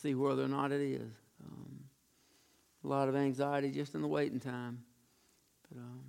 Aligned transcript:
see 0.00 0.14
whether 0.14 0.42
or 0.42 0.48
not 0.48 0.72
it 0.72 0.80
is. 0.80 1.12
Um, 1.44 1.84
a 2.84 2.88
lot 2.88 3.08
of 3.08 3.16
anxiety 3.16 3.70
just 3.70 3.94
in 3.94 4.02
the 4.02 4.08
waiting 4.08 4.40
time. 4.40 4.82
But, 5.68 5.78
um, 5.78 6.00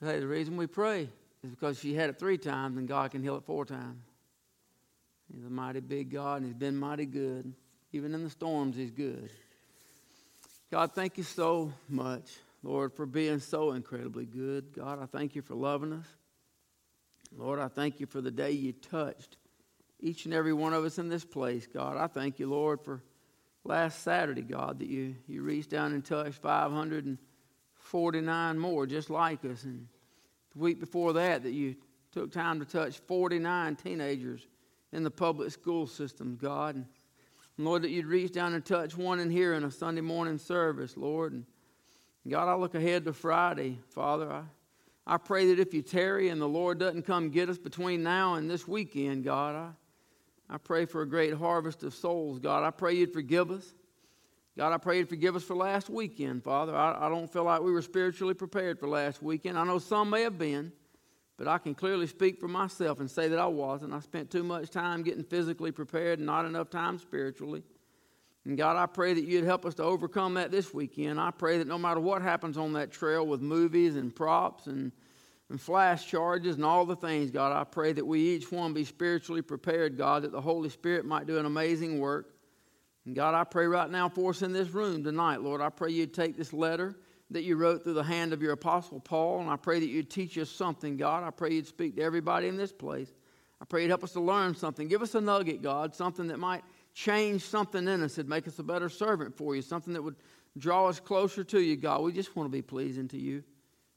but 0.00 0.08
hey, 0.10 0.20
the 0.20 0.26
reason 0.26 0.56
we 0.56 0.66
pray 0.66 1.08
is 1.44 1.50
because 1.50 1.78
she 1.78 1.94
had 1.94 2.10
it 2.10 2.18
three 2.18 2.38
times 2.38 2.76
and 2.76 2.88
God 2.88 3.10
can 3.10 3.22
heal 3.22 3.36
it 3.36 3.44
four 3.44 3.64
times. 3.64 4.02
He's 5.32 5.44
a 5.44 5.50
mighty 5.50 5.80
big 5.80 6.10
God 6.10 6.36
and 6.36 6.46
He's 6.46 6.54
been 6.54 6.76
mighty 6.76 7.06
good. 7.06 7.52
Even 7.92 8.14
in 8.14 8.24
the 8.24 8.30
storms, 8.30 8.76
He's 8.76 8.90
good. 8.90 9.30
God, 10.70 10.92
thank 10.92 11.18
you 11.18 11.24
so 11.24 11.72
much, 11.88 12.30
Lord, 12.62 12.92
for 12.92 13.06
being 13.06 13.38
so 13.38 13.72
incredibly 13.72 14.26
good. 14.26 14.72
God, 14.74 15.00
I 15.00 15.06
thank 15.06 15.34
you 15.34 15.42
for 15.42 15.54
loving 15.54 15.92
us. 15.92 16.06
Lord, 17.36 17.58
I 17.58 17.68
thank 17.68 18.00
you 18.00 18.06
for 18.06 18.20
the 18.20 18.30
day 18.30 18.52
you 18.52 18.72
touched 18.72 19.36
each 20.00 20.24
and 20.24 20.34
every 20.34 20.52
one 20.52 20.74
of 20.74 20.84
us 20.84 20.98
in 20.98 21.08
this 21.08 21.24
place, 21.24 21.66
God. 21.66 21.96
I 21.96 22.06
thank 22.06 22.38
you, 22.38 22.48
Lord, 22.48 22.80
for 22.82 23.02
last 23.64 24.02
Saturday, 24.02 24.42
God, 24.42 24.80
that 24.80 24.88
you, 24.88 25.16
you 25.26 25.42
reached 25.42 25.70
down 25.70 25.92
and 25.92 26.04
touched 26.04 26.42
549 26.42 28.58
more 28.58 28.86
just 28.86 29.10
like 29.10 29.44
us. 29.44 29.64
And 29.64 29.88
the 30.54 30.58
week 30.58 30.80
before 30.80 31.12
that, 31.14 31.42
that 31.42 31.52
you 31.52 31.76
took 32.12 32.32
time 32.32 32.60
to 32.60 32.66
touch 32.66 32.98
49 32.98 33.76
teenagers 33.76 34.46
in 34.92 35.02
the 35.02 35.10
public 35.10 35.50
school 35.50 35.86
system, 35.86 36.38
God. 36.40 36.76
And 36.76 36.86
Lord, 37.58 37.82
that 37.82 37.90
you'd 37.90 38.06
reach 38.06 38.32
down 38.32 38.54
and 38.54 38.64
touch 38.64 38.96
one 38.96 39.18
in 39.18 39.30
here 39.30 39.54
in 39.54 39.64
a 39.64 39.70
Sunday 39.70 40.02
morning 40.02 40.38
service, 40.38 40.96
Lord. 40.96 41.32
And 41.32 41.44
God, 42.28 42.48
I 42.48 42.54
look 42.54 42.74
ahead 42.74 43.04
to 43.04 43.12
Friday, 43.12 43.78
Father. 43.90 44.30
I, 44.30 44.42
I 45.06 45.18
pray 45.18 45.48
that 45.48 45.60
if 45.60 45.72
you 45.72 45.82
tarry 45.82 46.28
and 46.28 46.40
the 46.40 46.48
Lord 46.48 46.78
doesn't 46.78 47.02
come 47.02 47.30
get 47.30 47.48
us 47.48 47.58
between 47.58 48.02
now 48.02 48.34
and 48.34 48.50
this 48.50 48.66
weekend, 48.66 49.24
God, 49.24 49.54
I, 49.54 49.70
I 50.48 50.58
pray 50.58 50.84
for 50.84 51.02
a 51.02 51.08
great 51.08 51.34
harvest 51.34 51.82
of 51.82 51.94
souls, 51.94 52.38
God. 52.38 52.62
I 52.62 52.70
pray 52.70 52.94
you'd 52.94 53.12
forgive 53.12 53.50
us. 53.50 53.74
God, 54.56 54.72
I 54.72 54.78
pray 54.78 54.98
you'd 54.98 55.08
forgive 55.08 55.36
us 55.36 55.42
for 55.42 55.54
last 55.54 55.90
weekend, 55.90 56.42
Father. 56.42 56.74
I, 56.74 57.06
I 57.06 57.08
don't 57.08 57.30
feel 57.30 57.44
like 57.44 57.60
we 57.60 57.72
were 57.72 57.82
spiritually 57.82 58.32
prepared 58.32 58.78
for 58.78 58.88
last 58.88 59.22
weekend. 59.22 59.58
I 59.58 59.64
know 59.64 59.78
some 59.78 60.08
may 60.08 60.22
have 60.22 60.38
been, 60.38 60.72
but 61.36 61.46
I 61.46 61.58
can 61.58 61.74
clearly 61.74 62.06
speak 62.06 62.40
for 62.40 62.48
myself 62.48 63.00
and 63.00 63.10
say 63.10 63.28
that 63.28 63.38
I 63.38 63.46
wasn't. 63.46 63.92
I 63.92 64.00
spent 64.00 64.30
too 64.30 64.42
much 64.42 64.70
time 64.70 65.02
getting 65.02 65.24
physically 65.24 65.72
prepared 65.72 66.20
and 66.20 66.26
not 66.26 66.46
enough 66.46 66.70
time 66.70 66.98
spiritually. 66.98 67.64
And 68.46 68.56
God, 68.56 68.76
I 68.76 68.86
pray 68.86 69.12
that 69.12 69.24
you'd 69.24 69.44
help 69.44 69.66
us 69.66 69.74
to 69.74 69.82
overcome 69.82 70.34
that 70.34 70.52
this 70.52 70.72
weekend. 70.72 71.20
I 71.20 71.32
pray 71.32 71.58
that 71.58 71.66
no 71.66 71.76
matter 71.76 72.00
what 72.00 72.22
happens 72.22 72.56
on 72.56 72.72
that 72.74 72.92
trail 72.92 73.26
with 73.26 73.42
movies 73.42 73.96
and 73.96 74.14
props 74.14 74.68
and 74.68 74.92
and 75.48 75.60
flash 75.60 76.06
charges 76.06 76.56
and 76.56 76.64
all 76.64 76.84
the 76.84 76.96
things, 76.96 77.30
God. 77.30 77.52
I 77.52 77.64
pray 77.64 77.92
that 77.92 78.06
we 78.06 78.20
each 78.34 78.50
one 78.50 78.72
be 78.72 78.84
spiritually 78.84 79.42
prepared, 79.42 79.96
God, 79.96 80.22
that 80.22 80.32
the 80.32 80.40
Holy 80.40 80.68
Spirit 80.68 81.04
might 81.04 81.26
do 81.26 81.38
an 81.38 81.46
amazing 81.46 82.00
work. 82.00 82.34
And 83.04 83.14
God, 83.14 83.34
I 83.34 83.44
pray 83.44 83.66
right 83.66 83.88
now 83.88 84.08
for 84.08 84.30
us 84.30 84.42
in 84.42 84.52
this 84.52 84.70
room 84.70 85.04
tonight, 85.04 85.40
Lord. 85.40 85.60
I 85.60 85.68
pray 85.68 85.90
you'd 85.90 86.12
take 86.12 86.36
this 86.36 86.52
letter 86.52 86.96
that 87.30 87.42
you 87.42 87.56
wrote 87.56 87.84
through 87.84 87.94
the 87.94 88.02
hand 88.02 88.32
of 88.32 88.42
your 88.42 88.52
apostle 88.52 89.00
Paul, 89.00 89.40
and 89.40 89.50
I 89.50 89.56
pray 89.56 89.80
that 89.80 89.88
you'd 89.88 90.10
teach 90.10 90.36
us 90.38 90.50
something, 90.50 90.96
God. 90.96 91.24
I 91.24 91.30
pray 91.30 91.52
you'd 91.52 91.66
speak 91.66 91.96
to 91.96 92.02
everybody 92.02 92.48
in 92.48 92.56
this 92.56 92.72
place. 92.72 93.12
I 93.60 93.64
pray 93.64 93.82
you'd 93.82 93.88
help 93.88 94.04
us 94.04 94.12
to 94.12 94.20
learn 94.20 94.54
something. 94.54 94.88
Give 94.88 95.02
us 95.02 95.14
a 95.14 95.20
nugget, 95.20 95.62
God, 95.62 95.94
something 95.94 96.28
that 96.28 96.38
might 96.38 96.62
change 96.94 97.42
something 97.42 97.86
in 97.86 98.02
us, 98.02 98.16
that'd 98.16 98.28
make 98.28 98.48
us 98.48 98.58
a 98.58 98.62
better 98.62 98.88
servant 98.88 99.36
for 99.36 99.54
you, 99.54 99.62
something 99.62 99.92
that 99.92 100.02
would 100.02 100.16
draw 100.58 100.88
us 100.88 101.00
closer 101.00 101.44
to 101.44 101.60
you, 101.60 101.76
God. 101.76 102.02
We 102.02 102.12
just 102.12 102.34
want 102.34 102.46
to 102.46 102.52
be 102.52 102.62
pleasing 102.62 103.08
to 103.08 103.18
you. 103.18 103.44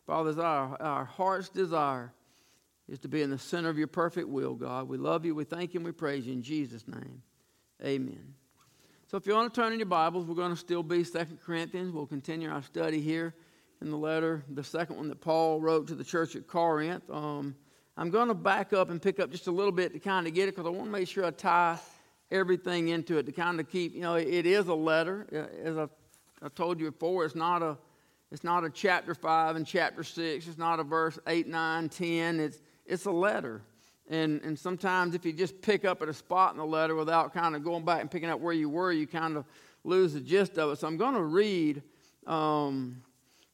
Father, 0.09 0.41
our, 0.41 0.81
our 0.81 1.05
heart's 1.05 1.49
desire 1.49 2.11
is 2.87 2.97
to 2.97 3.07
be 3.07 3.21
in 3.21 3.29
the 3.29 3.37
center 3.37 3.69
of 3.69 3.77
your 3.77 3.85
perfect 3.85 4.27
will, 4.27 4.55
God. 4.55 4.87
We 4.87 4.97
love 4.97 5.23
you, 5.23 5.35
we 5.35 5.43
thank 5.43 5.75
you, 5.75 5.79
and 5.79 5.85
we 5.85 5.91
praise 5.91 6.25
you 6.25 6.33
in 6.33 6.41
Jesus' 6.41 6.87
name. 6.87 7.21
Amen. 7.85 8.33
So 9.05 9.17
if 9.17 9.27
you 9.27 9.35
want 9.35 9.53
to 9.53 9.61
turn 9.61 9.71
in 9.71 9.77
your 9.77 9.85
Bibles, 9.85 10.25
we're 10.25 10.33
going 10.33 10.49
to 10.49 10.57
still 10.57 10.81
be 10.81 11.03
Second 11.03 11.37
Corinthians. 11.45 11.91
We'll 11.91 12.07
continue 12.07 12.49
our 12.49 12.63
study 12.63 12.99
here 12.99 13.35
in 13.83 13.91
the 13.91 13.97
letter, 13.97 14.43
the 14.49 14.63
second 14.63 14.95
one 14.95 15.09
that 15.09 15.21
Paul 15.21 15.61
wrote 15.61 15.87
to 15.89 15.95
the 15.95 16.03
church 16.03 16.35
at 16.35 16.47
Corinth. 16.47 17.07
Um, 17.11 17.55
I'm 17.95 18.09
going 18.09 18.29
to 18.29 18.33
back 18.33 18.73
up 18.73 18.89
and 18.89 18.99
pick 18.99 19.19
up 19.19 19.29
just 19.29 19.45
a 19.45 19.51
little 19.51 19.71
bit 19.71 19.93
to 19.93 19.99
kind 19.99 20.25
of 20.25 20.33
get 20.33 20.47
it 20.47 20.55
because 20.55 20.65
I 20.65 20.71
want 20.71 20.85
to 20.85 20.91
make 20.91 21.07
sure 21.07 21.23
I 21.23 21.29
tie 21.29 21.77
everything 22.31 22.87
into 22.87 23.19
it 23.19 23.27
to 23.27 23.31
kind 23.31 23.59
of 23.59 23.69
keep, 23.69 23.93
you 23.93 24.01
know, 24.01 24.15
it 24.15 24.47
is 24.47 24.69
a 24.69 24.73
letter. 24.73 25.27
As 25.63 25.77
I, 25.77 25.87
I 26.41 26.49
told 26.49 26.79
you 26.79 26.89
before, 26.89 27.25
it's 27.25 27.35
not 27.35 27.61
a 27.61 27.77
it's 28.31 28.43
not 28.43 28.63
a 28.63 28.69
chapter 28.69 29.15
5 29.15 29.55
and 29.55 29.65
chapter 29.65 30.03
6. 30.03 30.47
It's 30.47 30.57
not 30.57 30.79
a 30.79 30.83
verse 30.83 31.17
8, 31.25 31.47
9, 31.47 31.89
10. 31.89 32.39
It's, 32.39 32.59
it's 32.85 33.05
a 33.05 33.11
letter. 33.11 33.61
And, 34.09 34.41
and 34.41 34.57
sometimes 34.57 35.15
if 35.15 35.25
you 35.25 35.33
just 35.33 35.61
pick 35.61 35.85
up 35.85 36.01
at 36.01 36.09
a 36.09 36.13
spot 36.13 36.51
in 36.51 36.57
the 36.57 36.65
letter 36.65 36.95
without 36.95 37.33
kind 37.33 37.55
of 37.55 37.63
going 37.63 37.85
back 37.85 38.01
and 38.01 38.09
picking 38.09 38.29
up 38.29 38.39
where 38.39 38.53
you 38.53 38.69
were, 38.69 38.91
you 38.91 39.07
kind 39.07 39.35
of 39.35 39.45
lose 39.83 40.13
the 40.13 40.19
gist 40.19 40.57
of 40.57 40.71
it. 40.71 40.79
So 40.79 40.87
I'm 40.87 40.97
going 40.97 41.15
to 41.15 41.23
read 41.23 41.81
um, 42.27 43.01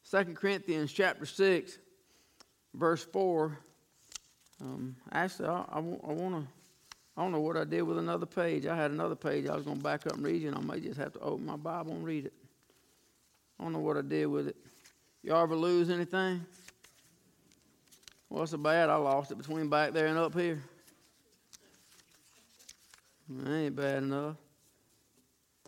2 0.10 0.24
Corinthians 0.34 0.92
chapter 0.92 1.26
6, 1.26 1.78
verse 2.74 3.04
4. 3.04 3.58
Um, 4.62 4.96
actually, 5.12 5.50
I, 5.50 5.64
I, 5.72 5.78
I 5.78 5.80
want 5.80 6.36
to. 6.36 6.48
I 7.18 7.22
don't 7.22 7.32
know 7.32 7.40
what 7.40 7.56
I 7.56 7.64
did 7.64 7.82
with 7.84 7.98
another 7.98 8.26
page. 8.26 8.66
I 8.66 8.76
had 8.76 8.92
another 8.92 9.16
page 9.16 9.48
I 9.48 9.56
was 9.56 9.64
going 9.64 9.78
to 9.78 9.84
back 9.84 10.06
up 10.06 10.16
and 10.16 10.26
read, 10.26 10.44
it 10.44 10.48
and 10.48 10.58
I 10.58 10.60
may 10.60 10.82
just 10.82 11.00
have 11.00 11.14
to 11.14 11.20
open 11.22 11.46
my 11.46 11.56
Bible 11.56 11.94
and 11.94 12.04
read 12.04 12.26
it. 12.26 12.34
I 13.60 13.64
don't 13.64 13.74
know 13.74 13.80
what 13.80 13.98
I 13.98 14.02
did 14.02 14.26
with 14.28 14.50
it. 14.50 14.56
Y'all 15.24 15.42
ever 15.42 15.56
lose 15.56 15.90
anything? 15.90 16.46
What's 18.30 18.52
so 18.52 18.58
bad? 18.58 18.90
I 18.90 18.96
lost 18.96 19.32
it 19.32 19.38
between 19.38 19.70
back 19.70 19.94
there 19.94 20.08
and 20.08 20.18
up 20.18 20.34
here. 20.34 20.62
That 23.30 23.52
ain't 23.52 23.76
bad 23.76 24.04
enough. 24.04 24.36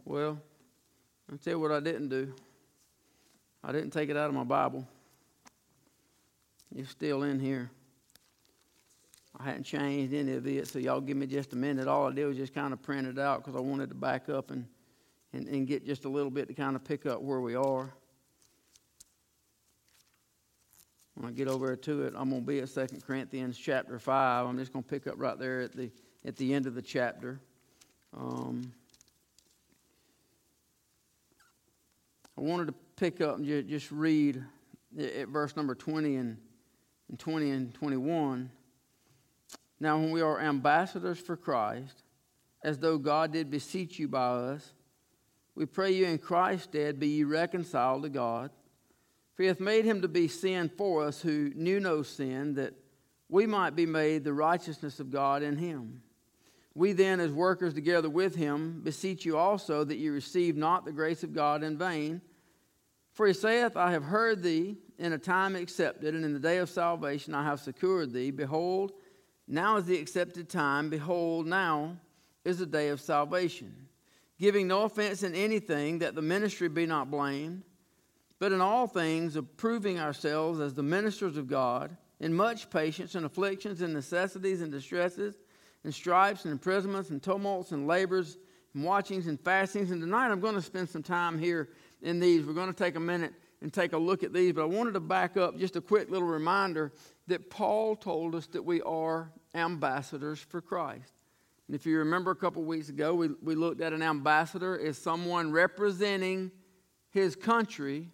Well, 0.06 0.40
I'll 1.31 1.38
tell 1.38 1.53
you 1.53 1.59
what 1.59 1.72
I 1.72 1.80
didn't 1.80 2.09
do. 2.09 2.34
I 3.64 3.72
didn't 3.72 3.92
take 3.92 4.09
it 4.09 4.18
out 4.18 4.30
of 4.30 4.36
my 4.36 4.44
Bible. 4.44 4.88
It's 6.75 6.92
still 6.92 7.24
in 7.24 7.40
here. 7.40 7.72
I 9.40 9.46
hadn't 9.46 9.64
changed 9.64 10.14
any 10.14 10.34
of 10.34 10.46
it, 10.48 10.68
so 10.68 10.80
y'all 10.80 11.02
give 11.02 11.18
me 11.18 11.25
just 11.28 11.54
a 11.54 11.56
minute. 11.56 11.88
All 11.88 12.08
I 12.08 12.14
did 12.14 12.25
was 12.25 12.38
just 12.38 12.54
kind 12.54 12.74
of 12.74 12.81
print 12.81 13.08
it 13.08 13.19
out 13.19 13.44
because 13.44 13.56
I 13.56 13.62
wanted 13.62 13.90
to 13.90 13.96
back 13.96 14.30
up 14.30 14.52
and 14.52 14.66
and, 15.34 15.48
and 15.48 15.68
get 15.68 15.86
just 15.86 16.06
a 16.06 16.10
little 16.10 16.32
bit 16.32 16.48
to 16.48 16.54
kind 16.54 16.76
of 16.76 16.84
pick 16.84 17.06
up 17.06 17.22
where 17.22 17.42
we 17.42 17.56
are. 17.56 17.94
When 21.16 21.28
I 21.28 21.32
get 21.32 21.48
over 21.48 21.76
to 21.76 22.04
it, 22.04 22.14
I'm 22.16 22.30
going 22.30 22.42
to 22.44 22.48
be 22.48 22.60
at 22.60 22.74
2 22.74 23.00
Corinthians 23.06 23.58
chapter 23.58 23.98
5. 23.98 24.46
I'm 24.46 24.58
just 24.58 24.72
going 24.72 24.84
to 24.84 24.90
pick 24.90 25.08
up 25.08 25.16
right 25.18 25.38
there 25.38 25.62
at 25.62 25.76
the, 25.76 25.90
at 26.26 26.36
the 26.36 26.54
end 26.54 26.68
of 26.68 26.76
the 26.76 26.82
chapter. 26.82 27.40
Um, 28.16 28.72
I 32.38 32.42
wanted 32.42 32.68
to 32.68 32.76
pick 32.98 33.20
up 33.20 33.38
and 33.38 33.68
just 33.68 33.92
read 33.92 34.44
at 34.98 35.28
verse 35.28 35.56
number 35.56 35.74
20 35.74 36.16
and, 36.18 36.38
and 37.10 37.18
20 37.18 37.50
and 37.50 37.74
21. 37.74 38.52
Now, 39.80 39.98
when 39.98 40.12
we 40.12 40.22
are 40.22 40.40
ambassadors 40.40 41.20
for 41.20 41.36
Christ, 41.36 42.04
as 42.64 42.78
though 42.78 42.98
God 42.98 43.32
did 43.32 43.50
beseech 43.50 43.98
you 43.98 44.08
by 44.08 44.28
us, 44.28 44.74
we 45.57 45.66
pray 45.66 45.90
you 45.90 46.06
in 46.06 46.19
Christ's 46.19 46.66
stead 46.66 47.00
be 47.00 47.07
ye 47.07 47.23
reconciled 47.23 48.03
to 48.03 48.09
God. 48.09 48.51
For 49.34 49.41
he 49.41 49.47
hath 49.47 49.59
made 49.59 49.85
him 49.85 50.03
to 50.03 50.07
be 50.07 50.28
sin 50.28 50.69
for 50.69 51.03
us 51.03 51.19
who 51.19 51.51
knew 51.56 51.79
no 51.79 52.03
sin, 52.03 52.53
that 52.53 52.75
we 53.28 53.47
might 53.47 53.75
be 53.75 53.88
made 53.88 54.23
the 54.23 54.34
righteousness 54.34 55.00
of 55.00 55.09
God 55.09 55.41
in 55.41 55.57
him. 55.57 56.03
We 56.75 56.94
then, 56.94 57.19
as 57.19 57.31
workers 57.31 57.73
together 57.73 58.07
with 58.07 58.35
him, 58.35 58.81
beseech 58.84 59.25
you 59.25 59.35
also 59.35 59.84
that 59.84 59.97
ye 59.97 60.09
receive 60.09 60.56
not 60.56 60.85
the 60.85 60.91
grace 60.91 61.23
of 61.23 61.34
God 61.34 61.63
in 61.63 61.75
vain. 61.75 62.22
For 63.13 63.25
he 63.25 63.34
saith, 63.34 63.75
I 63.75 63.89
have 63.89 64.03
heard 64.03 64.44
thee 64.44 64.78
in 65.00 65.13
a 65.13 65.18
time 65.18 65.56
accepted, 65.56 66.13
and 66.13 66.24
in 66.24 66.34
the 66.34 66.39
day 66.39 66.57
of 66.57 66.69
salvation 66.69 67.34
I 67.34 67.44
have 67.44 67.59
secured 67.59 68.13
thee. 68.13 68.29
Behold, 68.29 68.91
now 69.47 69.78
is 69.78 69.85
the 69.85 69.97
accepted 69.97 70.50
time. 70.50 70.91
Behold, 70.91 71.47
now 71.47 71.97
is 72.45 72.59
the 72.59 72.68
day 72.68 72.89
of 72.89 73.01
salvation 73.01 73.87
giving 74.40 74.68
no 74.68 74.84
offense 74.84 75.24
in 75.24 75.34
anything, 75.36 76.00
that 76.00 76.16
the 76.16 76.22
ministry 76.22 76.68
be 76.69 76.86
not 76.86 77.10
blamed, 77.10 77.63
but 78.39 78.51
in 78.51 78.62
all 78.62 78.88
things 78.88 79.36
approving 79.36 80.00
ourselves 80.00 80.60
as 80.60 80.74
the 80.74 80.84
ministers 80.84 81.38
of 81.38 81.48
God, 81.48 81.95
in 82.19 82.34
much 82.34 82.69
patience 82.69 83.16
and 83.16 83.25
afflictions 83.25 83.81
and 83.81 83.94
necessities 83.94 84.62
and 84.62 84.72
distresses, 84.72 85.36
and 85.84 85.94
stripes 85.94 86.45
and 86.45 86.51
imprisonments 86.51 87.10
and 87.10 87.22
tumults 87.22 87.72
and 87.72 87.88
labors 87.88 88.38
and 88.74 88.84
watchings 88.84 89.28
and 89.28 89.39
fastings. 89.39 89.92
And 89.92 90.01
tonight 90.01 90.30
I'm 90.30 90.39
going 90.39 90.56
to 90.56 90.62
spend 90.62 90.89
some 90.89 91.04
time 91.04 91.39
here 91.39 91.69
in 92.01 92.19
these. 92.19 92.45
We're 92.45 92.54
going 92.54 92.74
to 92.74 92.78
take 92.78 92.95
a 92.95 93.00
minute 93.00 93.34
and 93.62 93.74
take 93.74 93.94
a 93.94 93.98
look 93.98 94.24
at 94.24 94.34
these, 94.34 94.54
but 94.54 94.62
I 94.62 94.66
wanted 94.66 94.94
to 94.94 95.00
back 95.00 95.36
up 95.36 95.57
just 95.57 95.75
a 95.75 95.81
quick 95.81 96.12
little 96.12 96.28
reminder 96.28 96.92
that 97.28 97.50
Paul 97.50 97.95
told 97.95 98.36
us 98.36 98.45
that 98.48 98.63
we 98.63 98.81
are 98.84 99.31
ambassadors 99.56 100.39
for 100.39 100.62
Christ. 100.62 101.17
And 101.68 101.75
if 101.75 101.86
you 101.86 101.98
remember 102.00 102.31
a 102.31 102.36
couple 102.36 102.64
weeks 102.64 102.90
ago, 102.90 103.14
we, 103.14 103.30
we 103.42 103.56
looked 103.56 103.81
at 103.81 103.94
an 103.94 104.02
ambassador 104.02 104.80
as 104.80 104.98
someone 104.98 105.52
representing 105.52 106.52
his 107.10 107.36
country 107.36 108.10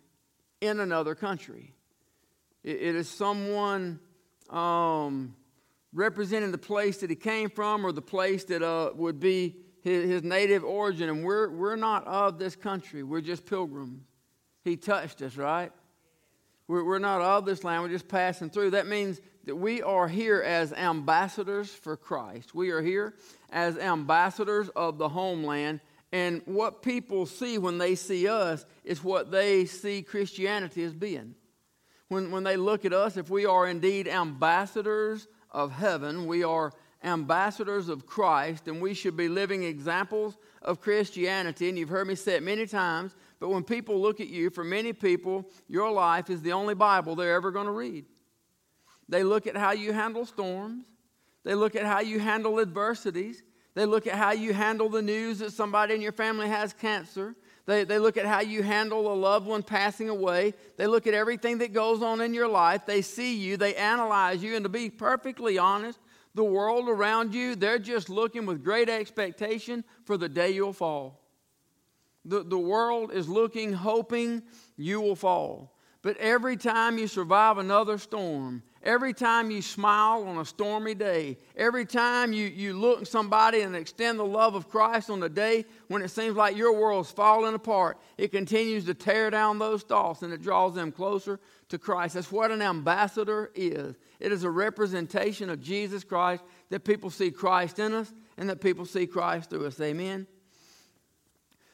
in 0.60 0.80
another 0.80 1.14
country. 1.14 1.74
it, 2.64 2.82
it 2.82 2.96
is 2.96 3.10
someone 3.10 4.00
um, 4.50 5.36
representing 5.94 6.52
the 6.52 6.58
place 6.58 6.98
that 6.98 7.10
he 7.10 7.16
came 7.16 7.50
from 7.50 7.86
or 7.86 7.92
the 7.92 8.02
place 8.02 8.44
that 8.46 8.64
uh, 8.64 8.92
would 8.96 9.20
be 9.20 9.56
his, 9.82 10.10
his 10.10 10.24
native 10.24 10.64
origin, 10.64 11.10
and 11.10 11.24
we're, 11.24 11.50
we're 11.50 11.76
not 11.76 12.08
of 12.08 12.40
this 12.40 12.56
country. 12.56 13.04
We're 13.04 13.22
just 13.22 13.46
pilgrims. 13.46 14.02
He 14.64 14.78
touched 14.78 15.22
us, 15.22 15.36
right? 15.36 15.72
We're, 16.68 17.00
not 17.00 17.22
of 17.22 17.46
this 17.46 17.64
land. 17.64 17.84
We're 17.84 17.90
just 17.90 18.08
passing 18.08 18.50
through. 18.50 18.72
That 18.72 18.88
means 18.88 19.20
that 19.46 19.56
we 19.56 19.82
are 19.82 20.08
here 20.08 20.42
as 20.42 20.72
ambassadors 20.72 21.70
for 21.70 21.98
Christ. 21.98 22.56
We 22.56 22.72
are 22.72 22.82
here 22.82 23.14
as 23.52 23.78
ambassadors 23.78 24.70
of 24.70 24.98
the 24.98 25.10
homeland. 25.10 25.82
And 26.14 26.42
what 26.46 26.82
people 26.82 27.26
see 27.26 27.58
when 27.58 27.80
they 27.80 27.96
see 27.96 28.28
us 28.28 28.66
is 28.84 29.04
what 29.04 29.32
they 29.32 29.66
see 29.66 30.04
Christianity 30.04 30.84
as 30.84 30.94
being. 30.94 31.36
When, 32.08 32.32
when 32.32 32.44
they 32.44 32.56
look 32.56 32.86
at 32.86 32.94
us, 32.94 33.18
if 33.18 33.30
we 33.30 33.46
are 33.46 33.68
indeed 33.68 34.08
ambassadors 34.08 35.28
of 35.52 35.72
heaven, 35.72 36.28
we 36.28 36.44
are 36.44 36.72
ambassadors 37.04 37.90
of 37.90 38.06
Christ, 38.06 38.68
and 38.68 38.82
we 38.82 38.94
should 38.94 39.18
be 39.18 39.28
living 39.28 39.64
examples 39.64 40.38
of 40.62 40.80
Christianity. 40.80 41.68
And 41.68 41.78
you've 41.78 41.90
heard 41.90 42.08
me 42.08 42.16
say 42.16 42.36
it 42.36 42.44
many 42.44 42.66
times, 42.66 43.14
but 43.44 43.50
when 43.50 43.66
people 43.66 44.00
look 44.00 44.22
at 44.22 44.30
you, 44.30 44.50
for 44.50 44.64
many 44.64 44.94
people, 44.94 45.46
your 45.68 45.92
life 45.92 46.30
is 46.30 46.42
the 46.42 46.54
only 46.54 46.76
Bible 46.76 47.14
they're 47.14 47.36
ever 47.36 47.52
going 47.52 47.66
to 47.66 47.74
read. 47.74 48.06
They 49.10 49.22
look 49.22 49.48
at 49.48 49.58
how 49.58 49.72
you 49.72 49.92
handle 49.92 50.26
storms, 50.26 50.86
they 51.44 51.54
look 51.54 51.76
at 51.76 51.86
how 51.86 52.00
you 52.00 52.22
handle 52.22 52.62
adversities, 52.62 53.44
they 53.76 53.86
look 53.86 54.08
at 54.08 54.14
how 54.14 54.32
you 54.32 54.54
handle 54.54 54.88
the 54.88 55.02
news 55.02 55.40
that 55.40 55.52
somebody 55.52 55.94
in 55.94 56.00
your 56.00 56.14
family 56.14 56.48
has 56.48 56.72
cancer. 56.72 57.36
They, 57.66 57.84
they 57.84 58.00
look 58.00 58.16
at 58.16 58.26
how 58.26 58.40
you 58.40 58.64
handle 58.64 59.12
a 59.12 59.14
loved 59.14 59.46
one 59.46 59.62
passing 59.62 60.08
away. 60.08 60.54
They 60.78 60.88
look 60.88 61.06
at 61.06 61.14
everything 61.14 61.58
that 61.58 61.74
goes 61.74 62.02
on 62.02 62.22
in 62.22 62.34
your 62.34 62.48
life. 62.48 62.86
They 62.86 63.02
see 63.02 63.36
you, 63.36 63.58
they 63.58 63.76
analyze 63.76 64.42
you, 64.42 64.56
and 64.56 64.64
to 64.64 64.70
be 64.70 64.90
perfectly 64.90 65.58
honest, 65.58 66.00
the 66.34 66.46
world 66.46 66.88
around 66.88 67.34
you, 67.34 67.56
they're 67.56 67.78
just 67.78 68.10
looking 68.10 68.46
with 68.46 68.64
great 68.64 68.88
expectation 68.88 69.84
for 70.06 70.16
the 70.16 70.30
day 70.30 70.52
you'll 70.52 70.72
fall. 70.72 71.23
The, 72.26 72.44
the 72.44 72.58
world 72.58 73.12
is 73.12 73.28
looking, 73.28 73.74
hoping 73.74 74.44
you 74.78 75.02
will 75.02 75.16
fall. 75.16 75.74
But 76.04 76.18
every 76.18 76.58
time 76.58 76.98
you 76.98 77.08
survive 77.08 77.58
another 77.58 77.98
storm, 77.98 78.62
every 78.84 79.14
time 79.14 79.50
you 79.50 79.62
smile 79.62 80.26
on 80.26 80.38
a 80.38 80.44
stormy 80.44 80.94
day, 80.94 81.38
every 81.56 81.86
time 81.86 82.34
you, 82.34 82.46
you 82.46 82.74
look 82.74 83.04
at 83.04 83.08
somebody 83.08 83.62
and 83.62 83.74
extend 83.74 84.20
the 84.20 84.26
love 84.26 84.54
of 84.54 84.68
Christ 84.68 85.10
on 85.10 85.22
the 85.22 85.30
day 85.30 85.64
when 85.88 86.02
it 86.02 86.10
seems 86.10 86.36
like 86.36 86.58
your 86.58 86.78
world's 86.78 87.10
falling 87.10 87.56
apart, 87.56 87.98
it 88.18 88.34
continues 88.34 88.84
to 88.86 88.94
tear 88.94 89.30
down 89.30 89.60
those 89.60 89.84
thoughts 89.84 90.24
and 90.24 90.34
it 90.34 90.42
draws 90.42 90.76
them 90.76 90.92
closer 90.92 91.40
to 91.70 91.78
Christ. 91.78 92.16
That's 92.16 92.34
what 92.34 92.52
an 92.52 92.62
ambassador 92.62 93.50
is. 93.56 93.96
It 94.20 94.34
is 94.34 94.44
a 94.44 94.50
representation 94.50 95.50
of 95.50 95.62
Jesus 95.62 96.04
Christ 96.04 96.44
that 96.70 96.84
people 96.84 97.12
see 97.12 97.32
Christ 97.32 97.80
in 97.80 97.94
us 97.94 98.14
and 98.36 98.50
that 98.50 98.60
people 98.60 98.86
see 98.86 99.08
Christ 99.08 99.50
through 99.50 99.68
us. 99.68 99.80
Amen. 99.80 100.28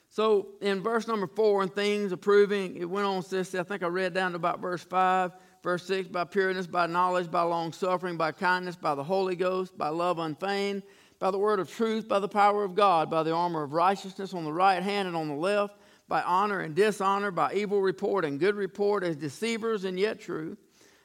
So 0.09 0.47
in 0.61 0.81
verse 0.81 1.07
number 1.07 1.27
four, 1.27 1.61
and 1.61 1.73
things 1.73 2.11
approving, 2.11 2.77
it 2.77 2.89
went 2.89 3.05
on, 3.05 3.21
sis. 3.21 3.53
I 3.53 3.63
think 3.63 3.83
I 3.83 3.87
read 3.87 4.13
down 4.13 4.31
to 4.31 4.37
about 4.37 4.59
verse 4.59 4.83
five, 4.83 5.31
verse 5.61 5.85
six, 5.85 6.07
by 6.07 6.23
pureness, 6.23 6.65
by 6.65 6.87
knowledge, 6.87 7.29
by 7.29 7.43
long 7.43 7.71
suffering, 7.71 8.17
by 8.17 8.31
kindness, 8.31 8.75
by 8.75 8.95
the 8.95 9.03
Holy 9.03 9.35
Ghost, 9.35 9.77
by 9.77 9.89
love 9.89 10.17
unfeigned, 10.17 10.81
by 11.19 11.29
the 11.29 11.37
word 11.37 11.59
of 11.59 11.71
truth, 11.71 12.07
by 12.07 12.17
the 12.17 12.27
power 12.27 12.63
of 12.63 12.73
God, 12.73 13.11
by 13.11 13.21
the 13.21 13.33
armor 13.33 13.61
of 13.61 13.73
righteousness 13.73 14.33
on 14.33 14.45
the 14.45 14.53
right 14.53 14.81
hand 14.81 15.07
and 15.07 15.15
on 15.15 15.27
the 15.27 15.35
left, 15.35 15.75
by 16.07 16.23
honor 16.23 16.61
and 16.61 16.73
dishonor, 16.73 17.29
by 17.29 17.53
evil 17.53 17.79
report 17.79 18.25
and 18.25 18.39
good 18.39 18.55
report, 18.55 19.03
as 19.03 19.15
deceivers 19.15 19.83
and 19.83 19.99
yet 19.99 20.19
true, 20.19 20.57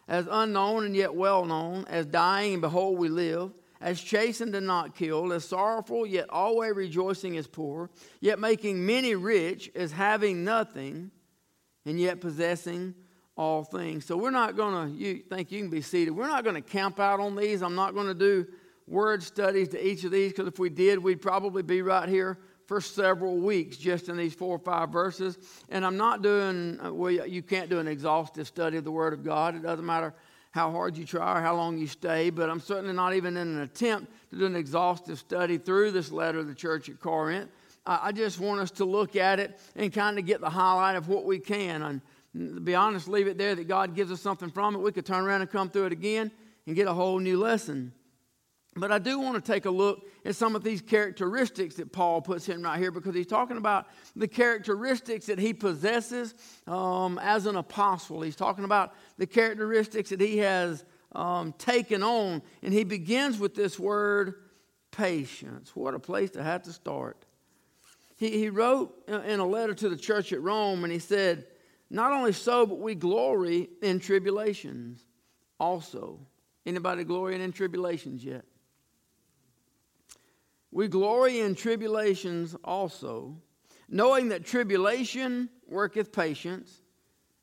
as 0.09 0.27
unknown 0.31 0.87
and 0.87 0.97
yet 0.97 1.15
well 1.15 1.45
known, 1.45 1.85
as 1.89 2.06
dying 2.06 2.55
and 2.55 2.62
behold 2.62 2.99
we 2.99 3.11
live 3.11 3.53
as 3.84 4.00
chastened 4.00 4.54
and 4.54 4.66
not 4.66 4.94
killed, 4.94 5.31
as 5.31 5.44
sorrowful 5.44 6.06
yet 6.06 6.31
always 6.31 6.75
rejoicing 6.75 7.36
as 7.36 7.46
poor, 7.46 7.90
yet 8.19 8.38
making 8.38 8.84
many 8.84 9.14
rich 9.14 9.70
as 9.75 9.92
having 9.92 10.42
nothing, 10.42 11.10
and 11.84 12.00
yet 12.00 12.19
possessing 12.19 12.94
all 13.36 13.62
things. 13.62 14.06
So 14.06 14.16
we're 14.16 14.31
not 14.31 14.56
going 14.56 14.88
to, 14.88 14.98
you 14.98 15.19
think 15.19 15.52
you 15.52 15.60
can 15.60 15.69
be 15.69 15.82
seated, 15.82 16.12
we're 16.12 16.28
not 16.28 16.44
going 16.44 16.54
to 16.56 16.62
camp 16.62 16.98
out 16.98 17.20
on 17.20 17.36
these. 17.36 17.62
I'm 17.62 17.75
not 17.75 17.92
going 17.92 18.06
to 18.06 18.14
do 18.14 18.46
word 18.86 19.22
studies 19.22 19.69
to 19.69 19.86
each 19.86 20.02
of 20.04 20.10
these 20.10 20.32
because 20.32 20.48
if 20.48 20.58
we 20.58 20.70
did, 20.70 20.98
we'd 20.98 21.20
probably 21.20 21.62
be 21.62 21.82
right 21.82 22.08
here 22.08 22.38
for 22.66 22.81
several 22.81 23.36
weeks 23.36 23.76
just 23.76 24.08
in 24.08 24.16
these 24.16 24.32
four 24.32 24.56
or 24.56 24.60
five 24.60 24.88
verses. 24.88 25.36
And 25.69 25.84
I'm 25.84 25.98
not 25.98 26.22
doing, 26.22 26.81
uh, 26.82 26.90
well, 26.90 27.10
you 27.10 27.42
can't 27.42 27.69
do 27.69 27.81
an 27.81 27.88
exhaustive 27.88 28.46
study 28.46 28.78
of 28.78 28.84
the 28.84 28.90
Word 28.90 29.12
of 29.12 29.22
God. 29.22 29.54
It 29.54 29.62
doesn't 29.62 29.84
matter 29.84 30.14
how 30.55 30.71
hard 30.71 30.97
you 30.97 31.05
try 31.05 31.37
or 31.37 31.43
how 31.43 31.56
long 31.56 31.77
you 31.77 31.89
stay, 31.89 32.31
but 32.31 32.49
I'm 32.49 32.61
certainly 32.61 32.95
not 32.95 33.12
even 33.12 33.37
in 33.37 33.49
an 33.49 33.62
attempt 33.62 34.12
to 34.31 34.39
do 34.39 34.47
an 34.47 34.55
exhaustive 34.55 35.19
study 35.19 35.59
through 35.59 35.91
this 35.91 36.12
letter 36.12 36.39
of 36.39 36.47
the 36.47 36.55
church 36.55 36.89
at 36.89 37.01
Corinth. 37.01 37.51
I 37.85 38.12
just 38.12 38.39
want 38.39 38.61
us 38.61 38.71
to 38.73 38.85
look 38.85 39.17
at 39.17 39.41
it 39.41 39.59
and 39.75 39.93
kind 39.93 40.17
of 40.17 40.27
get 40.27 40.41
the 40.41 40.49
highlight 40.49 40.95
of 40.95 41.09
what 41.09 41.25
we 41.25 41.41
can. 41.41 41.83
And 41.83 42.01
to 42.55 42.61
be 42.61 42.77
honest, 42.77 43.09
leave 43.09 43.27
it 43.27 43.37
there 43.37 43.56
that 43.56 43.67
God 43.67 43.97
gives 43.97 44.12
us 44.12 44.21
something 44.21 44.49
from 44.49 44.77
it. 44.77 44.79
We 44.79 44.93
could 44.93 45.05
turn 45.05 45.25
around 45.25 45.41
and 45.41 45.51
come 45.51 45.71
through 45.71 45.87
it 45.87 45.93
again 45.93 46.31
and 46.69 46.77
get 46.77 46.87
a 46.87 46.95
whole 46.95 47.19
new 47.19 47.37
lesson. 47.37 47.93
But 48.76 48.91
I 48.91 48.99
do 48.99 49.21
want 49.21 49.43
to 49.43 49.53
take 49.53 49.67
a 49.67 49.71
look 49.71 50.05
at 50.25 50.35
some 50.35 50.56
of 50.56 50.65
these 50.65 50.82
characteristics 50.82 51.76
that 51.76 51.93
Paul 51.93 52.21
puts 52.21 52.49
in 52.49 52.62
right 52.62 52.79
here 52.79 52.91
because 52.91 53.15
he's 53.15 53.26
talking 53.26 53.56
about 53.56 53.87
the 54.17 54.26
characteristics 54.26 55.26
that 55.26 55.38
he 55.38 55.55
possesses 55.55 56.35
um, 56.67 57.21
as 57.23 57.47
an 57.47 57.55
apostle. 57.55 58.21
He's 58.23 58.35
talking 58.35 58.65
about 58.65 58.94
the 59.17 59.26
characteristics 59.26 60.11
that 60.11 60.21
he 60.21 60.38
has 60.38 60.85
um, 61.12 61.53
taken 61.53 62.03
on. 62.03 62.43
And 62.62 62.75
he 62.75 62.82
begins 62.82 63.38
with 63.38 63.55
this 63.55 63.79
word 63.79 64.35
patience. 64.91 65.77
What 65.77 65.94
a 65.94 66.00
place 66.00 66.31
to 66.32 66.43
have 66.43 66.62
to 66.65 66.73
start. 66.73 67.25
He, 68.17 68.31
he 68.31 68.49
wrote 68.49 68.93
in 69.09 69.38
a 69.38 69.47
letter 69.47 69.75
to 69.75 69.88
the 69.88 69.97
church 69.97 70.32
at 70.32 70.43
Rome 70.43 70.82
and 70.82 70.93
he 70.93 70.99
said, 70.99 71.47
Not 71.91 72.12
only 72.12 72.32
so, 72.32 72.67
but 72.67 72.81
we 72.81 72.97
glory 72.97 73.69
in 73.82 74.00
tribulations 74.00 75.05
also. 75.61 76.19
Anybody 76.67 77.05
glorying 77.05 77.41
in 77.41 77.53
tribulations 77.53 78.25
yet? 78.25 78.44
We 80.75 80.88
glory 80.88 81.38
in 81.38 81.55
tribulations 81.55 82.56
also, 82.65 83.37
knowing 83.88 84.31
that 84.31 84.44
tribulation 84.44 85.49
worketh 85.69 86.11
patience, 86.11 86.82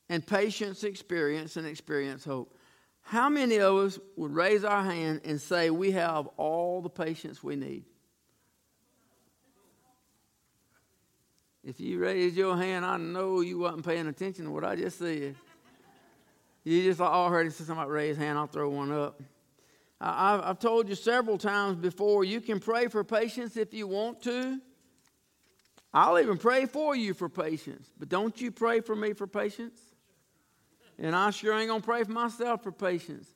and 0.10 0.28
patience 0.28 0.84
experience, 0.84 1.56
and 1.56 1.66
experience 1.66 2.26
hope. 2.26 2.54
How 3.00 3.30
many 3.30 3.56
of 3.56 3.74
us 3.78 4.00
would 4.18 4.34
raise 4.34 4.66
our 4.66 4.84
hand 4.84 5.22
and 5.24 5.40
say 5.40 5.70
we 5.70 5.92
have 5.92 6.28
all 6.36 6.82
the 6.82 6.90
patience 6.90 7.42
we 7.42 7.56
need? 7.56 7.86
If 11.64 11.80
you 11.80 12.00
raised 12.00 12.36
your 12.36 12.58
hand, 12.58 12.86
I 12.86 12.98
know 12.98 13.40
you 13.40 13.60
wasn't 13.60 13.86
paying 13.86 14.08
attention 14.08 14.44
to 14.44 14.52
what 14.52 14.66
I 14.66 14.76
just 14.76 15.00
said. 15.00 15.36
You 16.66 16.84
just 16.84 17.00
I 17.00 17.30
heard 17.30 17.54
somebody 17.54 17.90
raise 17.90 18.18
hand, 18.18 18.38
I'll 18.38 18.48
throw 18.48 18.68
one 18.68 18.92
up. 18.92 19.22
I've 20.04 20.58
told 20.58 20.90
you 20.90 20.96
several 20.96 21.38
times 21.38 21.78
before, 21.78 22.24
you 22.24 22.42
can 22.42 22.60
pray 22.60 22.88
for 22.88 23.04
patience 23.04 23.56
if 23.56 23.72
you 23.72 23.86
want 23.88 24.24
to. 24.24 24.60
I'll 25.94 26.18
even 26.18 26.38
pray 26.38 26.66
for 26.66 26.96
you 26.96 27.14
for 27.14 27.30
patience. 27.30 27.88
But 28.00 28.10
don't 28.10 28.40
you 28.42 28.52
pray 28.52 28.80
for 28.80 28.96
me 28.96 29.14
for 29.14 29.28
patience? 29.28 29.80
And 30.98 31.16
I 31.16 31.30
sure 31.30 31.54
ain't 31.54 31.70
to 31.70 31.86
pray 31.86 32.04
for 32.04 32.12
myself 32.12 32.64
for 32.64 32.72
patience. 32.72 33.28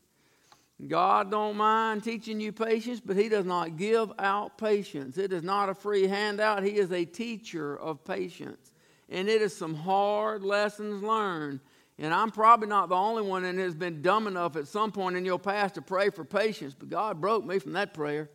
God 0.88 1.30
don't 1.30 1.56
mind 1.56 2.04
teaching 2.04 2.40
you 2.40 2.52
patience, 2.52 3.00
but 3.00 3.16
He 3.16 3.30
does 3.30 3.46
not 3.46 3.78
give 3.78 4.12
out 4.18 4.58
patience. 4.58 5.18
It 5.18 5.32
is 5.32 5.44
not 5.44 5.70
a 5.70 5.76
free 5.76 6.08
handout. 6.08 6.64
He 6.64 6.78
is 6.78 6.92
a 6.92 7.06
teacher 7.06 7.78
of 7.78 8.04
patience. 8.04 8.72
And 9.08 9.30
it 9.30 9.42
is 9.42 9.56
some 9.56 9.76
hard 9.76 10.44
lessons 10.44 11.04
learned. 11.04 11.60
And 11.98 12.14
I'm 12.14 12.32
probably 12.32 12.68
not 12.68 12.90
the 12.90 12.96
only 12.96 13.22
one 13.22 13.44
that 13.44 13.56
has 13.56 13.74
been 13.74 14.02
dumb 14.02 14.28
enough 14.28 14.56
at 14.58 14.68
some 14.68 14.92
point 14.92 15.16
in 15.16 15.24
your 15.24 15.40
past 15.40 15.76
to 15.76 15.82
pray 15.82 16.10
for 16.10 16.26
patience, 16.26 16.76
but 16.78 16.90
God 16.90 17.22
broke 17.22 17.46
me 17.46 17.60
from 17.60 17.74
that 17.74 17.94
prayer. 17.94 18.30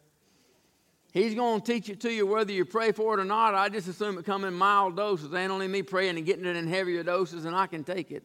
He's 1.12 1.34
going 1.34 1.60
to 1.60 1.72
teach 1.72 1.88
it 1.88 2.00
to 2.02 2.12
you 2.12 2.26
whether 2.26 2.52
you 2.52 2.64
pray 2.64 2.92
for 2.92 3.18
it 3.18 3.20
or 3.20 3.24
not. 3.24 3.54
I 3.54 3.68
just 3.68 3.88
assume 3.88 4.16
it 4.16 4.24
come 4.24 4.44
in 4.44 4.54
mild 4.54 4.96
doses. 4.96 5.34
Ain't 5.34 5.50
only 5.50 5.68
me 5.68 5.82
praying 5.82 6.16
and 6.16 6.24
getting 6.24 6.46
it 6.46 6.56
in 6.56 6.68
heavier 6.68 7.02
doses, 7.02 7.44
and 7.44 7.54
I 7.54 7.66
can 7.66 7.84
take 7.84 8.12
it. 8.12 8.22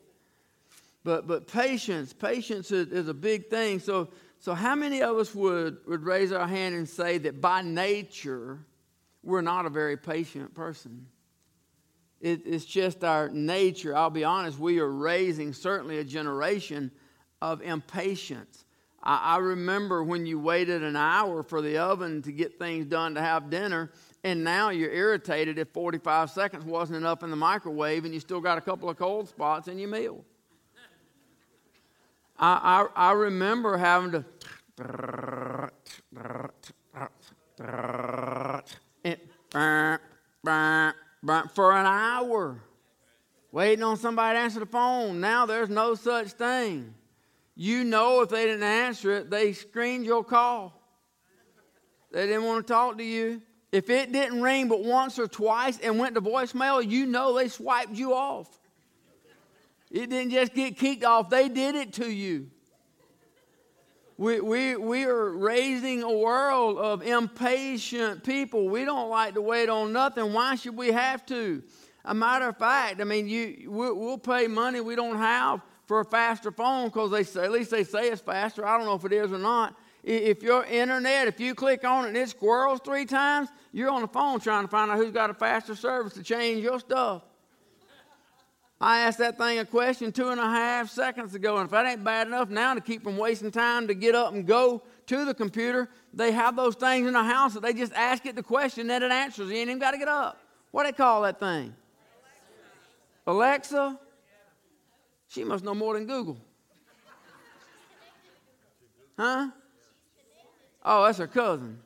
But 1.04 1.28
but 1.28 1.48
patience, 1.48 2.14
patience 2.14 2.72
is, 2.72 2.88
is 2.92 3.08
a 3.08 3.14
big 3.14 3.50
thing. 3.50 3.80
So 3.80 4.10
so 4.40 4.54
how 4.54 4.76
many 4.76 5.02
of 5.02 5.18
us 5.18 5.34
would, 5.34 5.78
would 5.88 6.04
raise 6.04 6.32
our 6.32 6.48
hand 6.48 6.76
and 6.76 6.88
say 6.88 7.18
that 7.18 7.42
by 7.42 7.64
nature 7.64 8.60
we're 9.24 9.42
not 9.42 9.66
a 9.66 9.70
very 9.72 9.98
patient 9.98 10.54
person? 10.54 11.08
It, 12.22 12.42
it's 12.46 12.66
just 12.66 13.04
our 13.04 13.30
nature. 13.30 13.96
I'll 13.96 14.10
be 14.10 14.24
honest, 14.24 14.58
we 14.60 14.80
are 14.80 14.92
raising 14.92 15.54
certainly 15.54 16.00
a 16.00 16.04
generation 16.04 16.92
of 17.42 17.62
impatience. 17.62 18.66
I, 19.04 19.36
I 19.36 19.38
remember 19.38 20.04
when 20.04 20.26
you 20.26 20.40
waited 20.40 20.84
an 20.84 20.96
hour 20.96 21.44
for 21.44 21.62
the 21.62 21.78
oven 21.78 22.22
to 22.24 22.32
get 22.32 22.58
things 22.58 22.86
done 22.86 23.16
to 23.16 23.22
have 23.22 23.50
dinner, 23.50 23.92
and 24.24 24.44
now 24.44 24.70
you're 24.70 24.92
irritated 24.92 25.60
if 25.60 25.70
45 25.70 26.32
seconds 26.32 26.66
wasn't 26.66 26.98
enough 26.98 27.22
in 27.22 27.30
the 27.30 27.36
microwave 27.36 28.06
and 28.06 28.14
you 28.14 28.20
still 28.20 28.42
got 28.42 28.58
a 28.58 28.62
couple 28.62 28.90
of 28.90 28.98
cold 28.98 29.30
spots 29.30 29.68
in 29.68 29.78
your 29.78 29.90
meal. 29.90 30.24
I, 32.38 32.88
I, 32.96 33.10
I 33.10 33.12
remember 33.14 33.78
having 33.78 34.12
to. 34.12 34.26
And 39.04 40.00
for 41.54 41.72
an 41.72 41.86
hour, 41.86 42.62
waiting 43.52 43.84
on 43.84 43.98
somebody 43.98 44.36
to 44.38 44.40
answer 44.42 44.60
the 44.60 44.66
phone. 44.66 45.20
Now 45.20 45.46
there's 45.46 45.70
no 45.70 45.96
such 45.96 46.30
thing. 46.30 46.94
You 47.56 47.84
know 47.84 48.22
if 48.22 48.30
they 48.30 48.46
didn't 48.46 48.64
answer 48.64 49.14
it, 49.14 49.30
they 49.30 49.54
screened 49.54 50.06
your 50.06 50.24
call. 50.24 50.82
They 52.12 52.28
didn't 52.28 52.44
want 52.44 52.66
to 52.66 52.74
talk 52.74 52.98
to 52.98 53.04
you. 53.04 53.42
If 53.72 53.90
it 53.90 54.12
didn't 54.12 54.42
ring 54.42 54.68
but 54.68 54.84
once 54.84 55.20
or 55.20 55.28
twice 55.28 55.80
and 55.80 56.00
went 56.00 56.16
to 56.16 56.22
voicemail, 56.22 56.88
you 56.88 57.06
know 57.06 57.36
they 57.36 57.48
swiped 57.48 57.94
you 57.94 58.14
off. 58.14 58.48
It 59.92 60.10
didn't 60.10 60.32
just 60.32 60.54
get 60.54 60.78
kicked 60.78 61.04
off, 61.04 61.30
they 61.30 61.50
did 61.50 61.76
it 61.76 61.94
to 61.94 62.10
you. 62.10 62.52
We, 64.18 64.40
we, 64.40 64.78
we 64.78 65.04
are 65.04 65.30
raising 65.32 66.02
a 66.02 66.12
world 66.12 66.78
of 66.78 67.04
impatient 67.04 68.24
people. 68.24 68.70
We 68.70 68.86
don't 68.86 69.10
like 69.10 69.34
to 69.34 69.42
wait 69.42 69.68
on 69.68 69.92
nothing. 69.92 70.32
Why 70.32 70.56
should 70.56 70.78
we 70.78 70.92
have 70.94 71.26
to? 71.26 71.62
A 72.06 72.14
matter 72.14 72.48
of 72.48 72.58
fact, 72.58 73.02
I 73.02 73.04
mean, 73.04 73.28
you, 73.28 73.70
we'll, 73.70 73.96
we'll 73.96 74.18
pay 74.18 74.48
money 74.48 74.80
we 74.80 74.96
don't 74.96 75.18
have 75.18 75.62
for 75.86 76.00
a 76.00 76.06
faster 76.06 76.52
phone 76.52 76.88
because 76.88 77.12
they 77.12 77.24
say, 77.24 77.44
at 77.44 77.52
least 77.52 77.72
they 77.72 77.84
say 77.84 78.08
it's 78.08 78.22
faster. 78.22 78.66
I 78.66 78.78
don't 78.78 78.86
know 78.86 78.94
if 78.94 79.04
it 79.04 79.12
is 79.12 79.34
or 79.34 79.38
not. 79.38 79.76
If 80.02 80.44
your 80.44 80.64
internet, 80.64 81.28
if 81.28 81.40
you 81.40 81.56
click 81.56 81.84
on 81.84 82.06
it 82.06 82.10
and 82.10 82.18
it 82.18 82.30
squirrels 82.30 82.80
three 82.86 83.06
times, 83.06 83.50
you're 83.74 83.90
on 83.90 84.02
the 84.02 84.08
phone 84.08 84.40
trying 84.40 84.64
to 84.64 84.70
find 84.70 84.92
out 84.92 84.98
who's 84.98 85.12
got 85.12 85.30
a 85.30 85.34
faster 85.34 85.76
service 85.76 86.14
to 86.14 86.24
change 86.24 86.64
your 86.64 86.80
stuff. 86.80 87.24
I 88.80 89.02
asked 89.02 89.20
that 89.20 89.38
thing 89.38 89.60
a 89.60 89.66
question 89.66 90.12
two 90.12 90.30
and 90.30 90.40
a 90.40 90.44
half 90.44 90.90
seconds 90.90 91.34
ago, 91.34 91.58
and 91.58 91.66
if 91.66 91.72
that 91.72 91.86
ain't 91.86 92.04
bad 92.04 92.28
enough 92.28 92.50
now 92.50 92.74
to 92.74 92.82
keep 92.82 93.04
from 93.04 93.18
wasting 93.18 93.52
time 93.52 93.88
to 93.88 93.94
get 93.94 94.16
up 94.16 94.34
and 94.34 94.46
go 94.46 94.84
to 95.08 95.26
the 95.26 95.34
computer, 95.34 95.90
they 96.14 96.32
have 96.32 96.56
those 96.56 96.76
things 96.76 97.08
in 97.08 97.14
the 97.14 97.24
house 97.24 97.54
that 97.54 97.64
they 97.64 97.74
just 97.74 97.94
ask 97.94 98.26
it 98.26 98.36
the 98.36 98.44
question 98.44 98.90
and 98.90 99.04
it 99.04 99.12
answers. 99.12 99.50
You 99.50 99.56
ain't 99.56 99.70
even 99.70 99.80
got 99.80 99.92
to 99.92 99.98
get 99.98 100.10
up. 100.10 100.40
What 100.72 100.84
do 100.84 100.92
they 100.92 100.98
call 100.98 101.22
that 101.22 101.40
thing? 101.40 101.74
Alexa? 103.26 103.98
She 105.30 105.44
must 105.44 105.64
know 105.64 105.74
more 105.74 105.94
than 105.94 106.06
Google. 106.06 106.38
Huh? 109.18 109.50
Oh, 110.84 111.06
that's 111.06 111.18
her 111.18 111.28
cousin. 111.28 111.80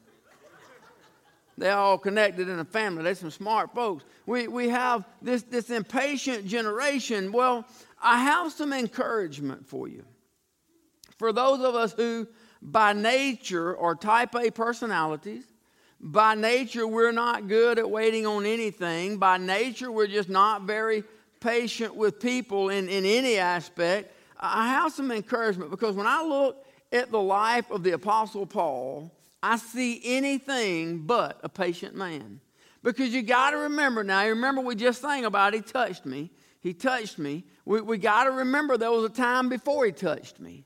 They're 1.58 1.78
all 1.78 1.98
connected 1.98 2.48
in 2.48 2.58
a 2.60 2.66
family. 2.66 3.04
They're 3.04 3.16
some 3.16 3.32
smart 3.32 3.74
folks. 3.76 4.06
We, 4.30 4.48
we 4.48 4.70
have 4.70 5.06
this, 5.24 5.42
this 5.42 5.72
impatient 5.72 6.46
generation. 6.46 7.32
Well, 7.32 7.66
I 8.00 8.20
have 8.20 8.52
some 8.52 8.74
encouragement 8.74 9.66
for 9.66 9.88
you. 9.88 10.06
For 11.18 11.34
those 11.34 11.62
of 11.62 11.74
us 11.74 11.94
who, 11.94 12.28
by 12.62 12.94
nature, 12.94 13.76
are 13.76 13.96
type 13.96 14.36
A 14.36 14.52
personalities, 14.52 15.46
by 16.00 16.36
nature, 16.36 16.86
we're 16.86 17.12
not 17.12 17.48
good 17.48 17.80
at 17.80 17.90
waiting 17.90 18.28
on 18.28 18.46
anything. 18.46 19.18
By 19.18 19.40
nature, 19.40 19.92
we're 19.92 20.06
just 20.06 20.30
not 20.30 20.62
very 20.62 21.04
patient 21.40 21.96
with 21.96 22.20
people 22.20 22.70
in, 22.70 22.88
in 22.88 23.06
any 23.06 23.38
aspect. 23.38 24.14
I 24.40 24.68
have 24.68 24.94
some 24.94 25.12
encouragement 25.12 25.72
because 25.72 25.96
when 25.96 26.06
I 26.06 26.22
look 26.22 26.68
at 26.92 27.10
the 27.10 27.20
life 27.20 27.72
of 27.72 27.82
the 27.82 27.94
Apostle 27.94 28.46
Paul, 28.46 29.12
I 29.42 29.58
see 29.58 30.00
anything 30.04 31.00
but 31.08 31.40
a 31.42 31.50
patient 31.50 31.96
man. 31.96 32.42
Because 32.84 33.10
you 33.14 33.22
got 33.22 33.52
to 33.52 33.58
remember 33.58 34.04
now, 34.04 34.24
you 34.24 34.30
remember 34.30 34.62
we 34.62 34.76
just 34.76 35.02
sang 35.02 35.26
about 35.26 35.54
he 35.54 35.62
touched 35.62 36.06
me. 36.06 36.32
He 36.62 36.74
touched 36.74 37.20
me. 37.20 37.46
We, 37.66 37.82
we 37.82 37.98
got 37.98 38.26
to 38.26 38.32
remember 38.32 38.78
there 38.78 38.92
was 38.92 39.06
a 39.06 39.10
time 39.10 39.50
before 39.50 39.86
he 39.86 39.92
touched 39.92 40.40
me. 40.40 40.66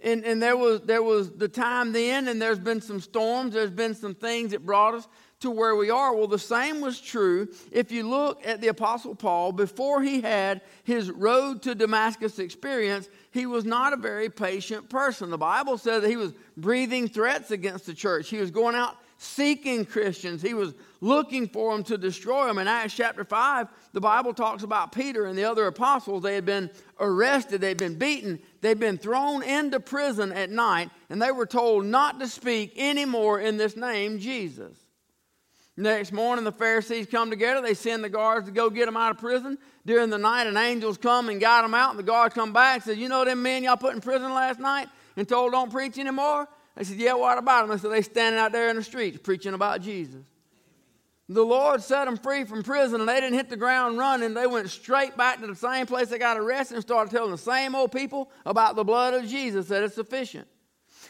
And, 0.00 0.24
and 0.24 0.40
there, 0.40 0.56
was, 0.56 0.82
there 0.82 1.02
was 1.02 1.30
the 1.30 1.48
time 1.48 1.92
then, 1.92 2.28
and 2.28 2.40
there's 2.40 2.60
been 2.60 2.80
some 2.80 3.00
storms, 3.00 3.54
there's 3.54 3.70
been 3.70 3.94
some 3.94 4.14
things 4.14 4.52
that 4.52 4.64
brought 4.64 4.94
us 4.94 5.08
to 5.40 5.50
where 5.50 5.74
we 5.74 5.90
are. 5.90 6.14
Well, 6.14 6.28
the 6.28 6.38
same 6.38 6.80
was 6.80 7.00
true 7.00 7.48
if 7.72 7.90
you 7.90 8.08
look 8.08 8.44
at 8.46 8.60
the 8.60 8.68
Apostle 8.68 9.16
Paul 9.16 9.52
before 9.52 10.02
he 10.02 10.20
had 10.20 10.62
his 10.84 11.10
road 11.10 11.62
to 11.62 11.74
Damascus 11.74 12.38
experience. 12.38 13.08
He 13.32 13.46
was 13.46 13.64
not 13.64 13.92
a 13.92 13.96
very 13.96 14.30
patient 14.30 14.88
person. 14.88 15.30
The 15.30 15.38
Bible 15.38 15.78
says 15.78 16.02
that 16.02 16.08
he 16.08 16.16
was 16.16 16.32
breathing 16.56 17.08
threats 17.08 17.50
against 17.50 17.86
the 17.86 17.94
church. 17.94 18.28
He 18.28 18.38
was 18.38 18.50
going 18.52 18.76
out 18.76 18.96
seeking 19.18 19.84
Christians. 19.84 20.40
He 20.40 20.54
was 20.54 20.74
looking 21.00 21.48
for 21.48 21.72
them 21.72 21.84
to 21.84 21.98
destroy 21.98 22.46
them. 22.46 22.58
In 22.58 22.68
Acts 22.68 22.94
chapter 22.94 23.24
5, 23.24 23.68
the 23.92 24.00
Bible 24.00 24.32
talks 24.32 24.62
about 24.62 24.92
Peter 24.92 25.26
and 25.26 25.36
the 25.36 25.44
other 25.44 25.66
apostles. 25.66 26.22
They 26.22 26.36
had 26.36 26.46
been 26.46 26.70
arrested, 27.00 27.60
they'd 27.60 27.76
been 27.76 27.98
beaten, 27.98 28.38
they'd 28.60 28.78
been 28.78 28.96
thrown 28.96 29.42
into 29.42 29.80
prison 29.80 30.32
at 30.32 30.50
night, 30.50 30.90
and 31.10 31.20
they 31.20 31.32
were 31.32 31.46
told 31.46 31.84
not 31.84 32.20
to 32.20 32.28
speak 32.28 32.74
anymore 32.76 33.40
in 33.40 33.56
this 33.56 33.76
name, 33.76 34.20
Jesus. 34.20 34.76
Next 35.76 36.12
morning, 36.12 36.44
the 36.44 36.52
Pharisees 36.52 37.06
come 37.06 37.30
together. 37.30 37.60
They 37.60 37.74
send 37.74 38.02
the 38.02 38.08
guards 38.08 38.46
to 38.46 38.52
go 38.52 38.68
get 38.70 38.86
them 38.86 38.96
out 38.96 39.12
of 39.12 39.18
prison. 39.18 39.58
During 39.86 40.10
the 40.10 40.18
night, 40.18 40.46
an 40.46 40.56
angels 40.56 40.98
come 40.98 41.28
and 41.28 41.40
got 41.40 41.62
them 41.62 41.74
out, 41.74 41.90
and 41.90 41.98
the 41.98 42.04
guards 42.04 42.34
come 42.34 42.52
back 42.52 42.74
and 42.74 42.82
said, 42.82 42.98
You 42.98 43.08
know 43.08 43.24
them 43.24 43.42
men 43.42 43.62
y'all 43.64 43.76
put 43.76 43.94
in 43.94 44.00
prison 44.00 44.32
last 44.34 44.58
night 44.58 44.88
and 45.16 45.28
told 45.28 45.52
don't 45.52 45.70
preach 45.70 45.96
anymore? 45.98 46.48
They 46.78 46.84
said, 46.84 46.96
Yeah, 46.96 47.14
what 47.14 47.36
about 47.38 47.66
them? 47.66 47.76
They 47.76 47.82
said, 47.82 47.90
They 47.90 48.02
standing 48.02 48.40
out 48.40 48.52
there 48.52 48.70
in 48.70 48.76
the 48.76 48.84
streets 48.84 49.18
preaching 49.18 49.52
about 49.52 49.82
Jesus. 49.82 50.22
The 51.28 51.44
Lord 51.44 51.82
set 51.82 52.06
them 52.06 52.16
free 52.16 52.44
from 52.44 52.62
prison, 52.62 53.00
and 53.00 53.08
they 53.08 53.20
didn't 53.20 53.34
hit 53.34 53.50
the 53.50 53.56
ground 53.56 53.98
running. 53.98 54.32
They 54.32 54.46
went 54.46 54.70
straight 54.70 55.14
back 55.14 55.40
to 55.40 55.46
the 55.46 55.54
same 55.54 55.84
place 55.84 56.08
they 56.08 56.18
got 56.18 56.38
arrested 56.38 56.76
and 56.76 56.82
started 56.82 57.10
telling 57.10 57.32
the 57.32 57.36
same 57.36 57.74
old 57.74 57.92
people 57.92 58.30
about 58.46 58.76
the 58.76 58.84
blood 58.84 59.12
of 59.12 59.28
Jesus 59.28 59.66
that 59.68 59.82
it's 59.82 59.94
sufficient. 59.94 60.48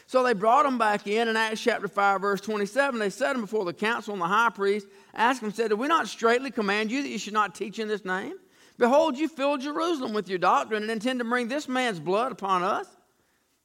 So 0.07 0.23
they 0.23 0.33
brought 0.33 0.63
them 0.63 0.77
back 0.77 1.07
in 1.07 1.29
in 1.29 1.37
Acts 1.37 1.61
chapter 1.61 1.87
5, 1.87 2.19
verse 2.19 2.41
27. 2.41 2.99
They 2.99 3.11
set 3.11 3.35
him 3.35 3.41
before 3.41 3.63
the 3.63 3.73
council 3.73 4.13
and 4.13 4.21
the 4.21 4.27
high 4.27 4.49
priest, 4.49 4.87
asked 5.13 5.39
them, 5.39 5.51
said, 5.51 5.69
Did 5.69 5.79
we 5.79 5.87
not 5.87 6.07
straightly 6.07 6.51
command 6.51 6.91
you 6.91 7.01
that 7.01 7.09
you 7.09 7.19
should 7.19 7.33
not 7.33 7.55
teach 7.55 7.79
in 7.79 7.87
this 7.87 8.03
name? 8.03 8.33
Behold, 8.77 9.17
you 9.17 9.29
filled 9.29 9.61
Jerusalem 9.61 10.11
with 10.11 10.27
your 10.27 10.39
doctrine 10.39 10.81
and 10.81 10.91
intend 10.91 11.19
to 11.19 11.25
bring 11.25 11.47
this 11.47 11.69
man's 11.69 11.99
blood 11.99 12.31
upon 12.33 12.63
us. 12.63 12.87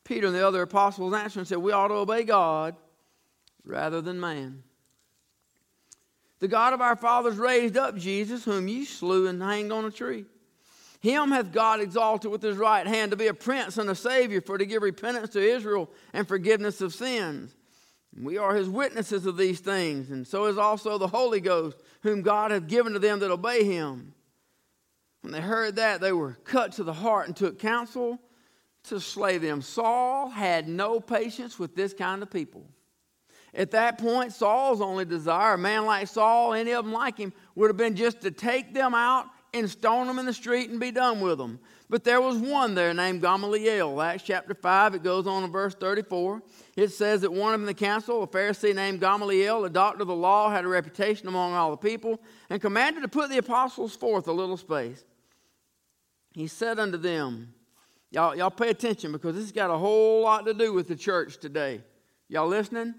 Peter 0.05 0.27
and 0.27 0.37
the 0.37 0.47
other 0.47 0.63
apostles 0.63 1.15
answered 1.15 1.41
and 1.41 1.49
said, 1.49 1.59
We 1.59 1.73
ought 1.73 1.89
to 1.89 1.95
obey 1.95 2.25
God 2.25 2.77
rather 3.65 4.01
than 4.01 4.21
man. 4.21 4.63
The 6.41 6.49
God 6.49 6.75
of 6.75 6.83
our 6.83 6.97
fathers 6.97 7.37
raised 7.37 7.77
up 7.77 7.97
Jesus, 7.97 8.45
whom 8.45 8.69
you 8.69 8.85
slew 8.85 9.27
and 9.27 9.43
hanged 9.43 9.73
on 9.73 9.87
a 9.87 9.91
tree. 9.91 10.27
Him 11.01 11.31
hath 11.31 11.53
God 11.53 11.81
exalted 11.81 12.31
with 12.31 12.43
his 12.43 12.57
right 12.57 12.87
hand 12.87 13.11
to 13.11 13.17
be 13.17 13.27
a 13.27 13.35
prince 13.35 13.79
and 13.79 13.89
a 13.89 13.95
savior, 13.95 14.41
for 14.41 14.59
to 14.59 14.67
give 14.67 14.83
repentance 14.83 15.31
to 15.31 15.41
Israel 15.41 15.91
and 16.13 16.29
forgiveness 16.29 16.81
of 16.81 16.95
sins. 16.95 17.55
We 18.17 18.39
are 18.39 18.55
his 18.55 18.69
witnesses 18.69 19.27
of 19.27 19.37
these 19.37 19.61
things, 19.61 20.11
and 20.11 20.27
so 20.27 20.47
is 20.47 20.59
also 20.59 20.99
the 20.99 21.09
Holy 21.09 21.41
Ghost, 21.41 21.79
whom 22.03 22.23
God 22.23 22.51
hath 22.51 22.69
given 22.69 22.93
to 22.93 22.99
them 22.99 23.21
that 23.21 23.31
obey 23.31 23.65
him. 23.65 24.15
When 25.23 25.33
they 25.33 25.41
heard 25.41 25.77
that, 25.77 26.01
they 26.01 26.13
were 26.13 26.39
cut 26.45 26.73
to 26.73 26.85
the 26.85 26.93
heart 26.93 27.27
and 27.27 27.37
took 27.37 27.59
counsel 27.59 28.21
to 28.85 29.01
slay 29.01 29.39
them. 29.39 29.63
Saul 29.63 30.29
had 30.29 30.69
no 30.69 31.01
patience 31.01 31.59
with 31.59 31.75
this 31.75 31.93
kind 31.93 32.23
of 32.23 32.31
people. 32.31 32.65
At 33.55 33.71
that 33.71 33.99
point, 33.99 34.33
Saul's 34.33 34.81
only 34.81 35.05
desire, 35.05 35.55
a 35.55 35.59
man 35.59 35.87
like 35.87 36.09
Saul, 36.09 36.55
any 36.55 36.73
of 36.73 36.85
them 36.85 36.93
like 36.93 37.19
him, 37.19 37.33
would 37.55 37.69
have 37.69 37.77
been 37.77 37.95
just 37.95 38.21
to 38.23 38.31
take 38.31 38.75
them 38.75 38.95
out 38.95 39.27
and 39.53 39.71
stone 39.71 40.09
them 40.09 40.19
in 40.19 40.27
the 40.27 40.33
street 40.33 40.71
and 40.71 40.81
be 40.81 40.91
done 40.91 41.21
with 41.21 41.39
them. 41.39 41.61
But 41.89 42.03
there 42.03 42.21
was 42.21 42.37
one 42.37 42.75
there 42.75 42.93
named 42.93 43.23
Gamaliel. 43.23 44.01
Acts 44.01 44.25
chapter 44.25 44.55
5, 44.55 44.97
it 44.97 45.05
goes 45.05 45.29
on 45.29 45.45
in 45.45 45.53
verse 45.53 45.75
34. 45.77 46.43
It 46.77 46.89
says 46.89 47.21
that 47.21 47.33
one 47.33 47.55
of 47.55 47.61
them 47.61 47.63
in 47.63 47.67
the 47.67 47.75
council, 47.75 48.25
a 48.25 48.27
Pharisee 48.27 48.75
named 48.75 48.99
Gamaliel, 48.99 49.65
a 49.65 49.71
doctor 49.71 50.03
of 50.03 50.09
the 50.09 50.15
law, 50.15 50.51
had 50.51 50.65
a 50.65 50.69
reputation 50.69 51.29
among 51.29 51.53
all 51.53 51.71
the 51.71 51.77
people, 51.77 52.21
and 52.51 52.61
commanded 52.61 53.03
to 53.03 53.09
put 53.09 53.31
the 53.31 53.39
apostles 53.39 53.95
forth 53.95 54.27
a 54.27 54.33
little 54.33 54.57
space. 54.57 55.05
He 56.33 56.49
said 56.49 56.81
unto 56.81 56.99
them, 56.99 57.55
Y'all, 58.15 58.37
y'all 58.37 58.49
pay 58.49 58.71
attention 58.71 59.11
because 59.11 59.35
this 59.35 59.43
has 59.43 59.51
got 59.51 59.71
a 59.71 59.77
whole 59.77 60.23
lot 60.23 60.47
to 60.47 60.55
do 60.55 60.73
with 60.73 60.87
the 60.87 60.95
church 60.95 61.37
today. 61.39 61.81
Y'all 62.29 62.47
listening? 62.47 62.95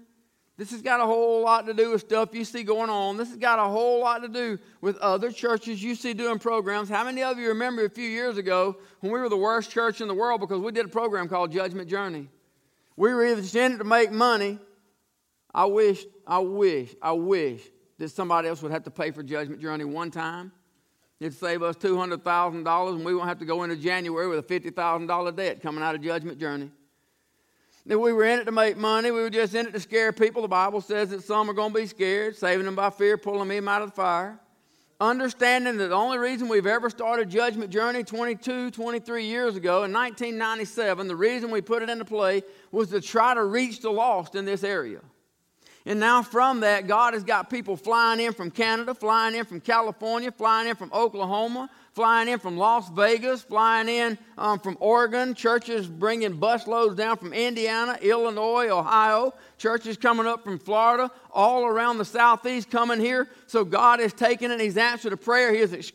This 0.58 0.70
has 0.72 0.82
got 0.82 1.00
a 1.00 1.06
whole 1.06 1.40
lot 1.42 1.64
to 1.64 1.72
do 1.72 1.92
with 1.92 2.02
stuff 2.02 2.34
you 2.34 2.44
see 2.44 2.62
going 2.62 2.90
on. 2.90 3.16
This 3.16 3.30
has 3.30 3.38
got 3.38 3.58
a 3.58 3.62
whole 3.62 4.00
lot 4.00 4.20
to 4.20 4.28
do 4.28 4.58
with 4.82 4.98
other 4.98 5.32
churches 5.32 5.82
you 5.82 5.94
see 5.94 6.12
doing 6.12 6.38
programs. 6.38 6.90
How 6.90 7.02
many 7.02 7.22
of 7.22 7.38
you 7.38 7.48
remember 7.48 7.86
a 7.86 7.88
few 7.88 8.06
years 8.06 8.36
ago 8.36 8.76
when 9.00 9.10
we 9.10 9.18
were 9.18 9.30
the 9.30 9.38
worst 9.38 9.70
church 9.70 10.02
in 10.02 10.08
the 10.08 10.14
world 10.14 10.38
because 10.38 10.60
we 10.60 10.70
did 10.70 10.84
a 10.84 10.90
program 10.90 11.28
called 11.28 11.50
Judgment 11.50 11.88
Journey? 11.88 12.28
We 12.94 13.14
were 13.14 13.24
either 13.24 13.40
it 13.40 13.78
to 13.78 13.84
make 13.84 14.12
money. 14.12 14.58
I 15.54 15.64
wish, 15.64 16.04
I 16.26 16.40
wish, 16.40 16.94
I 17.00 17.12
wish 17.12 17.62
that 17.96 18.10
somebody 18.10 18.48
else 18.48 18.60
would 18.60 18.72
have 18.72 18.84
to 18.84 18.90
pay 18.90 19.12
for 19.12 19.22
Judgment 19.22 19.62
Journey 19.62 19.84
one 19.84 20.10
time. 20.10 20.52
It'd 21.18 21.32
save 21.32 21.62
us 21.62 21.76
$200,000 21.76 22.94
and 22.94 23.04
we 23.04 23.14
won't 23.14 23.28
have 23.28 23.38
to 23.38 23.46
go 23.46 23.62
into 23.62 23.76
January 23.76 24.28
with 24.28 24.38
a 24.38 24.60
$50,000 24.60 25.36
debt 25.36 25.62
coming 25.62 25.82
out 25.82 25.94
of 25.94 26.02
Judgment 26.02 26.38
Journey 26.38 26.70
If 27.86 27.98
we 27.98 28.12
were 28.12 28.24
in 28.24 28.40
it 28.40 28.44
to 28.44 28.52
make 28.52 28.76
money. 28.76 29.10
We 29.10 29.22
were 29.22 29.30
just 29.30 29.54
in 29.54 29.66
it 29.66 29.72
to 29.72 29.80
scare 29.80 30.12
people. 30.12 30.42
The 30.42 30.48
Bible 30.48 30.82
says 30.82 31.10
that 31.10 31.24
some 31.24 31.48
are 31.48 31.54
going 31.54 31.72
to 31.72 31.78
be 31.78 31.86
scared, 31.86 32.36
saving 32.36 32.66
them 32.66 32.74
by 32.74 32.90
fear, 32.90 33.16
pulling 33.16 33.48
them 33.48 33.66
out 33.66 33.80
of 33.80 33.90
the 33.90 33.96
fire. 33.96 34.38
Understanding 35.00 35.76
that 35.76 35.88
the 35.88 35.94
only 35.94 36.18
reason 36.18 36.48
we've 36.48 36.66
ever 36.66 36.88
started 36.88 37.28
Judgment 37.30 37.70
Journey 37.70 38.02
22, 38.02 38.70
23 38.70 39.24
years 39.24 39.56
ago 39.56 39.84
in 39.84 39.92
1997, 39.92 41.06
the 41.06 41.16
reason 41.16 41.50
we 41.50 41.60
put 41.60 41.82
it 41.82 41.90
into 41.90 42.04
play 42.04 42.42
was 42.72 42.88
to 42.90 43.00
try 43.00 43.34
to 43.34 43.44
reach 43.44 43.80
the 43.80 43.90
lost 43.90 44.34
in 44.34 44.46
this 44.46 44.64
area. 44.64 45.00
And 45.86 46.00
now 46.00 46.20
from 46.20 46.60
that, 46.60 46.88
God 46.88 47.14
has 47.14 47.22
got 47.22 47.48
people 47.48 47.76
flying 47.76 48.18
in 48.18 48.32
from 48.32 48.50
Canada, 48.50 48.92
flying 48.92 49.36
in 49.36 49.44
from 49.44 49.60
California, 49.60 50.32
flying 50.32 50.68
in 50.68 50.74
from 50.74 50.92
Oklahoma, 50.92 51.70
flying 51.92 52.28
in 52.28 52.40
from 52.40 52.56
Las 52.56 52.90
Vegas, 52.90 53.42
flying 53.42 53.88
in 53.88 54.18
um, 54.36 54.58
from 54.58 54.76
Oregon, 54.80 55.32
churches 55.32 55.86
bringing 55.86 56.38
bus 56.38 56.66
loads 56.66 56.96
down 56.96 57.16
from 57.16 57.32
Indiana, 57.32 57.96
Illinois, 58.02 58.68
Ohio, 58.68 59.32
churches 59.58 59.96
coming 59.96 60.26
up 60.26 60.42
from 60.42 60.58
Florida, 60.58 61.08
all 61.32 61.64
around 61.64 61.98
the 61.98 62.04
southeast 62.04 62.68
coming 62.68 62.98
here. 62.98 63.28
So 63.46 63.64
God 63.64 64.00
has 64.00 64.12
taken 64.12 64.50
it, 64.50 64.58
He's 64.58 64.76
answered 64.76 65.12
a 65.12 65.16
prayer, 65.16 65.54
He 65.54 65.60
has 65.60 65.72
ex- 65.72 65.92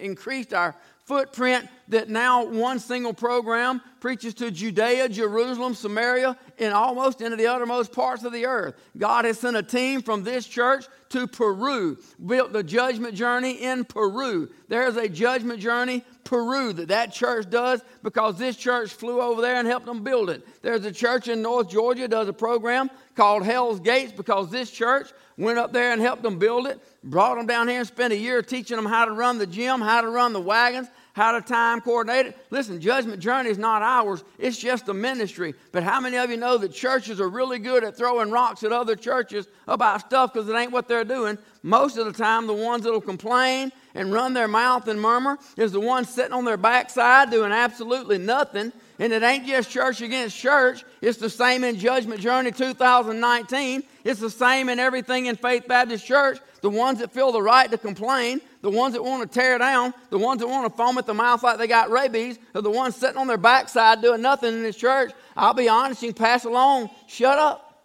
increased 0.00 0.54
our 0.54 0.74
footprint 1.04 1.68
that 1.88 2.08
now 2.08 2.44
one 2.44 2.78
single 2.78 3.12
program 3.12 3.80
preaches 4.00 4.34
to 4.34 4.50
Judea, 4.50 5.08
Jerusalem, 5.08 5.74
Samaria, 5.74 6.36
and 6.58 6.72
almost 6.72 7.20
into 7.20 7.36
the 7.36 7.48
uttermost 7.48 7.92
parts 7.92 8.24
of 8.24 8.32
the 8.32 8.46
earth. 8.46 8.74
God 8.96 9.24
has 9.24 9.38
sent 9.38 9.56
a 9.56 9.62
team 9.62 10.02
from 10.02 10.22
this 10.22 10.46
church 10.46 10.86
to 11.10 11.26
Peru, 11.26 11.98
built 12.24 12.52
the 12.52 12.62
judgment 12.62 13.14
journey 13.14 13.54
in 13.54 13.84
Peru. 13.84 14.48
There's 14.68 14.96
a 14.96 15.08
judgment 15.08 15.60
journey, 15.60 16.04
Peru, 16.22 16.72
that 16.74 16.88
that 16.88 17.12
church 17.12 17.50
does 17.50 17.82
because 18.02 18.38
this 18.38 18.56
church 18.56 18.92
flew 18.92 19.20
over 19.20 19.42
there 19.42 19.56
and 19.56 19.66
helped 19.66 19.86
them 19.86 20.04
build 20.04 20.30
it. 20.30 20.46
There's 20.62 20.84
a 20.84 20.92
church 20.92 21.26
in 21.28 21.42
North 21.42 21.68
Georgia 21.68 22.06
does 22.06 22.28
a 22.28 22.32
program 22.32 22.88
called 23.16 23.44
Hell's 23.44 23.80
Gates 23.80 24.12
because 24.12 24.50
this 24.50 24.70
church 24.70 25.10
went 25.40 25.58
up 25.58 25.72
there 25.72 25.92
and 25.92 26.00
helped 26.00 26.22
them 26.22 26.38
build 26.38 26.66
it, 26.66 26.78
brought 27.02 27.36
them 27.36 27.46
down 27.46 27.66
here 27.66 27.78
and 27.78 27.88
spent 27.88 28.12
a 28.12 28.16
year 28.16 28.42
teaching 28.42 28.76
them 28.76 28.86
how 28.86 29.06
to 29.06 29.12
run 29.12 29.38
the 29.38 29.46
gym, 29.46 29.80
how 29.80 30.02
to 30.02 30.08
run 30.10 30.32
the 30.32 30.40
wagons, 30.40 30.88
how 31.14 31.32
to 31.32 31.40
time 31.40 31.80
coordinate 31.80 32.26
it. 32.26 32.38
Listen, 32.50 32.80
Judgment 32.80 33.20
Journey 33.20 33.50
is 33.50 33.58
not 33.58 33.82
ours, 33.82 34.22
it's 34.38 34.58
just 34.58 34.88
a 34.88 34.94
ministry. 34.94 35.54
But 35.72 35.82
how 35.82 35.98
many 35.98 36.18
of 36.18 36.30
you 36.30 36.36
know 36.36 36.58
that 36.58 36.72
churches 36.72 37.20
are 37.20 37.28
really 37.28 37.58
good 37.58 37.82
at 37.82 37.96
throwing 37.96 38.30
rocks 38.30 38.62
at 38.62 38.72
other 38.72 38.94
churches 38.96 39.48
about 39.66 40.00
stuff 40.02 40.32
because 40.32 40.48
it 40.48 40.54
ain't 40.54 40.72
what 40.72 40.88
they're 40.88 41.04
doing? 41.04 41.38
Most 41.62 41.96
of 41.96 42.06
the 42.06 42.12
time, 42.12 42.46
the 42.46 42.54
ones 42.54 42.84
that'll 42.84 43.00
complain 43.00 43.72
and 43.94 44.12
run 44.12 44.34
their 44.34 44.48
mouth 44.48 44.88
and 44.88 45.00
murmur 45.00 45.38
is 45.56 45.72
the 45.72 45.80
ones 45.80 46.08
sitting 46.08 46.32
on 46.32 46.44
their 46.44 46.56
backside 46.56 47.30
doing 47.30 47.50
absolutely 47.50 48.18
nothing. 48.18 48.72
And 49.00 49.14
it 49.14 49.22
ain't 49.22 49.46
just 49.46 49.70
church 49.70 50.02
against 50.02 50.36
church. 50.36 50.84
It's 51.00 51.16
the 51.16 51.30
same 51.30 51.64
in 51.64 51.78
Judgment 51.78 52.20
Journey 52.20 52.52
2019. 52.52 53.82
It's 54.04 54.20
the 54.20 54.28
same 54.28 54.68
in 54.68 54.78
everything 54.78 55.24
in 55.24 55.36
Faith 55.36 55.66
Baptist 55.66 56.04
Church. 56.04 56.38
The 56.60 56.68
ones 56.68 56.98
that 56.98 57.10
feel 57.10 57.32
the 57.32 57.40
right 57.40 57.70
to 57.70 57.78
complain, 57.78 58.42
the 58.60 58.68
ones 58.68 58.92
that 58.92 59.02
want 59.02 59.22
to 59.22 59.38
tear 59.40 59.56
down, 59.56 59.94
the 60.10 60.18
ones 60.18 60.40
that 60.42 60.48
want 60.48 60.70
to 60.70 60.76
foam 60.76 60.98
at 60.98 61.06
the 61.06 61.14
mouth 61.14 61.42
like 61.42 61.56
they 61.56 61.66
got 61.66 61.90
rabies, 61.90 62.38
are 62.54 62.60
the 62.60 62.70
ones 62.70 62.94
sitting 62.94 63.16
on 63.16 63.26
their 63.26 63.38
backside 63.38 64.02
doing 64.02 64.20
nothing 64.20 64.52
in 64.52 64.62
this 64.62 64.76
church. 64.76 65.12
I'll 65.34 65.54
be 65.54 65.70
honest, 65.70 66.02
you 66.02 66.12
can 66.12 66.22
pass 66.22 66.44
along. 66.44 66.90
Shut 67.08 67.38
up. 67.38 67.82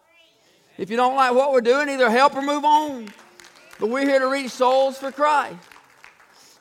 If 0.77 0.89
you 0.89 0.98
don't 0.98 1.15
like 1.15 1.34
what 1.34 1.53
we're 1.53 1.62
doing, 1.62 1.88
either 1.88 2.10
help 2.10 2.36
or 2.36 2.41
move 2.41 2.65
on. 2.65 3.07
But 3.79 3.88
we're 3.88 4.05
here 4.05 4.19
to 4.19 4.27
reach 4.27 4.51
souls 4.51 4.98
for 4.98 5.13
Christ. 5.13 5.55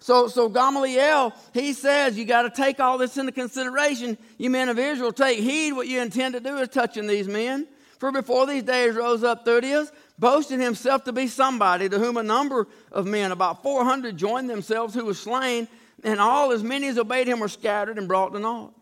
So, 0.04 0.28
so 0.28 0.50
Gamaliel, 0.50 1.32
he 1.54 1.72
says, 1.72 2.18
you 2.18 2.26
got 2.26 2.42
to 2.42 2.50
take 2.50 2.78
all 2.78 2.98
this 2.98 3.16
into 3.16 3.32
consideration. 3.32 4.18
You 4.36 4.50
men 4.50 4.68
of 4.68 4.78
Israel, 4.78 5.12
take 5.12 5.38
heed 5.38 5.72
what 5.72 5.88
you 5.88 6.02
intend 6.02 6.34
to 6.34 6.40
do 6.40 6.58
is 6.58 6.68
touching 6.68 7.06
these 7.06 7.26
men. 7.26 7.66
For 7.98 8.12
before 8.12 8.46
these 8.46 8.64
days 8.64 8.94
rose 8.96 9.24
up 9.24 9.46
Theudas, 9.46 9.90
boasting 10.18 10.60
himself 10.60 11.04
to 11.04 11.12
be 11.14 11.26
somebody, 11.26 11.88
to 11.88 11.98
whom 11.98 12.18
a 12.18 12.22
number 12.22 12.68
of 12.92 13.06
men, 13.06 13.32
about 13.32 13.62
400, 13.62 14.14
joined 14.18 14.50
themselves, 14.50 14.92
who 14.92 15.06
was 15.06 15.18
slain, 15.18 15.68
and 16.02 16.20
all 16.20 16.52
as 16.52 16.62
many 16.62 16.88
as 16.88 16.98
obeyed 16.98 17.26
him 17.26 17.40
were 17.40 17.48
scattered 17.48 17.96
and 17.96 18.06
brought 18.06 18.34
to 18.34 18.38
naught. 18.38 18.74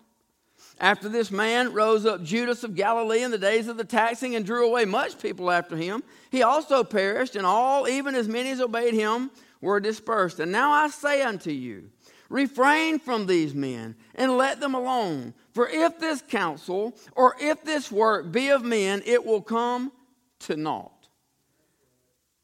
After 0.80 1.08
this 1.08 1.30
man 1.30 1.72
rose 1.72 2.04
up 2.04 2.24
Judas 2.24 2.64
of 2.64 2.74
Galilee 2.74 3.22
in 3.22 3.30
the 3.30 3.38
days 3.38 3.68
of 3.68 3.76
the 3.76 3.84
taxing 3.84 4.34
and 4.34 4.44
drew 4.44 4.66
away 4.66 4.86
much 4.86 5.22
people 5.22 5.52
after 5.52 5.76
him. 5.76 6.02
He 6.32 6.42
also 6.42 6.82
perished, 6.82 7.36
and 7.36 7.46
all, 7.46 7.86
even 7.86 8.16
as 8.16 8.26
many 8.26 8.50
as 8.50 8.60
obeyed 8.60 8.94
him, 8.94 9.30
were 9.62 9.80
dispersed. 9.80 10.40
And 10.40 10.52
now 10.52 10.72
I 10.72 10.88
say 10.88 11.22
unto 11.22 11.50
you, 11.50 11.88
refrain 12.28 12.98
from 12.98 13.26
these 13.26 13.54
men 13.54 13.94
and 14.14 14.36
let 14.36 14.60
them 14.60 14.74
alone. 14.74 15.32
For 15.54 15.68
if 15.68 15.98
this 15.98 16.22
counsel 16.28 16.94
or 17.12 17.36
if 17.40 17.64
this 17.64 17.90
work 17.90 18.30
be 18.30 18.50
of 18.50 18.62
men, 18.62 19.02
it 19.06 19.24
will 19.24 19.40
come 19.40 19.92
to 20.40 20.56
naught. 20.56 21.08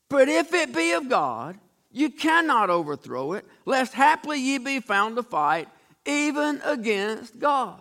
But 0.09 0.29
if 0.31 0.55
it 0.55 0.75
be 0.75 0.93
of 0.93 1.11
God, 1.11 1.59
you 1.91 2.11
cannot 2.11 2.71
overthrow 2.71 3.33
it, 3.33 3.45
lest 3.67 3.93
haply 3.93 4.39
ye 4.41 4.59
be 4.59 4.81
found 4.81 5.17
to 5.17 5.23
fight 5.23 5.69
even 6.07 6.61
against 6.65 7.39
God. 7.39 7.81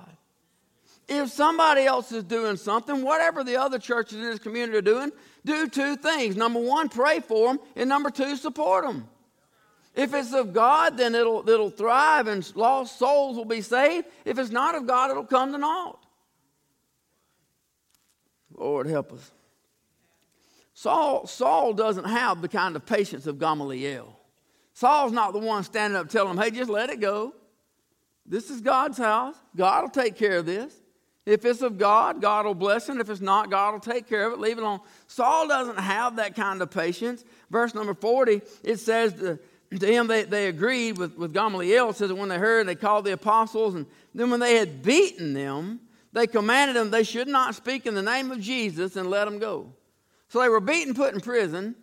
If 1.07 1.29
somebody 1.29 1.85
else 1.85 2.11
is 2.11 2.23
doing 2.23 2.57
something, 2.57 3.01
whatever 3.01 3.43
the 3.43 3.55
other 3.57 3.79
churches 3.79 4.17
in 4.17 4.23
this 4.23 4.39
community 4.39 4.77
are 4.77 4.81
doing, 4.81 5.11
do 5.45 5.69
two 5.69 5.95
things. 5.95 6.35
Number 6.35 6.59
one, 6.59 6.89
pray 6.89 7.21
for 7.21 7.47
them, 7.47 7.59
and 7.77 7.87
number 7.87 8.09
two, 8.09 8.35
support 8.35 8.85
them. 8.85 9.07
If 9.97 10.13
it's 10.13 10.31
of 10.31 10.53
God, 10.53 10.95
then 10.95 11.15
it'll, 11.15 11.49
it'll 11.49 11.71
thrive 11.71 12.27
and 12.27 12.55
lost 12.55 12.99
souls 12.99 13.35
will 13.35 13.45
be 13.45 13.61
saved. 13.61 14.05
If 14.25 14.37
it's 14.37 14.51
not 14.51 14.75
of 14.75 14.85
God, 14.85 15.09
it'll 15.09 15.25
come 15.25 15.51
to 15.53 15.57
naught. 15.57 16.05
Lord, 18.55 18.85
help 18.85 19.11
us. 19.11 19.31
Saul, 20.75 21.25
Saul 21.25 21.73
doesn't 21.73 22.05
have 22.05 22.43
the 22.43 22.47
kind 22.47 22.75
of 22.75 22.85
patience 22.85 23.25
of 23.25 23.39
Gamaliel. 23.39 24.15
Saul's 24.73 25.11
not 25.11 25.33
the 25.33 25.39
one 25.39 25.63
standing 25.63 25.97
up 25.97 26.09
telling 26.09 26.37
him, 26.37 26.43
hey, 26.43 26.51
just 26.51 26.69
let 26.69 26.91
it 26.91 26.99
go. 26.99 27.33
This 28.23 28.51
is 28.51 28.61
God's 28.61 28.99
house. 28.99 29.35
God 29.55 29.81
will 29.81 29.89
take 29.89 30.15
care 30.15 30.37
of 30.37 30.45
this. 30.45 30.75
If 31.25 31.43
it's 31.43 31.63
of 31.63 31.79
God, 31.79 32.21
God 32.21 32.45
will 32.45 32.53
bless 32.53 32.87
it. 32.87 32.97
If 32.97 33.09
it's 33.09 33.19
not, 33.19 33.49
God 33.49 33.73
will 33.73 33.79
take 33.79 34.07
care 34.07 34.27
of 34.27 34.33
it. 34.33 34.39
Leave 34.39 34.59
it 34.59 34.61
alone. 34.61 34.81
Saul 35.07 35.47
doesn't 35.47 35.79
have 35.79 36.17
that 36.17 36.35
kind 36.35 36.61
of 36.61 36.69
patience. 36.69 37.25
Verse 37.49 37.73
number 37.73 37.95
40, 37.95 38.41
it 38.63 38.77
says, 38.77 39.13
the, 39.15 39.39
to 39.71 39.85
him 39.85 40.07
they, 40.07 40.23
they 40.23 40.47
agreed 40.47 40.97
with, 40.97 41.17
with 41.17 41.33
Gamaliel. 41.33 41.89
It 41.89 41.97
says 41.97 42.09
that 42.09 42.15
when 42.15 42.29
they 42.29 42.37
heard, 42.37 42.67
they 42.67 42.75
called 42.75 43.05
the 43.05 43.13
apostles. 43.13 43.75
And 43.75 43.85
then 44.15 44.29
when 44.29 44.39
they 44.39 44.55
had 44.55 44.81
beaten 44.81 45.33
them, 45.33 45.81
they 46.13 46.25
commanded 46.25 46.75
them 46.75 46.89
they 46.89 47.03
should 47.03 47.27
not 47.27 47.55
speak 47.55 47.85
in 47.85 47.93
the 47.93 48.01
name 48.01 48.31
of 48.31 48.39
Jesus 48.39 48.95
and 48.95 49.09
let 49.09 49.25
them 49.25 49.39
go. 49.39 49.73
So 50.29 50.39
they 50.39 50.49
were 50.49 50.61
beaten, 50.61 50.93
put 50.93 51.13
in 51.13 51.19
prison. 51.19 51.75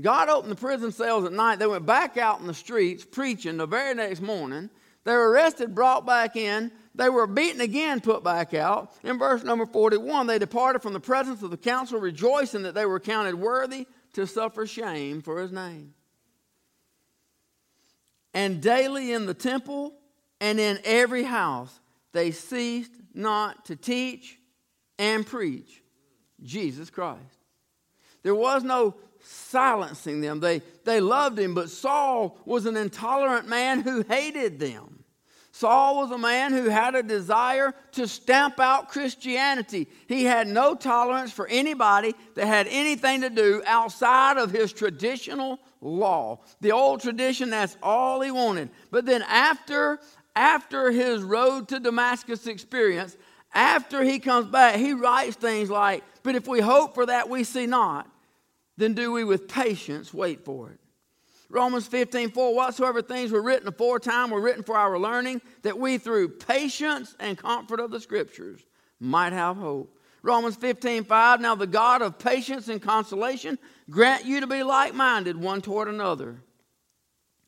God 0.00 0.28
opened 0.28 0.52
the 0.52 0.56
prison 0.56 0.90
cells 0.90 1.24
at 1.24 1.32
night. 1.32 1.58
They 1.58 1.66
went 1.66 1.86
back 1.86 2.16
out 2.16 2.40
in 2.40 2.46
the 2.46 2.54
streets 2.54 3.04
preaching 3.04 3.56
the 3.56 3.66
very 3.66 3.94
next 3.94 4.20
morning. 4.20 4.70
They 5.04 5.12
were 5.12 5.30
arrested, 5.30 5.74
brought 5.74 6.06
back 6.06 6.36
in. 6.36 6.72
They 6.94 7.08
were 7.08 7.26
beaten 7.26 7.60
again, 7.60 8.00
put 8.00 8.24
back 8.24 8.52
out. 8.52 8.94
In 9.04 9.18
verse 9.18 9.42
number 9.42 9.66
41, 9.66 10.26
they 10.26 10.38
departed 10.38 10.82
from 10.82 10.92
the 10.92 11.00
presence 11.00 11.42
of 11.42 11.50
the 11.50 11.56
council, 11.56 12.00
rejoicing 12.00 12.62
that 12.62 12.74
they 12.74 12.86
were 12.86 13.00
counted 13.00 13.34
worthy 13.34 13.86
to 14.14 14.26
suffer 14.26 14.66
shame 14.66 15.22
for 15.22 15.40
his 15.40 15.52
name 15.52 15.94
and 18.34 18.60
daily 18.60 19.12
in 19.12 19.26
the 19.26 19.34
temple 19.34 19.94
and 20.40 20.58
in 20.58 20.78
every 20.84 21.22
house 21.22 21.80
they 22.12 22.30
ceased 22.30 22.92
not 23.14 23.66
to 23.66 23.76
teach 23.76 24.38
and 24.98 25.26
preach 25.26 25.82
Jesus 26.42 26.90
Christ. 26.90 27.20
There 28.22 28.34
was 28.34 28.62
no 28.62 28.94
silencing 29.20 30.20
them. 30.20 30.40
They, 30.40 30.62
they 30.84 31.00
loved 31.00 31.38
him, 31.38 31.54
but 31.54 31.70
Saul 31.70 32.38
was 32.44 32.66
an 32.66 32.76
intolerant 32.76 33.48
man 33.48 33.80
who 33.80 34.02
hated 34.02 34.58
them. 34.58 34.91
Saul 35.54 35.96
was 35.96 36.10
a 36.10 36.18
man 36.18 36.52
who 36.52 36.70
had 36.70 36.94
a 36.94 37.02
desire 37.02 37.74
to 37.92 38.08
stamp 38.08 38.58
out 38.58 38.88
Christianity. 38.88 39.86
He 40.06 40.24
had 40.24 40.48
no 40.48 40.74
tolerance 40.74 41.30
for 41.30 41.46
anybody 41.46 42.14
that 42.34 42.46
had 42.46 42.66
anything 42.68 43.20
to 43.20 43.28
do 43.28 43.62
outside 43.66 44.38
of 44.38 44.50
his 44.50 44.72
traditional 44.72 45.60
law. 45.82 46.40
The 46.62 46.72
old 46.72 47.02
tradition, 47.02 47.50
that's 47.50 47.76
all 47.82 48.22
he 48.22 48.30
wanted. 48.30 48.70
But 48.90 49.04
then 49.04 49.22
after, 49.22 50.00
after 50.34 50.90
his 50.90 51.22
road 51.22 51.68
to 51.68 51.78
Damascus 51.78 52.46
experience, 52.46 53.18
after 53.52 54.02
he 54.02 54.18
comes 54.20 54.46
back, 54.46 54.76
he 54.76 54.94
writes 54.94 55.36
things 55.36 55.68
like, 55.68 56.02
But 56.22 56.34
if 56.34 56.48
we 56.48 56.60
hope 56.60 56.94
for 56.94 57.04
that 57.04 57.28
we 57.28 57.44
see 57.44 57.66
not, 57.66 58.10
then 58.78 58.94
do 58.94 59.12
we 59.12 59.22
with 59.22 59.48
patience 59.48 60.14
wait 60.14 60.46
for 60.46 60.70
it. 60.70 60.80
Romans 61.52 61.86
15, 61.86 62.30
4, 62.30 62.54
whatsoever 62.54 63.02
things 63.02 63.30
were 63.30 63.42
written 63.42 63.68
aforetime 63.68 64.30
were 64.30 64.40
written 64.40 64.62
for 64.62 64.74
our 64.74 64.98
learning, 64.98 65.42
that 65.60 65.78
we 65.78 65.98
through 65.98 66.30
patience 66.30 67.14
and 67.20 67.36
comfort 67.36 67.78
of 67.78 67.90
the 67.90 68.00
scriptures 68.00 68.62
might 68.98 69.34
have 69.34 69.58
hope. 69.58 69.94
Romans 70.22 70.56
15, 70.56 71.04
5, 71.04 71.40
now 71.42 71.54
the 71.54 71.66
God 71.66 72.00
of 72.00 72.18
patience 72.18 72.68
and 72.68 72.80
consolation 72.80 73.58
grant 73.90 74.24
you 74.24 74.40
to 74.40 74.46
be 74.46 74.62
like 74.62 74.94
minded 74.94 75.36
one 75.36 75.60
toward 75.60 75.88
another, 75.88 76.38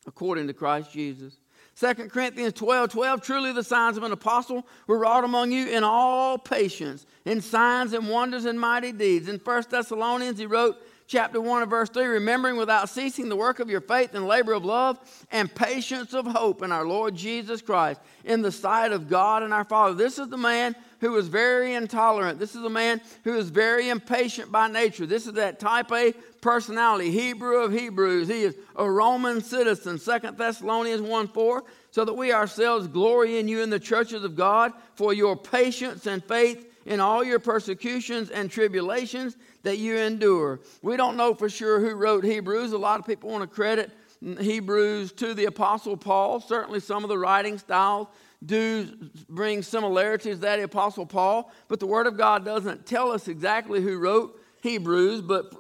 according 0.07 0.49
to 0.49 0.53
Christ 0.53 0.93
Jesus. 0.93 1.39
2 1.81 1.95
Corinthians 2.09 2.53
12 2.53 2.91
12, 2.91 3.23
truly 3.23 3.53
the 3.53 3.65
signs 3.65 3.97
of 3.97 4.03
an 4.03 4.13
apostle 4.13 4.67
were 4.87 4.99
wrought 4.99 5.25
among 5.25 5.51
you 5.51 5.69
in 5.69 5.83
all 5.83 6.37
patience, 6.37 7.07
in 7.25 7.41
signs 7.41 7.95
and 7.95 8.07
wonders 8.07 8.45
and 8.45 8.61
mighty 8.61 8.93
deeds. 8.93 9.31
In 9.31 9.39
1 9.39 9.65
Thessalonians, 9.71 10.39
he 10.39 10.45
wrote, 10.45 10.77
chapter 11.07 11.41
1 11.41 11.63
and 11.63 11.71
verse 11.71 11.91
3 11.91 12.07
remembering 12.07 12.57
without 12.57 12.89
ceasing 12.89 13.29
the 13.29 13.37
work 13.37 13.61
of 13.61 13.69
your 13.69 13.81
faith 13.81 14.15
and 14.15 14.27
labor 14.27 14.53
of 14.53 14.65
love 14.65 14.99
and 15.31 15.55
patience 15.55 16.15
of 16.15 16.27
hope 16.27 16.63
in 16.63 16.73
our 16.73 16.87
Lord 16.87 17.15
Jesus 17.15 17.61
Christ 17.61 18.01
in 18.25 18.43
the 18.43 18.53
sight 18.53 18.93
of 18.93 19.09
God 19.09 19.43
and 19.43 19.53
our 19.53 19.65
Father. 19.65 19.95
This 19.95 20.19
is 20.19 20.29
the 20.29 20.37
man 20.37 20.75
who 21.01 21.13
was 21.13 21.29
very 21.29 21.75
intolerant. 21.75 22.39
This 22.39 22.55
is 22.55 22.63
a 22.63 22.71
man 22.71 23.01
who 23.25 23.37
is 23.37 23.51
very 23.51 23.91
impatient 23.91 24.51
by 24.51 24.69
nature. 24.69 25.05
This 25.05 25.27
is 25.27 25.35
that 25.35 25.61
type 25.61 25.93
A 25.93 26.13
personality, 26.41 27.11
Hebrew 27.11 27.59
of 27.59 27.73
Hebrews. 27.73 28.29
He 28.29 28.43
is 28.43 28.57
a 28.77 28.91
Roman 28.91 29.43
citizen. 29.43 29.99
Second 29.99 30.39
Thessalonians 30.39 31.03
1 31.03 31.29
4. 31.29 31.65
So 31.91 32.05
that 32.05 32.15
we 32.15 32.33
ourselves 32.33 32.89
glory 32.89 33.39
in 33.39 33.47
you 33.47 33.63
in 33.63 33.71
the 33.71 33.79
churches 33.79 34.25
of 34.25 34.35
God 34.35 34.73
for 34.95 35.13
your 35.13 35.37
patience 35.37 36.07
and 36.07 36.25
faith 36.25 36.74
in 36.87 37.01
all 37.01 37.25
your 37.25 37.39
persecutions 37.39 38.31
and 38.31 38.51
tribulations 38.51 39.37
that 39.63 39.79
you 39.79 39.97
endure. 39.97 40.61
We 40.83 40.97
don't 40.97 41.17
know 41.17 41.35
for 41.35 41.49
sure 41.49 41.81
who 41.81 41.95
wrote 41.95 42.25
Hebrews. 42.25 42.73
A 42.73 42.79
lot 42.79 43.01
of 43.01 43.07
people 43.07 43.31
want 43.31 43.43
to 43.43 43.47
credit 43.47 43.91
Hebrews 44.21 45.13
to 45.13 45.35
the 45.35 45.47
Apostle 45.47 45.97
Paul. 45.97 46.41
Certainly, 46.41 46.81
some 46.81 47.05
of 47.05 47.09
the 47.09 47.19
writing 47.19 47.59
styles 47.59 48.09
do 48.45 48.89
bring 49.29 49.63
similarities 49.63 50.37
to 50.37 50.41
that 50.43 50.61
Apostle 50.61 51.07
Paul, 51.07 51.51
but 51.69 51.81
the 51.81 51.87
Word 51.87 52.07
of 52.07 52.17
God 52.17 52.45
doesn't 52.45 52.87
tell 52.87 53.11
us 53.11 53.29
exactly 53.29 53.81
who 53.81 53.99
wrote 53.99 54.41
Hebrews. 54.63 55.23
But 55.23 55.53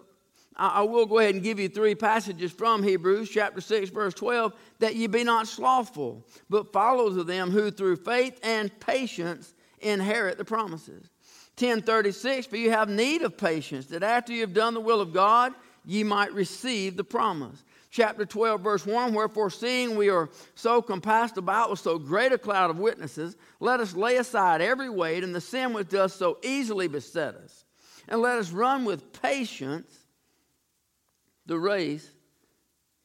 I 0.56 0.82
will 0.82 1.06
go 1.06 1.18
ahead 1.18 1.34
and 1.34 1.42
give 1.42 1.58
you 1.58 1.68
three 1.68 1.94
passages 1.94 2.52
from 2.52 2.82
Hebrews, 2.82 3.28
chapter 3.28 3.60
6, 3.60 3.90
verse 3.90 4.14
12, 4.14 4.52
that 4.78 4.94
ye 4.94 5.06
be 5.06 5.24
not 5.24 5.48
slothful, 5.48 6.26
but 6.48 6.72
follows 6.72 7.16
of 7.16 7.26
them 7.26 7.50
who 7.50 7.70
through 7.70 7.96
faith 7.96 8.38
and 8.42 8.70
patience 8.80 9.52
inherit 9.80 10.38
the 10.38 10.44
promises. 10.44 11.10
1036, 11.58 12.46
for 12.46 12.56
you 12.56 12.70
have 12.70 12.88
need 12.88 13.22
of 13.22 13.36
patience, 13.36 13.86
that 13.86 14.02
after 14.02 14.32
you 14.32 14.40
have 14.40 14.54
done 14.54 14.74
the 14.74 14.80
will 14.80 15.00
of 15.00 15.12
God, 15.12 15.52
ye 15.84 16.02
might 16.02 16.32
receive 16.32 16.96
the 16.96 17.04
promise 17.04 17.62
chapter 17.94 18.26
12, 18.26 18.60
verse 18.60 18.84
1 18.84 19.14
Wherefore, 19.14 19.48
seeing 19.48 19.96
we 19.96 20.10
are 20.10 20.28
so 20.56 20.82
compassed 20.82 21.38
about 21.38 21.70
with 21.70 21.78
so 21.78 21.96
great 21.96 22.32
a 22.32 22.38
cloud 22.38 22.68
of 22.68 22.78
witnesses, 22.78 23.36
let 23.60 23.78
us 23.80 23.94
lay 23.94 24.16
aside 24.16 24.60
every 24.60 24.90
weight 24.90 25.22
and 25.22 25.34
the 25.34 25.40
sin 25.40 25.72
which 25.72 25.88
does 25.88 26.12
so 26.12 26.38
easily 26.42 26.88
beset 26.88 27.36
us, 27.36 27.64
and 28.08 28.20
let 28.20 28.38
us 28.38 28.50
run 28.50 28.84
with 28.84 29.12
patience 29.22 29.96
the 31.46 31.58
race 31.58 32.10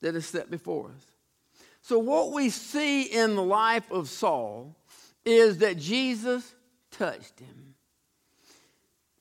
that 0.01 0.15
is 0.15 0.25
set 0.25 0.49
before 0.49 0.87
us. 0.95 1.05
So, 1.81 1.99
what 1.99 2.31
we 2.31 2.49
see 2.49 3.03
in 3.03 3.35
the 3.35 3.43
life 3.43 3.89
of 3.91 4.09
Saul 4.09 4.75
is 5.23 5.59
that 5.59 5.77
Jesus 5.77 6.55
touched 6.91 7.39
him. 7.39 7.58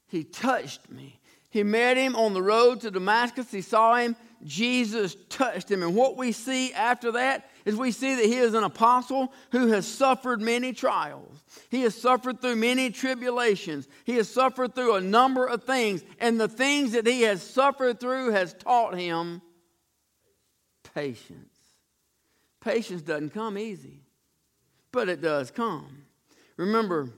He 0.08 0.24
touched 0.24 0.90
me. 0.90 1.20
He 1.50 1.62
met 1.62 1.96
him 1.96 2.16
on 2.16 2.34
the 2.34 2.42
road 2.42 2.80
to 2.80 2.90
Damascus. 2.90 3.50
He 3.50 3.62
saw 3.62 3.96
him 3.96 4.16
Jesus 4.44 5.16
touched 5.28 5.70
him. 5.70 5.82
And 5.82 5.94
what 5.94 6.16
we 6.16 6.32
see 6.32 6.72
after 6.72 7.12
that 7.12 7.50
is 7.64 7.76
we 7.76 7.90
see 7.90 8.14
that 8.14 8.24
he 8.24 8.36
is 8.36 8.54
an 8.54 8.64
apostle 8.64 9.32
who 9.50 9.68
has 9.68 9.86
suffered 9.86 10.40
many 10.40 10.72
trials. 10.72 11.42
He 11.70 11.82
has 11.82 11.94
suffered 11.94 12.40
through 12.40 12.56
many 12.56 12.90
tribulations. 12.90 13.88
He 14.04 14.14
has 14.16 14.28
suffered 14.28 14.74
through 14.74 14.94
a 14.94 15.00
number 15.00 15.46
of 15.46 15.64
things. 15.64 16.02
And 16.20 16.40
the 16.40 16.48
things 16.48 16.92
that 16.92 17.06
he 17.06 17.22
has 17.22 17.42
suffered 17.42 17.98
through 18.00 18.30
has 18.30 18.54
taught 18.54 18.96
him 18.96 19.42
patience. 20.94 21.54
Patience 22.60 23.02
doesn't 23.02 23.30
come 23.30 23.58
easy, 23.58 24.02
but 24.92 25.08
it 25.08 25.20
does 25.20 25.50
come. 25.50 26.04
Remember, 26.56 27.08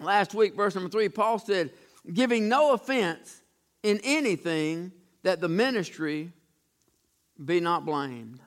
last 0.00 0.34
week, 0.34 0.56
verse 0.56 0.74
number 0.74 0.90
three, 0.90 1.08
Paul 1.08 1.38
said, 1.38 1.70
giving 2.12 2.48
no 2.48 2.72
offense 2.72 3.42
in 3.82 4.00
anything 4.02 4.92
that 5.22 5.40
the 5.40 5.48
ministry 5.48 6.32
be 7.42 7.60
not 7.60 7.84
blamed. 7.84 8.40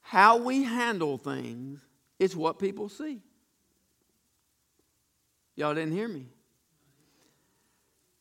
How 0.00 0.36
we 0.36 0.62
handle 0.62 1.18
things 1.18 1.80
is 2.18 2.36
what 2.36 2.58
people 2.58 2.88
see. 2.88 3.20
Y'all 5.56 5.74
didn't 5.74 5.92
hear 5.92 6.08
me. 6.08 6.26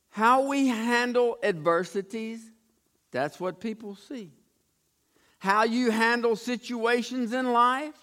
How 0.09 0.47
we 0.47 0.67
handle 0.67 1.37
adversities, 1.43 2.41
that's 3.11 3.39
what 3.39 3.59
people 3.59 3.95
see. 3.95 4.31
How 5.39 5.63
you 5.63 5.89
handle 5.91 6.35
situations 6.35 7.33
in 7.33 7.51
life, 7.51 7.95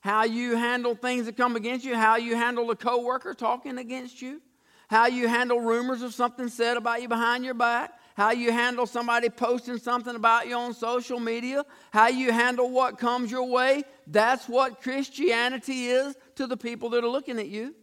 how 0.00 0.24
you 0.24 0.56
handle 0.56 0.94
things 0.94 1.26
that 1.26 1.36
come 1.36 1.56
against 1.56 1.84
you, 1.84 1.96
how 1.96 2.16
you 2.16 2.36
handle 2.36 2.70
a 2.70 2.76
coworker 2.76 3.34
talking 3.34 3.78
against 3.78 4.22
you, 4.22 4.40
how 4.92 5.06
you 5.06 5.26
handle 5.26 5.58
rumors 5.58 6.02
of 6.02 6.12
something 6.12 6.48
said 6.48 6.76
about 6.76 7.00
you 7.00 7.08
behind 7.08 7.46
your 7.46 7.54
back, 7.54 7.98
how 8.14 8.30
you 8.30 8.52
handle 8.52 8.84
somebody 8.84 9.30
posting 9.30 9.78
something 9.78 10.14
about 10.14 10.46
you 10.46 10.54
on 10.54 10.74
social 10.74 11.18
media, 11.18 11.64
how 11.94 12.08
you 12.08 12.30
handle 12.30 12.70
what 12.70 12.98
comes 12.98 13.30
your 13.30 13.48
way. 13.48 13.84
That's 14.06 14.46
what 14.50 14.82
Christianity 14.82 15.86
is 15.86 16.14
to 16.34 16.46
the 16.46 16.58
people 16.58 16.90
that 16.90 17.02
are 17.04 17.08
looking 17.08 17.38
at 17.38 17.48
you. 17.48 17.74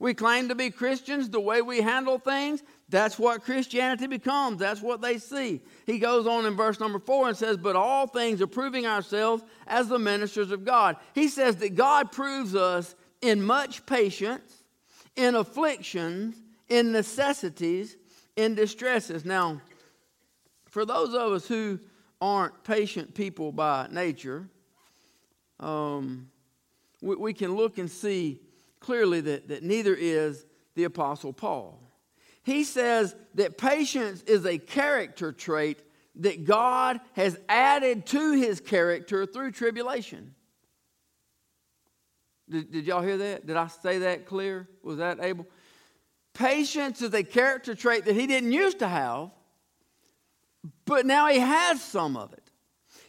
We 0.00 0.14
claim 0.14 0.48
to 0.48 0.56
be 0.56 0.70
Christians, 0.70 1.30
the 1.30 1.38
way 1.38 1.62
we 1.62 1.80
handle 1.80 2.18
things, 2.18 2.60
that's 2.88 3.20
what 3.20 3.44
Christianity 3.44 4.08
becomes. 4.08 4.58
That's 4.58 4.82
what 4.82 5.00
they 5.00 5.18
see. 5.18 5.60
He 5.86 6.00
goes 6.00 6.26
on 6.26 6.44
in 6.44 6.56
verse 6.56 6.80
number 6.80 6.98
four 6.98 7.28
and 7.28 7.36
says, 7.36 7.56
But 7.56 7.76
all 7.76 8.08
things 8.08 8.42
are 8.42 8.48
proving 8.48 8.84
ourselves 8.84 9.44
as 9.68 9.86
the 9.86 10.00
ministers 10.00 10.50
of 10.50 10.64
God. 10.64 10.96
He 11.14 11.28
says 11.28 11.54
that 11.58 11.76
God 11.76 12.10
proves 12.10 12.56
us 12.56 12.96
in 13.20 13.44
much 13.44 13.86
patience 13.86 14.61
in 15.16 15.34
afflictions, 15.34 16.40
in 16.68 16.92
necessities, 16.92 17.96
in 18.36 18.54
distresses. 18.54 19.24
Now, 19.24 19.60
for 20.66 20.84
those 20.84 21.14
of 21.14 21.32
us 21.32 21.46
who 21.46 21.78
aren't 22.20 22.64
patient 22.64 23.14
people 23.14 23.52
by 23.52 23.88
nature, 23.90 24.48
um, 25.60 26.30
we, 27.00 27.16
we, 27.16 27.32
can 27.34 27.54
look 27.54 27.78
and 27.78 27.90
see 27.90 28.40
clearly 28.80 29.20
that, 29.20 29.48
that 29.48 29.62
neither 29.62 29.94
is 29.94 30.46
the 30.74 30.84
Apostle 30.84 31.32
Paul. 31.32 31.78
He 32.42 32.64
says 32.64 33.14
that 33.34 33.58
patience 33.58 34.22
is 34.22 34.46
a 34.46 34.58
character 34.58 35.32
trait 35.32 35.82
that 36.16 36.44
God 36.44 37.00
has 37.14 37.38
added 37.48 38.06
to 38.06 38.32
his 38.32 38.60
character 38.60 39.26
through 39.26 39.52
tribulation. 39.52 40.34
Did, 42.48 42.72
did 42.72 42.86
y'all 42.86 43.02
hear 43.02 43.16
that? 43.18 43.46
Did 43.46 43.56
I 43.56 43.68
say 43.68 43.98
that 43.98 44.26
clear? 44.26 44.68
Was 44.82 44.98
that 44.98 45.18
able? 45.20 45.46
Patience 46.34 47.02
is 47.02 47.12
a 47.14 47.22
character 47.22 47.74
trait 47.74 48.04
that 48.06 48.14
he 48.14 48.26
didn't 48.26 48.52
used 48.52 48.78
to 48.78 48.88
have, 48.88 49.30
but 50.86 51.04
now 51.04 51.28
he 51.28 51.38
has 51.38 51.82
some 51.82 52.16
of 52.16 52.32
it. 52.32 52.50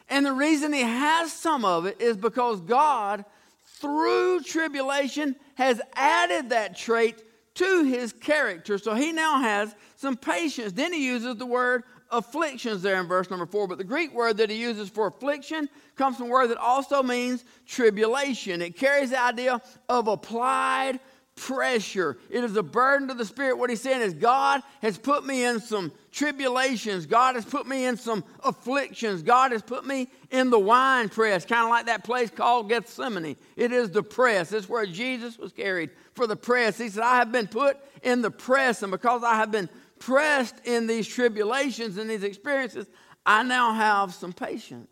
And 0.10 0.26
the 0.26 0.34
reason 0.34 0.74
he 0.74 0.82
has 0.82 1.32
some 1.32 1.64
of 1.64 1.86
it 1.86 2.02
is 2.02 2.18
because 2.18 2.60
God, 2.62 3.24
through 3.66 4.42
tribulation, 4.42 5.36
has 5.56 5.82
added 5.94 6.50
that 6.50 6.76
trait 6.76 7.24
to 7.56 7.84
his 7.84 8.12
character. 8.12 8.78
So 8.78 8.94
he 8.96 9.12
now 9.12 9.40
has 9.40 9.74
some 9.96 10.18
patience. 10.18 10.74
Then 10.74 10.92
he 10.92 11.06
uses 11.06 11.38
the 11.38 11.46
word 11.46 11.84
afflictions 12.14 12.82
there 12.82 13.00
in 13.00 13.08
verse 13.08 13.30
number 13.30 13.46
four. 13.46 13.68
But 13.68 13.78
the 13.78 13.84
Greek 13.84 14.14
word 14.14 14.38
that 14.38 14.50
he 14.50 14.56
uses 14.56 14.88
for 14.88 15.08
affliction 15.08 15.68
comes 15.96 16.18
from 16.18 16.28
a 16.28 16.30
word 16.30 16.48
that 16.48 16.58
also 16.58 17.04
means 17.04 17.44
tribulation. 17.68 18.62
It 18.62 18.78
carries 18.78 19.10
the 19.10 19.22
idea 19.22 19.62
of 19.90 20.08
applied 20.08 21.00
pressure. 21.36 22.18
It 22.30 22.44
is 22.44 22.56
a 22.56 22.64
burden 22.64 23.08
to 23.08 23.16
the 23.16 23.26
Spirit. 23.26 23.58
What 23.58 23.70
he's 23.70 23.82
saying 23.82 24.02
is, 24.02 24.14
God 24.14 24.62
has 24.82 24.98
put 24.98 25.26
me 25.26 25.44
in 25.46 25.60
some 25.60 25.92
tribulations. 26.12 27.08
God 27.08 27.36
has 27.36 27.44
put 27.44 27.66
me 27.66 27.86
in 27.86 27.98
some 27.98 28.24
afflictions. 28.44 29.24
God 29.24 29.52
has 29.52 29.64
put 29.64 29.86
me 29.86 30.10
in 30.30 30.52
the 30.52 30.60
wine 30.60 31.10
press, 31.10 31.44
kind 31.46 31.64
of 31.64 31.70
like 31.70 31.88
that 31.88 32.04
place 32.04 32.30
called 32.30 32.70
Gethsemane. 32.70 33.36
It 33.56 33.72
is 33.72 33.90
the 33.90 34.04
press. 34.04 34.52
It's 34.52 34.70
where 34.70 34.86
Jesus 34.86 35.40
was 35.40 35.52
carried 35.52 35.90
for 36.14 36.28
the 36.28 36.36
press. 36.36 36.78
He 36.78 36.90
said, 36.90 37.04
I 37.04 37.16
have 37.16 37.32
been 37.32 37.48
put 37.48 37.78
in 38.04 38.22
the 38.22 38.32
press, 38.32 38.84
and 38.84 38.92
because 38.92 39.24
I 39.24 39.36
have 39.36 39.52
been 39.52 39.70
pressed 40.04 40.56
in 40.66 40.86
these 40.86 41.08
tribulations 41.08 41.98
and 41.98 42.10
these 42.10 42.24
experiences, 42.24 42.88
I 43.26 43.44
now 43.44 43.74
have 43.74 44.14
some 44.14 44.34
patience. 44.34 44.92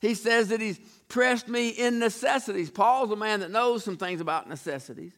He 0.00 0.14
says 0.14 0.48
that 0.48 0.60
he's 0.60 0.80
pressed 1.08 1.48
me 1.48 1.68
in 1.68 2.00
necessities. 2.00 2.70
Paul's 2.70 3.12
a 3.12 3.16
man 3.16 3.40
that 3.40 3.52
knows 3.52 3.84
some 3.84 3.96
things 3.96 4.20
about 4.20 4.48
necessities. 4.48 5.12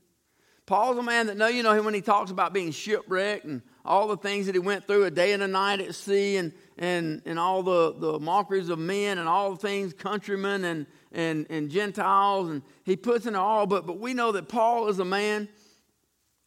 Paul's 0.66 0.98
a 0.98 1.02
man 1.02 1.28
that 1.28 1.38
know, 1.38 1.46
you 1.46 1.62
know, 1.62 1.80
when 1.80 1.94
he 1.94 2.02
talks 2.02 2.30
about 2.30 2.52
being 2.52 2.70
shipwrecked 2.70 3.44
and 3.44 3.62
all 3.84 4.08
the 4.08 4.16
things 4.16 4.44
that 4.44 4.54
he 4.54 4.58
went 4.58 4.86
through 4.86 5.04
a 5.04 5.10
day 5.10 5.32
and 5.32 5.42
a 5.42 5.48
night 5.48 5.80
at 5.80 5.94
sea 5.94 6.36
and, 6.36 6.52
and, 6.76 7.22
and 7.24 7.38
all 7.38 7.62
the, 7.62 7.94
the 7.98 8.18
mockeries 8.18 8.68
of 8.68 8.78
men 8.78 9.16
and 9.16 9.28
all 9.28 9.52
the 9.52 9.56
things, 9.56 9.94
countrymen 9.94 10.64
and, 10.64 10.86
and, 11.12 11.46
and 11.48 11.70
Gentiles, 11.70 12.50
and 12.50 12.62
he 12.84 12.94
puts 12.96 13.24
in 13.26 13.34
all. 13.34 13.66
But, 13.66 13.86
but 13.86 14.00
we 14.00 14.12
know 14.12 14.32
that 14.32 14.48
Paul 14.48 14.88
is 14.88 14.98
a 14.98 15.04
man 15.04 15.48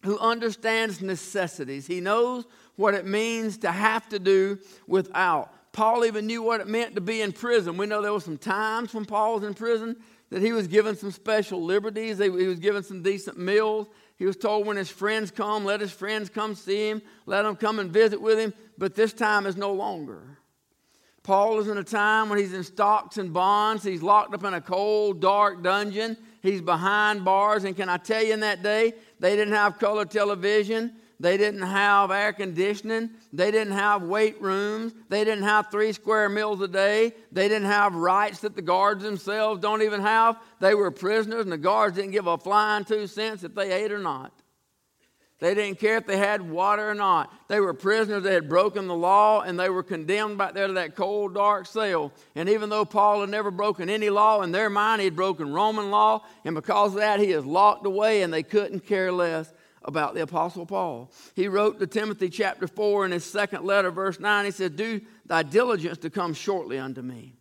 who 0.04 0.18
understands 0.20 1.02
necessities. 1.02 1.88
He 1.88 2.00
knows 2.00 2.46
what 2.76 2.94
it 2.94 3.06
means 3.06 3.58
to 3.60 3.72
have 3.72 4.08
to 4.10 4.20
do 4.20 4.60
without. 4.88 5.54
Paul 5.74 6.06
even 6.06 6.26
knew 6.26 6.42
what 6.42 6.62
it 6.62 6.68
meant 6.68 6.96
to 6.96 7.02
be 7.02 7.22
in 7.22 7.32
prison. 7.32 7.78
We 7.78 7.86
know 7.86 8.02
there 8.02 8.14
were 8.14 8.20
some 8.20 8.38
times 8.38 8.94
when 8.94 9.06
Paul 9.06 9.36
was 9.36 9.44
in 9.44 9.54
prison 9.54 9.98
that 10.30 10.42
he 10.42 10.52
was 10.52 10.68
given 10.68 10.96
some 10.96 11.12
special 11.12 11.64
liberties. 11.64 12.18
He 12.18 12.30
was 12.30 12.60
given 12.60 12.84
some 12.84 13.04
decent 13.04 13.38
meals. 13.38 13.88
He 14.18 14.26
was 14.26 14.36
told 14.36 14.66
when 14.66 14.78
his 14.78 14.90
friends 14.90 15.32
come, 15.32 15.66
let 15.66 15.80
his 15.80 15.92
friends 15.92 16.30
come 16.30 16.56
see 16.56 16.90
him, 16.90 17.02
let 17.26 17.44
them 17.44 17.56
come 17.56 17.80
and 17.80 17.92
visit 17.92 18.22
with 18.22 18.38
him. 18.38 18.54
But 18.78 18.96
this 18.96 19.14
time 19.14 19.46
is 19.46 19.56
no 19.56 19.74
longer. 19.74 20.38
Paul 21.24 21.60
is 21.60 21.68
in 21.68 21.78
a 21.78 21.84
time 21.84 22.30
when 22.30 22.40
he's 22.40 22.54
in 22.54 22.64
stocks 22.64 23.18
and 23.18 23.34
bonds. 23.34 23.84
He's 23.84 24.02
locked 24.02 24.34
up 24.34 24.44
in 24.44 24.54
a 24.54 24.62
cold, 24.62 25.22
dark 25.22 25.62
dungeon. 25.62 26.18
He's 26.42 26.62
behind 26.62 27.26
bars. 27.26 27.64
And 27.64 27.76
can 27.76 27.90
I 27.90 27.98
tell 27.98 28.24
you, 28.24 28.34
in 28.34 28.40
that 28.42 28.64
day, 28.64 28.94
they 29.20 29.36
didn't 29.36 29.54
have 29.54 29.80
color 29.80 30.06
television. 30.06 30.94
They 31.20 31.36
didn't 31.36 31.64
have 31.64 32.12
air 32.12 32.32
conditioning. 32.32 33.10
They 33.34 33.52
didn't 33.52 33.74
have 33.74 34.04
weight 34.04 34.42
rooms. 34.42 34.94
They 35.10 35.26
didn't 35.26 35.44
have 35.44 35.70
three 35.70 35.92
square 35.92 36.30
meals 36.30 36.62
a 36.62 36.68
day. 36.68 37.14
They 37.32 37.50
didn't 37.50 37.68
have 37.68 37.94
rights 37.94 38.40
that 38.40 38.56
the 38.56 38.62
guards 38.62 39.04
themselves 39.04 39.60
don't 39.60 39.82
even 39.82 40.02
have. 40.02 40.38
They 40.62 40.76
were 40.76 40.92
prisoners, 40.92 41.44
and 41.44 41.52
the 41.52 41.58
guards 41.58 41.98
didn't 41.98 42.12
give 42.12 42.28
a 42.28 42.38
flying 42.38 42.86
two 42.86 43.06
cents 43.06 43.44
if 43.44 43.54
they 43.54 43.72
ate 43.72 43.92
or 43.92 44.00
not. 44.00 44.32
They 45.40 45.54
didn't 45.54 45.80
care 45.80 45.98
if 45.98 46.06
they 46.06 46.18
had 46.18 46.42
water 46.42 46.90
or 46.90 46.94
not. 46.94 47.34
They 47.48 47.62
were 47.62 47.74
prisoners 47.74 48.24
that 48.24 48.34
had 48.34 48.50
broken 48.50 48.88
the 48.88 48.96
law 48.96 49.42
and 49.42 49.58
they 49.58 49.70
were 49.70 49.84
condemned 49.84 50.38
back 50.38 50.54
there 50.54 50.68
to 50.68 50.74
that 50.74 50.96
cold, 50.96 51.34
dark 51.34 51.66
cell. 51.66 52.12
And 52.36 52.50
even 52.50 52.70
though 52.70 52.84
Paul 52.84 53.22
had 53.22 53.30
never 53.30 53.50
broken 53.50 53.90
any 53.90 54.10
law 54.10 54.42
in 54.42 54.52
their 54.52 54.70
mind, 54.70 55.00
he 55.00 55.06
had 55.06 55.16
broken 55.16 55.54
Roman 55.54 55.92
law. 55.92 56.26
And 56.44 56.56
because 56.56 56.94
of 56.94 57.00
that, 57.00 57.22
he 57.22 57.32
is 57.32 57.46
locked 57.46 57.86
away 57.86 58.22
and 58.22 58.34
they 58.34 58.44
couldn't 58.44 58.82
care 58.82 59.14
less 59.14 59.54
about 59.84 60.14
the 60.14 60.22
Apostle 60.22 60.66
Paul. 60.66 61.10
He 61.36 61.48
wrote 61.48 61.80
to 61.80 61.88
Timothy 61.88 62.30
chapter 62.30 62.68
4 62.68 63.06
in 63.06 63.12
his 63.14 63.24
second 63.24 63.64
letter, 63.64 63.92
verse 63.92 64.20
9. 64.20 64.44
He 64.44 64.52
said, 64.52 64.76
Do 64.76 65.00
thy 65.26 65.44
diligence 65.44 66.00
to 66.00 66.10
come 66.10 66.34
shortly 66.34 66.78
unto 66.78 67.02
me. 67.02 67.39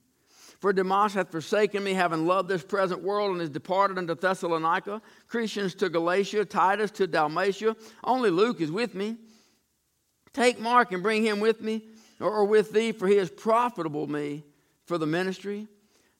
For 0.60 0.72
Demas 0.72 1.14
hath 1.14 1.30
forsaken 1.30 1.84
me, 1.84 1.94
having 1.94 2.26
loved 2.26 2.48
this 2.48 2.64
present 2.64 3.02
world, 3.02 3.32
and 3.32 3.40
is 3.40 3.50
departed 3.50 3.96
unto 3.96 4.14
Thessalonica. 4.14 5.00
Crescens 5.28 5.76
to 5.78 5.88
Galatia, 5.88 6.44
Titus 6.44 6.90
to 6.92 7.06
Dalmatia. 7.06 7.76
Only 8.02 8.30
Luke 8.30 8.60
is 8.60 8.72
with 8.72 8.94
me. 8.94 9.16
Take 10.32 10.60
Mark 10.60 10.92
and 10.92 11.02
bring 11.02 11.24
him 11.24 11.40
with 11.40 11.60
me, 11.60 11.82
or 12.20 12.44
with 12.44 12.72
thee, 12.72 12.92
for 12.92 13.06
he 13.06 13.16
is 13.16 13.30
profitable 13.30 14.08
me 14.08 14.44
for 14.84 14.98
the 14.98 15.06
ministry. 15.06 15.68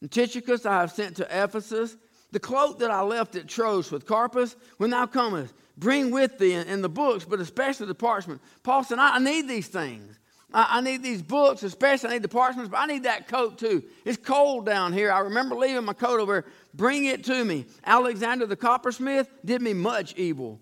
And 0.01 0.11
Tychicus 0.11 0.67
I 0.67 0.81
have 0.81 0.93
sent 0.93 1.17
to 1.17 1.25
Ephesus. 1.25 1.97
The 2.31 2.39
cloak 2.39 2.79
that 2.81 2.91
I 2.91 3.01
left 3.03 3.37
at 3.37 3.49
Troas 3.49 3.91
with 3.91 4.07
Carpus, 4.07 4.55
when 4.77 4.91
thou 4.91 5.07
comest, 5.07 5.55
bring 5.77 6.11
with 6.11 6.39
thee 6.39 6.53
in, 6.53 6.83
the 6.83 6.89
books, 6.89 7.25
but 7.25 7.41
especially 7.41 7.87
the 7.87 7.95
parchment. 7.95 8.41
Paul 8.63 8.85
said, 8.85 8.99
I 8.99 9.19
need 9.19 9.49
these 9.49 9.69
things. 9.69 10.18
I, 10.53 10.79
I 10.79 10.81
need 10.81 11.03
these 11.03 11.23
books, 11.23 11.63
especially 11.63 12.11
I 12.11 12.13
need 12.15 12.23
the 12.23 12.29
parchments, 12.29 12.71
but 12.71 12.79
I 12.79 12.87
need 12.87 13.05
that 13.05 13.29
coat 13.29 13.59
too. 13.59 13.83
It's 14.05 14.17
cold 14.17 14.67
down 14.67 14.93
here. 14.93 15.13
I 15.13 15.21
remember 15.21 15.57
leaving 15.57 15.85
my 15.85 15.93
coat 15.93 16.21
over. 16.21 16.45
Bring 16.75 17.05
it 17.05 17.25
to 17.25 17.45
me. 17.45 17.67
Alexander 17.85 18.47
the 18.47 18.57
coppersmith 18.57 19.29
did 19.45 19.63
me 19.63 19.75
much 19.75 20.15
evil. 20.17 20.61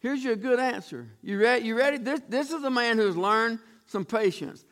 Here's 0.00 0.22
your 0.22 0.36
good 0.36 0.60
answer. 0.60 1.08
You 1.22 1.40
ready? 1.40 1.66
You 1.66 1.76
ready? 1.76 1.98
This, 1.98 2.20
this 2.28 2.50
is 2.52 2.62
a 2.62 2.70
man 2.70 2.98
who's 2.98 3.16
learned 3.16 3.58
some 3.86 4.04
patience. 4.04 4.64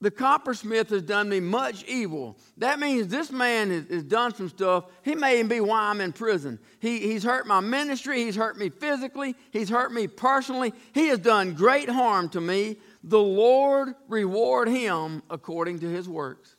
The 0.00 0.10
coppersmith 0.10 0.90
has 0.90 1.02
done 1.02 1.28
me 1.28 1.38
much 1.38 1.84
evil. 1.84 2.36
That 2.56 2.80
means 2.80 3.06
this 3.06 3.30
man 3.30 3.70
has, 3.70 3.86
has, 3.88 4.02
done 4.02 4.34
some 4.34 4.48
stuff. 4.48 4.86
He 5.04 5.14
may 5.14 5.34
even 5.34 5.46
be 5.46 5.60
why 5.60 5.82
I'm 5.82 6.00
in 6.00 6.12
prison. 6.12 6.58
He, 6.80 6.98
he's 6.98 7.22
hurt 7.22 7.46
my 7.46 7.60
ministry. 7.60 8.24
He's 8.24 8.34
hurt 8.34 8.58
me 8.58 8.68
physically. 8.68 9.36
He's 9.52 9.68
hurt 9.68 9.92
me 9.92 10.08
personally. 10.08 10.74
He 10.92 11.06
has 11.06 11.20
done 11.20 11.54
great 11.54 11.88
harm 11.88 12.28
to 12.30 12.40
me 12.40 12.78
the 13.02 13.18
Lord 13.18 13.94
reward 14.08 14.68
him 14.68 15.22
according 15.28 15.80
to 15.80 15.88
his 15.88 16.08
works. 16.08 16.56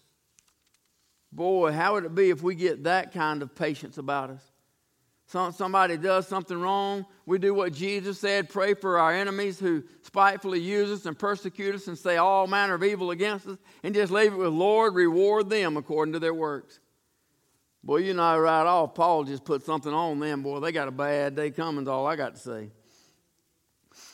Boy, 1.31 1.71
how 1.71 1.93
would 1.93 2.05
it 2.05 2.13
be 2.13 2.29
if 2.29 2.43
we 2.43 2.53
get 2.53 2.83
that 2.83 3.13
kind 3.13 3.41
of 3.41 3.55
patience 3.55 3.97
about 3.97 4.29
us? 4.29 4.51
somebody 5.51 5.97
does 5.97 6.27
something 6.27 6.59
wrong, 6.59 7.07
we 7.25 7.39
do 7.39 7.55
what 7.55 7.73
Jesus 7.73 8.19
said 8.19 8.49
pray 8.49 8.75
for 8.75 8.99
our 8.99 9.11
enemies 9.11 9.59
who 9.59 9.83
spitefully 10.03 10.59
use 10.59 10.91
us 10.91 11.07
and 11.07 11.17
persecute 11.17 11.73
us 11.73 11.87
and 11.87 11.97
say 11.97 12.17
all 12.17 12.45
manner 12.45 12.75
of 12.75 12.83
evil 12.83 13.09
against 13.09 13.47
us, 13.47 13.57
and 13.81 13.95
just 13.95 14.11
leave 14.11 14.31
it 14.31 14.37
with 14.37 14.53
Lord, 14.53 14.93
reward 14.93 15.49
them 15.49 15.75
according 15.75 16.13
to 16.13 16.19
their 16.19 16.35
works. 16.35 16.79
Boy, 17.83 17.97
you 17.97 18.13
know 18.13 18.37
right 18.37 18.65
off, 18.65 18.93
Paul 18.93 19.23
just 19.23 19.43
put 19.43 19.63
something 19.63 19.91
on 19.93 20.19
them. 20.19 20.43
Boy, 20.43 20.59
they 20.59 20.71
got 20.71 20.87
a 20.87 20.91
bad 20.91 21.35
day 21.35 21.51
coming, 21.51 21.87
all 21.87 22.05
I 22.05 22.15
got 22.15 22.35
to 22.35 22.41
say. 22.41 22.69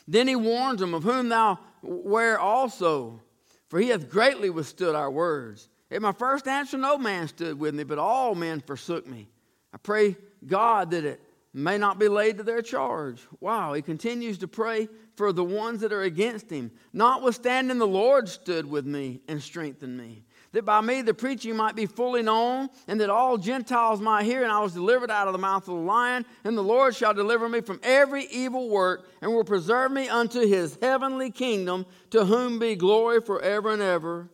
Then 0.08 0.28
he 0.28 0.36
warns 0.36 0.80
them, 0.80 0.94
Of 0.94 1.04
whom 1.04 1.30
thou 1.30 1.60
where 1.82 2.39
also, 2.39 3.22
for 3.68 3.80
he 3.80 3.89
hath 3.89 4.10
greatly 4.10 4.50
withstood 4.50 4.96
our 4.96 5.12
words. 5.12 5.70
At 5.92 6.02
my 6.02 6.12
first 6.12 6.48
answer, 6.48 6.78
no 6.78 6.98
man 6.98 7.28
stood 7.28 7.60
with 7.60 7.74
me, 7.74 7.84
but 7.84 7.98
all 7.98 8.36
men 8.36 8.62
forsook 8.62 9.08
me. 9.08 9.28
I 9.74 9.78
pray 9.78 10.18
God 10.46 10.92
that 10.92 11.04
it 11.04 11.22
may 11.54 11.78
not 11.78 11.98
be 12.00 12.08
laid 12.08 12.38
to 12.38 12.44
their 12.44 12.62
charge. 12.62 13.22
Wow, 13.39 13.74
he 13.74 13.82
continues 13.82 14.38
to 14.39 14.48
pray 14.48 14.88
for 15.15 15.34
the 15.34 15.44
ones 15.44 15.82
that 15.82 15.92
are 15.92 16.04
against 16.04 16.50
him. 16.50 16.72
Notwithstanding, 16.94 17.80
the 17.80 17.88
Lord 17.88 18.30
stood 18.30 18.70
with 18.70 18.86
me 18.86 19.22
and 19.28 19.42
strengthened 19.42 19.98
me 19.98 20.26
that 20.51 20.65
by 20.65 20.81
me 20.81 21.01
the 21.01 21.13
preaching 21.13 21.55
might 21.55 21.75
be 21.75 21.85
fully 21.85 22.21
known, 22.21 22.69
and 22.88 22.99
that 23.01 23.09
all 23.09 23.38
Gentiles 23.38 24.01
might 24.01 24.23
hear. 24.23 24.43
And 24.43 24.51
I 24.51 24.59
was 24.59 24.73
delivered 24.73 25.12
out 25.12 25.27
of 25.27 25.33
the 25.33 25.39
mouth 25.39 25.67
of 25.67 25.75
the 25.75 25.81
lion, 25.81 26.25
and 26.43 26.57
the 26.57 26.63
Lord 26.63 26.95
shall 26.95 27.13
deliver 27.13 27.47
me 27.47 27.62
from 27.62 27.79
every 27.83 28.25
evil 28.25 28.69
work, 28.69 29.07
and 29.21 29.31
will 29.31 29.43
preserve 29.43 29.91
me 29.91 30.09
unto 30.09 30.47
his 30.47 30.77
heavenly 30.81 31.31
kingdom, 31.31 31.85
to 32.12 32.25
whom 32.25 32.59
be 32.59 32.75
glory 32.75 33.21
forever 33.21 33.71
and 33.71 33.81
ever. 33.81 34.29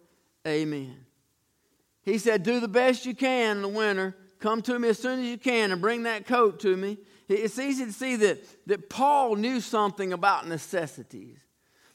Amen. 0.47 1.05
He 2.03 2.17
said, 2.17 2.43
Do 2.43 2.59
the 2.59 2.67
best 2.67 3.05
you 3.05 3.15
can 3.15 3.57
in 3.57 3.61
the 3.61 3.67
winter. 3.67 4.15
Come 4.39 4.61
to 4.63 4.77
me 4.77 4.89
as 4.89 4.99
soon 4.99 5.19
as 5.21 5.25
you 5.25 5.37
can 5.37 5.71
and 5.71 5.81
bring 5.81 6.03
that 6.03 6.27
coat 6.27 6.59
to 6.61 6.77
me. 6.77 6.97
It's 7.27 7.57
easy 7.57 7.85
to 7.85 7.91
see 7.91 8.15
that, 8.17 8.45
that 8.67 8.89
Paul 8.89 9.35
knew 9.35 9.59
something 9.59 10.13
about 10.13 10.47
necessities. 10.47 11.39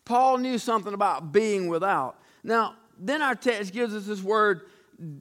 Paul 0.05 0.39
knew 0.39 0.59
something 0.59 0.93
about 0.93 1.33
being 1.33 1.69
without. 1.69 2.19
Now, 2.43 2.75
then 3.01 3.23
our 3.23 3.35
text 3.35 3.73
gives 3.73 3.95
us 3.95 4.07
this 4.07 4.23
word 4.23 4.63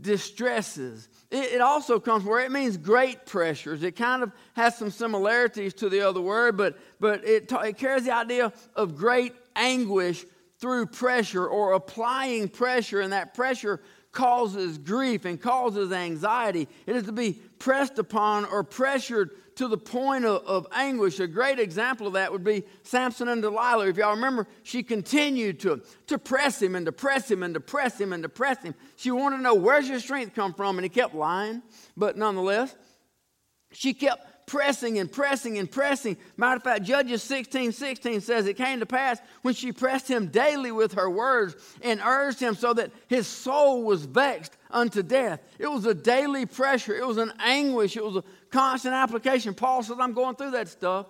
distresses. 0.02 1.08
It, 1.32 1.54
it, 1.54 1.62
also 1.62 2.00
comes 2.00 2.26
where 2.26 2.42
it 2.42 2.52
means 2.52 2.76
great 2.76 3.26
pressures. 3.26 3.82
It 3.82 3.96
kind 3.96 4.24
of 4.24 4.34
has 4.54 4.78
some 4.78 4.92
similarities 4.92 5.74
to 5.76 5.89
the 5.89 6.02
other 6.02 6.20
word, 6.20 6.58
but, 6.58 6.78
but 7.00 7.26
it, 7.26 7.52
it 7.52 7.78
carries 7.78 8.04
the 8.04 8.13
idea 8.13 8.52
of 8.76 8.98
great 8.98 9.34
anguish 9.56 10.26
through 10.60 10.88
pressure 10.88 11.48
or 11.48 11.74
applying 11.74 12.50
pressure, 12.50 13.00
and 13.00 13.13
that 13.13 13.34
pressure 13.34 13.80
causes 14.12 14.78
grief 14.78 15.24
and 15.24 15.39
causes 15.39 15.92
anxiety. 15.92 16.68
It 16.86 16.96
is 16.96 17.04
to 17.04 17.13
be 17.13 17.34
pressed 17.60 18.00
upon 18.00 18.46
or 18.46 18.63
pressured 18.63 19.32
to 19.60 19.67
the 19.67 19.78
point 19.78 20.24
of, 20.24 20.41
of, 20.45 20.67
anguish. 20.72 21.19
A 21.19 21.28
great 21.28 21.60
example 21.60 22.08
of 22.08 22.13
that 22.13 22.32
would 22.32 22.45
be 22.45 22.63
Samson 22.84 23.28
and 23.28 23.41
Delilah. 23.41 23.89
If 23.89 23.98
y'all 23.98 24.15
remember, 24.15 24.48
she 24.63 24.84
continued 24.84 25.60
to, 25.60 25.82
to 26.08 26.17
press 26.17 26.62
him 26.62 26.76
and 26.76 26.86
to 26.86 26.93
press 26.93 27.30
him 27.30 27.43
and 27.43 27.54
to 27.54 27.60
press 27.60 28.00
him 28.00 28.13
and 28.13 28.24
to 28.24 28.30
press 28.30 28.63
him. 28.63 28.74
She 28.95 29.12
wanted 29.12 29.36
to 29.36 29.43
know, 29.43 29.56
where's 29.56 29.89
your 29.89 30.00
strength 30.00 30.34
come 30.34 30.54
from? 30.54 30.78
And 30.78 30.86
he 30.86 30.89
kept 30.89 31.13
lying. 31.13 31.62
But 31.98 32.15
nonetheless, 32.15 32.74
she 33.74 33.93
kept 33.93 34.48
pressing 34.50 34.98
and 34.98 35.12
pressing 35.12 35.58
and 35.58 35.69
pressing. 35.69 36.15
Matter 36.38 36.56
of 36.56 36.63
fact, 36.63 36.84
Judges 36.84 37.22
16 37.24 37.72
16 37.72 38.22
says 38.22 38.48
it 38.48 38.56
came 38.56 38.80
to 38.80 38.86
pass 38.86 39.19
when 39.41 39.54
she 39.54 39.72
pressed 39.72 40.08
him 40.08 40.28
daily 40.28 40.72
with 40.72 40.93
her 40.93 41.10
words 41.10 41.56
and 41.82 42.02
urged 42.04 42.39
him 42.39 42.56
so 42.56 42.74
that 42.74 42.91
his 43.08 43.28
soul 43.28 43.84
was 43.84 44.06
vexed 44.06 44.58
unto 44.72 45.04
death. 45.04 45.41
It 45.60 45.67
was 45.67 45.86
a 45.86 45.93
daily 45.93 46.45
pressure, 46.45 46.95
it 46.95 47.06
was 47.06 47.17
an 47.17 47.32
anguish, 47.39 47.95
it 47.95 48.04
was 48.04 48.15
a 48.15 48.24
constant 48.51 48.93
application. 48.93 49.53
Paul 49.53 49.83
says, 49.83 49.97
I'm 49.99 50.13
going 50.13 50.35
through 50.35 50.51
that 50.51 50.67
stuff. 50.67 51.07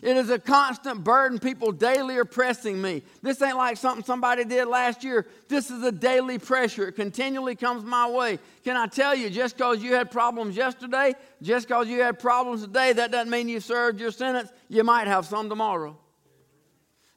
It 0.00 0.16
is 0.16 0.30
a 0.30 0.38
constant 0.38 1.04
burden. 1.04 1.38
People 1.38 1.72
daily 1.72 2.16
are 2.16 2.24
pressing 2.24 2.80
me. 2.80 3.02
This 3.20 3.42
ain't 3.42 3.56
like 3.56 3.76
something 3.76 4.04
somebody 4.04 4.44
did 4.44 4.66
last 4.66 5.04
year. 5.04 5.26
This 5.48 5.70
is 5.70 5.82
a 5.82 5.92
daily 5.92 6.38
pressure. 6.38 6.88
It 6.88 6.92
continually 6.92 7.56
comes 7.56 7.84
my 7.84 8.08
way. 8.08 8.38
Can 8.64 8.76
I 8.76 8.86
tell 8.86 9.14
you, 9.14 9.28
just 9.28 9.56
because 9.56 9.82
you 9.82 9.94
had 9.94 10.10
problems 10.10 10.56
yesterday, 10.56 11.14
just 11.40 11.68
because 11.68 11.88
you 11.88 12.00
had 12.00 12.18
problems 12.18 12.62
today, 12.62 12.92
that 12.92 13.10
doesn't 13.10 13.30
mean 13.30 13.48
you 13.48 13.60
served 13.60 14.00
your 14.00 14.12
sentence. 14.12 14.50
You 14.68 14.84
might 14.84 15.08
have 15.08 15.26
some 15.26 15.48
tomorrow. 15.48 15.96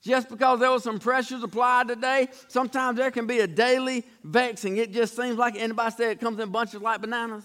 Just 0.01 0.29
because 0.29 0.59
there 0.59 0.69
was 0.69 0.83
some 0.83 0.99
pressures 0.99 1.41
applied 1.41 1.87
today, 1.87 2.27
sometimes 2.47 2.97
there 2.97 3.09
can 3.09 3.25
be 3.25 3.39
a 3.39 3.47
daily 3.47 4.05
vexing. 4.23 4.77
It 4.77 4.91
just 4.91 5.15
seems 5.15 5.35
like 5.35 5.55
anybody 5.55 5.91
say 5.95 6.11
it 6.11 6.19
comes 6.19 6.39
in 6.39 6.49
bunches 6.49 6.81
like 6.81 7.01
bananas. 7.01 7.43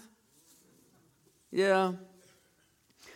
Yeah. 1.51 1.93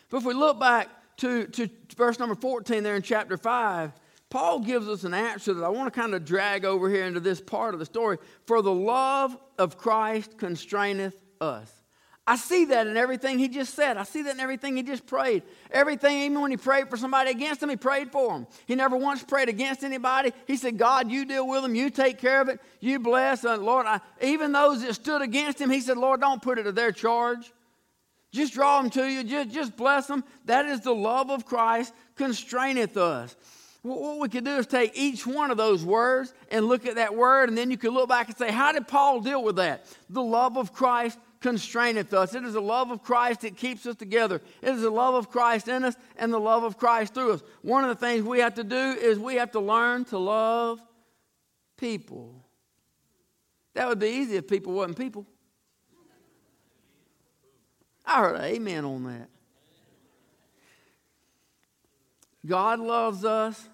But 0.09 0.17
if 0.17 0.25
we 0.25 0.33
look 0.33 0.59
back 0.59 0.89
to, 1.17 1.47
to 1.47 1.69
verse 1.95 2.19
number 2.19 2.35
14 2.35 2.83
there 2.83 2.95
in 2.95 3.01
chapter 3.01 3.37
5, 3.37 3.91
Paul 4.29 4.59
gives 4.59 4.87
us 4.87 5.03
an 5.03 5.13
answer 5.13 5.53
that 5.53 5.63
I 5.63 5.69
want 5.69 5.93
to 5.93 5.97
kind 5.99 6.13
of 6.13 6.25
drag 6.25 6.65
over 6.65 6.89
here 6.89 7.05
into 7.05 7.19
this 7.19 7.39
part 7.39 7.73
of 7.73 7.79
the 7.79 7.85
story. 7.85 8.17
For 8.45 8.61
the 8.61 8.73
love 8.73 9.37
of 9.57 9.77
Christ 9.77 10.37
constraineth 10.37 11.15
us. 11.39 11.71
I 12.27 12.37
see 12.37 12.65
that 12.65 12.87
in 12.87 12.97
everything 12.97 13.37
he 13.37 13.47
just 13.47 13.75
said. 13.75 13.97
I 13.97 14.03
see 14.03 14.23
that 14.23 14.33
in 14.33 14.39
everything 14.39 14.75
he 14.75 14.81
just 14.81 15.05
prayed. 15.05 15.43
Everything, 15.69 16.17
even 16.21 16.41
when 16.41 16.49
he 16.49 16.57
prayed 16.57 16.89
for 16.89 16.97
somebody 16.97 17.29
against 17.29 17.61
him, 17.61 17.69
he 17.69 17.75
prayed 17.75 18.11
for 18.11 18.33
them. 18.33 18.47
He 18.65 18.73
never 18.73 18.97
once 18.97 19.23
prayed 19.23 19.47
against 19.47 19.83
anybody. 19.83 20.33
He 20.47 20.57
said, 20.57 20.79
God, 20.79 21.11
you 21.11 21.25
deal 21.25 21.47
with 21.47 21.61
them. 21.61 21.75
You 21.75 21.91
take 21.91 22.17
care 22.17 22.41
of 22.41 22.49
it. 22.49 22.59
You 22.79 22.97
bless. 22.97 23.43
And 23.43 23.63
Lord, 23.63 23.85
I, 23.85 24.01
even 24.23 24.51
those 24.51 24.81
that 24.81 24.95
stood 24.95 25.21
against 25.21 25.61
him, 25.61 25.69
he 25.69 25.81
said, 25.81 25.97
Lord, 25.97 26.19
don't 26.19 26.41
put 26.41 26.57
it 26.57 26.63
to 26.63 26.71
their 26.71 26.91
charge. 26.91 27.53
Just 28.35 28.53
draw 28.53 28.81
them 28.81 28.89
to 28.91 29.05
you. 29.05 29.23
Just, 29.23 29.51
just 29.51 29.77
bless 29.77 30.07
them. 30.07 30.23
That 30.43 30.65
is 30.65 30.81
the 30.81 30.93
love 30.93 31.31
of 31.31 31.45
Christ 31.45 31.93
constraineth 32.17 32.97
us. 32.97 33.33
What 33.81 34.19
we 34.19 34.27
could 34.27 34.43
do 34.43 34.57
is 34.57 34.67
take 34.67 34.91
each 34.95 35.25
one 35.25 35.51
of 35.51 35.57
those 35.57 35.85
words 35.85 36.33
and 36.51 36.65
look 36.65 36.85
at 36.85 36.95
that 36.95 37.15
word, 37.15 37.47
and 37.49 37.57
then 37.57 37.71
you 37.71 37.77
could 37.77 37.93
look 37.93 38.09
back 38.09 38.27
and 38.27 38.37
say, 38.37 38.51
How 38.51 38.73
did 38.73 38.87
Paul 38.87 39.21
deal 39.21 39.41
with 39.41 39.55
that? 39.55 39.85
The 40.09 40.21
love 40.21 40.57
of 40.57 40.73
Christ 40.73 41.17
constraineth 41.39 42.13
us. 42.13 42.35
It 42.35 42.43
is 42.43 42.53
the 42.53 42.61
love 42.61 42.91
of 42.91 43.03
Christ 43.03 43.41
that 43.41 43.55
keeps 43.55 43.85
us 43.85 43.95
together. 43.95 44.41
It 44.61 44.69
is 44.69 44.81
the 44.81 44.89
love 44.89 45.13
of 45.13 45.29
Christ 45.29 45.69
in 45.69 45.85
us 45.85 45.95
and 46.17 46.33
the 46.33 46.39
love 46.39 46.63
of 46.63 46.77
Christ 46.77 47.13
through 47.13 47.33
us. 47.33 47.43
One 47.61 47.83
of 47.83 47.89
the 47.89 48.05
things 48.05 48.23
we 48.23 48.39
have 48.39 48.55
to 48.55 48.65
do 48.65 48.75
is 48.75 49.17
we 49.17 49.35
have 49.35 49.51
to 49.51 49.59
learn 49.61 50.03
to 50.05 50.17
love 50.17 50.81
people. 51.77 52.43
That 53.75 53.87
would 53.87 53.99
be 53.99 54.07
easy 54.07 54.35
if 54.35 54.47
people 54.47 54.73
wasn't 54.73 54.97
people. 54.97 55.25
I 58.05 58.19
heard 58.19 58.35
an 58.35 58.43
amen 58.43 58.85
on 58.85 59.03
that. 59.05 59.29
God 62.45 62.79
loves 62.79 63.25
us 63.25 63.67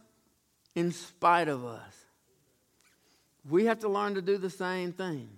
in 0.76 0.92
spite 0.92 1.48
of 1.48 1.66
us. 1.66 2.06
We 3.50 3.66
have 3.66 3.80
to 3.80 3.90
learn 3.90 4.16
to 4.16 4.22
do 4.22 4.38
the 4.38 4.50
same 4.50 4.94
thing. 4.94 5.30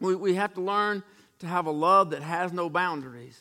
We, 0.00 0.14
we 0.14 0.34
have 0.34 0.54
to 0.54 0.60
learn 0.60 1.02
to 1.40 1.46
have 1.46 1.66
a 1.66 1.70
love 1.70 2.10
that 2.10 2.22
has 2.22 2.52
no 2.52 2.70
boundaries. 2.70 3.38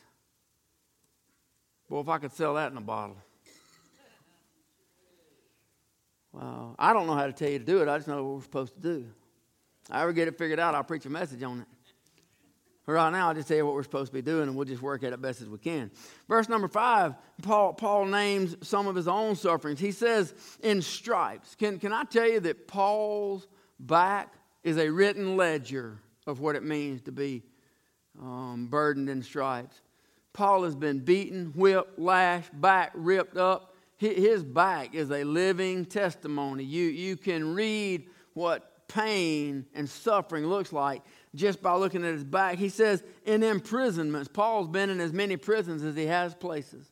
Well, 1.87 2.01
if 2.01 2.09
I 2.09 2.17
could 2.17 2.33
sell 2.33 2.55
that 2.55 2.71
in 2.71 2.77
a 2.77 2.81
bottle. 2.81 3.17
Well, 6.33 6.75
I 6.77 6.91
don't 6.91 7.07
know 7.07 7.15
how 7.15 7.27
to 7.27 7.33
tell 7.33 7.49
you 7.49 7.59
to 7.59 7.65
do 7.65 7.81
it. 7.81 7.87
I 7.87 7.97
just 7.97 8.09
know 8.09 8.21
what 8.23 8.35
we're 8.35 8.41
supposed 8.41 8.75
to 8.75 8.81
do. 8.81 9.05
I 9.89 10.01
ever 10.01 10.11
get 10.11 10.27
it 10.27 10.37
figured 10.37 10.59
out, 10.59 10.75
I'll 10.75 10.83
preach 10.83 11.05
a 11.05 11.09
message 11.09 11.43
on 11.43 11.61
it. 11.61 11.67
Right 12.87 13.09
now, 13.09 13.29
I'll 13.29 13.33
just 13.33 13.47
tell 13.47 13.57
you 13.57 13.65
what 13.65 13.73
we're 13.73 13.83
supposed 13.83 14.11
to 14.11 14.13
be 14.13 14.21
doing, 14.21 14.43
and 14.43 14.55
we'll 14.55 14.65
just 14.65 14.81
work 14.81 15.03
at 15.03 15.11
it 15.11 15.19
best 15.19 15.41
as 15.41 15.49
we 15.49 15.57
can. 15.57 15.89
Verse 16.29 16.47
number 16.47 16.67
five, 16.67 17.15
Paul, 17.41 17.73
Paul 17.73 18.05
names 18.05 18.55
some 18.61 18.85
of 18.85 18.95
his 18.95 19.07
own 19.07 19.35
sufferings. 19.35 19.79
He 19.79 19.91
says, 19.91 20.35
in 20.61 20.83
stripes. 20.83 21.55
Can, 21.55 21.79
can 21.79 21.91
I 21.91 22.03
tell 22.03 22.29
you 22.29 22.39
that 22.41 22.67
Paul's 22.67 23.47
back 23.79 24.33
is 24.63 24.77
a 24.77 24.89
written 24.89 25.35
ledger 25.35 25.99
of 26.27 26.41
what 26.41 26.55
it 26.55 26.63
means 26.63 27.01
to 27.03 27.11
be 27.11 27.41
um, 28.21 28.67
burdened 28.69 29.09
in 29.09 29.23
stripes? 29.23 29.81
Paul 30.33 30.63
has 30.63 30.75
been 30.75 30.99
beaten, 30.99 31.53
whipped, 31.55 31.97
lashed, 31.97 32.49
back 32.59 32.91
ripped 32.93 33.37
up. 33.37 33.73
His 33.97 34.43
back 34.43 34.93
is 34.93 35.09
a 35.09 35.23
living 35.23 35.85
testimony. 35.85 36.65
You, 36.65 36.83
you 36.83 37.17
can 37.17 37.55
read 37.55 38.09
what 38.33 38.87
pain 38.87 39.65
and 39.73 39.89
suffering 39.89 40.45
looks 40.45 40.71
like 40.71 41.01
just 41.35 41.61
by 41.61 41.75
looking 41.75 42.03
at 42.03 42.13
his 42.13 42.23
back. 42.23 42.57
He 42.57 42.69
says, 42.69 43.03
in 43.25 43.43
imprisonments, 43.43 44.27
Paul's 44.27 44.67
been 44.67 44.89
in 44.89 44.99
as 44.99 45.13
many 45.13 45.37
prisons 45.37 45.83
as 45.83 45.95
he 45.95 46.05
has 46.05 46.33
places. 46.33 46.89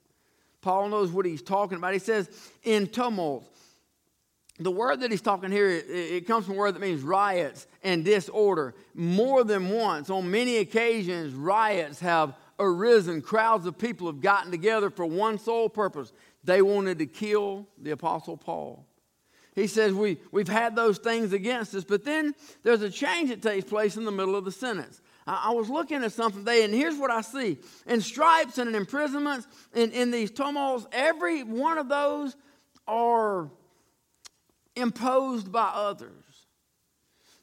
Paul 0.61 0.89
knows 0.89 1.11
what 1.11 1.25
he's 1.25 1.41
talking 1.41 1.77
about. 1.77 1.93
He 1.93 1.99
says, 1.99 2.29
in 2.63 2.87
tumults. 2.87 3.49
The 4.59 4.71
word 4.71 4.99
that 4.99 5.09
he's 5.09 5.21
talking 5.21 5.51
here, 5.51 5.69
it, 5.69 5.89
it 5.89 6.27
comes 6.27 6.45
from 6.45 6.55
a 6.55 6.57
word 6.57 6.75
that 6.75 6.81
means 6.81 7.01
riots 7.01 7.65
and 7.83 8.05
disorder. 8.05 8.75
More 8.93 9.43
than 9.43 9.69
once, 9.69 10.09
on 10.09 10.29
many 10.29 10.57
occasions, 10.57 11.33
riots 11.33 11.99
have 12.01 12.35
arisen. 12.59 13.21
Crowds 13.21 13.65
of 13.65 13.77
people 13.77 14.07
have 14.07 14.21
gotten 14.21 14.51
together 14.51 14.89
for 14.89 15.05
one 15.05 15.39
sole 15.39 15.69
purpose. 15.69 16.13
They 16.43 16.61
wanted 16.61 16.99
to 16.99 17.07
kill 17.07 17.67
the 17.81 17.91
Apostle 17.91 18.37
Paul 18.37 18.85
he 19.55 19.67
says 19.67 19.93
we, 19.93 20.17
we've 20.31 20.47
had 20.47 20.75
those 20.75 20.97
things 20.97 21.33
against 21.33 21.75
us, 21.75 21.83
but 21.83 22.03
then 22.03 22.33
there's 22.63 22.81
a 22.81 22.89
change 22.89 23.29
that 23.29 23.41
takes 23.41 23.69
place 23.69 23.97
in 23.97 24.05
the 24.05 24.11
middle 24.11 24.35
of 24.35 24.45
the 24.45 24.51
sentence. 24.51 25.01
I, 25.27 25.49
I 25.49 25.53
was 25.53 25.69
looking 25.69 26.03
at 26.03 26.11
something 26.11 26.43
today, 26.43 26.63
and 26.63 26.73
here's 26.73 26.97
what 26.97 27.11
I 27.11 27.21
see. 27.21 27.57
In 27.85 28.01
stripes 28.01 28.57
and 28.57 28.69
in 28.69 28.75
imprisonments, 28.75 29.47
in, 29.73 29.91
in 29.91 30.11
these 30.11 30.31
tumults, 30.31 30.87
every 30.91 31.43
one 31.43 31.77
of 31.77 31.87
those 31.87 32.35
are 32.87 33.49
imposed 34.75 35.51
by 35.51 35.71
others. 35.73 36.11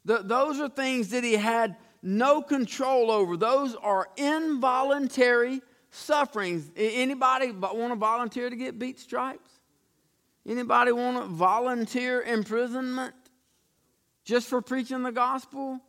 The, 0.03 0.19
those 0.19 0.59
are 0.59 0.69
things 0.69 1.09
that 1.09 1.23
he 1.23 1.33
had 1.33 1.77
no 2.01 2.41
control 2.41 3.11
over. 3.11 3.37
Those 3.37 3.75
are 3.75 4.09
involuntary 4.17 5.61
sufferings. 5.91 6.69
Anybody 6.75 7.51
want 7.51 7.93
to 7.93 7.95
volunteer 7.95 8.49
to 8.49 8.55
get 8.55 8.79
beat 8.79 8.99
stripes? 8.99 9.50
Anybody 10.47 10.91
want 10.91 11.17
to 11.17 11.27
volunteer 11.27 12.21
imprisonment 12.21 13.13
just 14.23 14.47
for 14.47 14.61
preaching 14.61 15.03
the 15.03 15.11
gospel? 15.11 15.79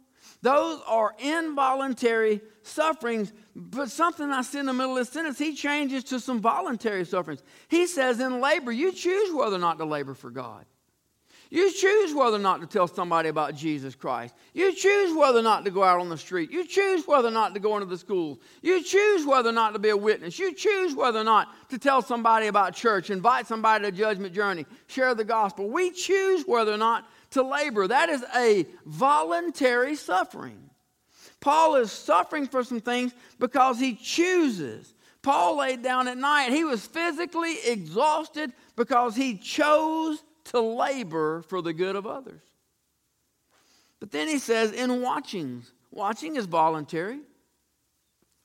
Those 0.41 0.81
are 0.87 1.15
involuntary 1.19 2.41
sufferings. 2.63 3.33
But 3.55 3.91
something 3.91 4.31
I 4.31 4.43
see 4.43 4.59
in 4.59 4.67
the 4.67 4.73
middle 4.73 4.97
of 4.99 5.07
the 5.07 5.13
sentence, 5.13 5.39
he 5.39 5.55
changes 5.55 6.05
to 6.05 6.21
some 6.21 6.41
voluntary 6.41 7.05
sufferings. 7.05 7.43
He 7.69 7.87
says, 7.87 8.21
in 8.21 8.41
labor, 8.41 8.73
you 8.73 8.93
choose 8.93 9.33
whether 9.33 9.57
or 9.57 9.61
not 9.61 9.79
to 9.79 9.85
labor 9.85 10.15
for 10.15 10.31
God. 10.31 10.65
You 11.53 11.71
choose 11.71 12.15
whether 12.15 12.37
or 12.37 12.39
not 12.39 12.63
to 12.63 12.67
tell 12.67 12.89
somebody 12.89 13.29
about 13.29 13.55
Jesus 13.55 13.95
Christ. 13.95 14.35
You 14.55 14.75
choose 14.75 15.15
whether 15.15 15.41
or 15.41 15.43
not 15.43 15.67
to 15.67 15.71
go 15.71 15.85
out 15.85 16.01
on 16.01 16.09
the 16.09 16.17
street. 16.17 16.51
You 16.51 16.67
choose 16.67 17.07
whether 17.07 17.29
or 17.29 17.31
not 17.31 17.53
to 17.53 17.61
go 17.61 17.77
into 17.77 17.85
the 17.85 17.99
schools. 17.99 18.39
You 18.63 18.83
choose 18.83 19.27
whether 19.27 19.51
or 19.51 19.53
not 19.53 19.75
to 19.75 19.79
be 19.79 19.91
a 19.91 19.97
witness. 19.97 20.39
You 20.39 20.55
choose 20.55 20.95
whether 20.95 21.19
or 21.19 21.25
not 21.25 21.49
to 21.69 21.77
tell 21.77 22.01
somebody 22.01 22.47
about 22.47 22.75
church, 22.75 23.11
invite 23.11 23.47
somebody 23.47 23.85
to 23.85 23.93
Judgment 23.93 24.33
Journey, 24.35 24.65
share 24.87 25.15
the 25.15 25.25
gospel. 25.25 25.69
We 25.69 25.91
choose 25.91 26.45
whether 26.47 26.73
or 26.73 26.79
not 26.79 27.07
to 27.33 27.43
labor. 27.43 27.87
That 27.87 28.09
is 28.09 28.25
a 28.35 28.67
voluntary 28.87 29.95
suffering. 29.95 30.71
Paul 31.41 31.77
is 31.77 31.93
suffering 31.93 32.47
for 32.47 32.65
some 32.65 32.81
things 32.81 33.13
because 33.39 33.79
he 33.79 33.95
chooses. 33.95 34.95
Paul 35.21 35.59
laid 35.59 35.83
down 35.83 36.09
at 36.09 36.17
night. 36.17 36.51
He 36.51 36.65
was 36.65 36.87
physically 36.87 37.57
exhausted 37.67 38.55
because 38.75 39.15
he 39.15 39.37
chose 39.37 40.23
to 40.45 40.61
labor 40.61 41.43
for 41.43 41.63
the 41.63 41.73
good 41.73 41.97
of 41.97 42.07
others. 42.07 42.41
But 44.01 44.11
then 44.11 44.29
he 44.29 44.39
says, 44.39 44.73
in 44.73 45.01
watchings, 45.01 45.71
watching 45.91 46.37
is 46.37 46.47
voluntary. 46.47 47.21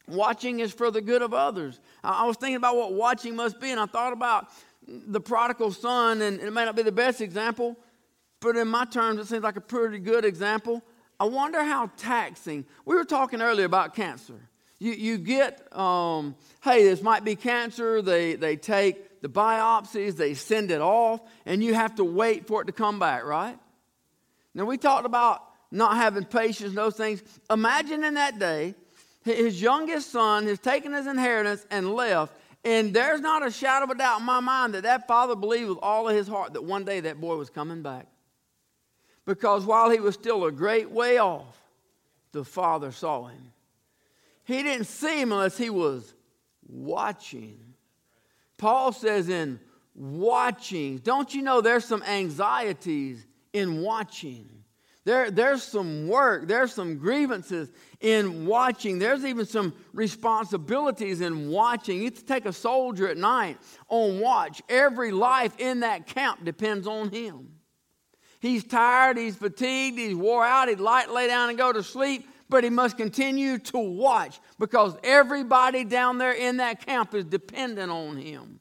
Watching 0.08 0.60
is 0.60 0.72
for 0.72 0.92
the 0.92 1.02
good 1.02 1.22
of 1.22 1.34
others. 1.34 1.80
I 2.04 2.26
was 2.26 2.38
thinking 2.38 2.56
about 2.56 2.78
what 2.78 2.94
watching 2.94 3.36
must 3.36 3.60
be, 3.60 3.72
and 3.72 3.80
I 3.80 3.88
thought 3.88 4.14
about 4.14 4.48
the 4.88 5.20
prodigal 5.20 5.72
son, 5.72 6.22
and 6.22 6.40
it 6.40 6.52
may 6.52 6.64
not 6.64 6.76
be 6.76 6.84
the 6.84 6.92
best 6.92 7.20
example, 7.20 7.76
but 8.40 8.56
in 8.56 8.68
my 8.68 8.86
terms, 8.86 9.20
it 9.20 9.28
seems 9.28 9.44
like 9.44 9.58
a 9.58 9.62
pretty 9.62 10.00
good 10.00 10.24
example. 10.24 10.84
I 11.20 11.26
wonder 11.26 11.64
how 11.64 11.90
taxing. 11.98 12.66
We 12.86 12.96
were 12.96 13.04
talking 13.04 13.42
earlier 13.42 13.66
about 13.66 13.96
cancer. 13.96 14.40
You, 14.80 14.92
you 14.92 15.18
get, 15.18 15.76
um, 15.76 16.36
hey, 16.62 16.84
this 16.84 17.02
might 17.02 17.24
be 17.26 17.36
cancer. 17.36 18.02
They, 18.02 18.36
they 18.36 18.56
take 18.56 19.07
the 19.28 19.34
biopsies, 19.40 20.16
they 20.16 20.34
send 20.34 20.72
it 20.72 20.80
off, 20.80 21.20
and 21.46 21.64
you 21.64 21.74
have 21.74 21.96
to 21.96 22.04
wait 22.04 22.48
for 22.48 22.62
it 22.62 22.66
to 22.66 22.72
come 22.72 22.98
back, 22.98 23.26
right? 23.26 23.58
Now, 24.54 24.66
we 24.66 24.78
talked 24.78 25.06
about 25.06 25.44
not 25.70 25.98
having 25.98 26.24
patience, 26.24 26.74
those 26.74 26.96
things. 26.96 27.22
Imagine 27.50 28.04
in 28.06 28.14
that 28.14 28.40
day, 28.40 28.74
his 29.24 29.62
youngest 29.62 30.12
son 30.12 30.46
has 30.48 30.60
taken 30.60 30.94
his 30.94 31.08
inheritance 31.08 31.66
and 31.70 31.94
left, 31.94 32.34
and 32.64 32.94
there's 32.94 33.20
not 33.20 33.46
a 33.46 33.52
shadow 33.52 33.84
of 33.84 33.90
a 33.92 33.96
doubt 33.96 34.22
in 34.22 34.26
my 34.26 34.40
mind 34.40 34.74
that 34.74 34.84
that 34.84 35.08
father 35.08 35.36
believed 35.36 35.70
with 35.70 35.80
all 35.82 36.08
of 36.08 36.16
his 36.16 36.28
heart 36.28 36.54
that 36.54 36.64
one 36.64 36.86
day 36.86 37.02
that 37.02 37.20
boy 37.20 37.36
was 37.36 37.50
coming 37.50 37.82
back. 37.82 38.08
Because 39.26 39.66
while 39.66 39.90
he 39.90 40.00
was 40.00 40.16
still 40.16 40.46
a 40.46 40.54
great 40.54 40.90
way 40.90 41.18
off, 41.18 41.62
the 42.32 42.46
father 42.46 42.94
saw 42.94 43.26
him. 43.26 43.52
He 44.46 44.64
didn't 44.64 44.88
see 44.88 45.20
him 45.20 45.34
unless 45.34 45.58
he 45.58 45.70
was 45.70 46.14
watching. 46.66 47.67
Paul 48.58 48.92
says 48.92 49.30
in 49.30 49.60
watching, 49.94 50.98
don't 50.98 51.34
you 51.34 51.42
know 51.42 51.62
there's 51.62 51.86
some 51.86 52.04
anxieties 52.04 53.26
in 53.54 53.82
watching? 53.82 54.58
There, 55.08 55.32
there's 55.32 55.64
some 55.64 56.10
work, 56.10 56.50
there's 56.50 56.74
some 56.74 56.98
grievances 56.98 57.72
in 58.02 58.46
watching. 58.46 59.00
There's 59.00 59.24
even 59.24 59.46
some 59.46 59.74
responsibilities 59.94 61.22
in 61.22 61.50
watching. 61.50 62.02
You 62.02 62.10
take 62.10 62.46
a 62.46 62.52
soldier 62.52 63.08
at 63.08 63.16
night 63.16 63.58
on 63.88 64.20
watch. 64.20 64.62
Every 64.68 65.12
life 65.12 65.54
in 65.60 65.80
that 65.80 66.08
camp 66.08 66.44
depends 66.44 66.88
on 66.88 67.10
him. 67.10 67.54
He's 68.42 68.66
tired, 68.66 69.18
he's 69.18 69.38
fatigued, 69.38 69.98
he's 69.98 70.14
wore 70.14 70.46
out, 70.46 70.68
he'd 70.68 70.82
like 70.82 71.08
to 71.08 71.14
lay 71.14 71.28
down 71.28 71.50
and 71.50 71.58
go 71.58 71.72
to 71.72 71.82
sleep, 71.82 72.28
but 72.50 72.64
he 72.64 72.70
must 72.70 72.98
continue 72.98 73.58
to 73.58 73.78
watch 73.78 74.40
because 74.60 74.96
everybody 75.04 75.84
down 75.84 76.18
there 76.18 76.34
in 76.34 76.58
that 76.58 76.86
camp 76.86 77.14
is 77.14 77.26
dependent 77.26 77.92
on 77.92 78.18
him. 78.18 78.60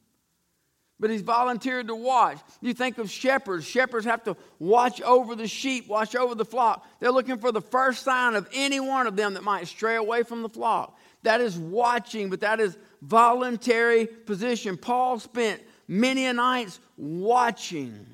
But 0.99 1.11
he's 1.11 1.21
volunteered 1.21 1.88
to 1.88 1.94
watch. 1.94 2.38
You 2.63 2.73
think 2.73 2.96
of 2.96 3.10
shepherds. 3.10 3.67
Shepherds 3.67 4.06
have 4.06 4.25
to 4.25 4.37
watch 4.58 5.02
over 5.02 5.35
the 5.35 5.46
sheep, 5.46 5.88
watch 5.88 6.17
over 6.17 6.35
the 6.35 6.44
flock. 6.44 6.87
They're 7.00 7.10
looking 7.10 7.38
for 7.38 7.52
the 7.52 7.60
first 7.60 8.02
sign 8.02 8.35
of 8.35 8.48
any 8.54 8.81
one 8.81 9.06
of 9.06 9.15
them 9.15 9.35
that 9.35 9.42
might 9.42 9.69
stray 9.69 9.96
away 9.96 10.23
from 10.23 10.42
the 10.42 10.48
flock. 10.48 10.98
That 11.23 11.42
is 11.42 11.58
watching, 11.58 12.31
but 12.31 12.40
that 12.40 12.60
is 12.60 12.79
voluntary 13.02 14.06
position. 14.06 14.79
Paul 14.79 15.19
spent 15.19 15.60
many 15.87 16.33
nights 16.33 16.81
watching. 16.96 18.06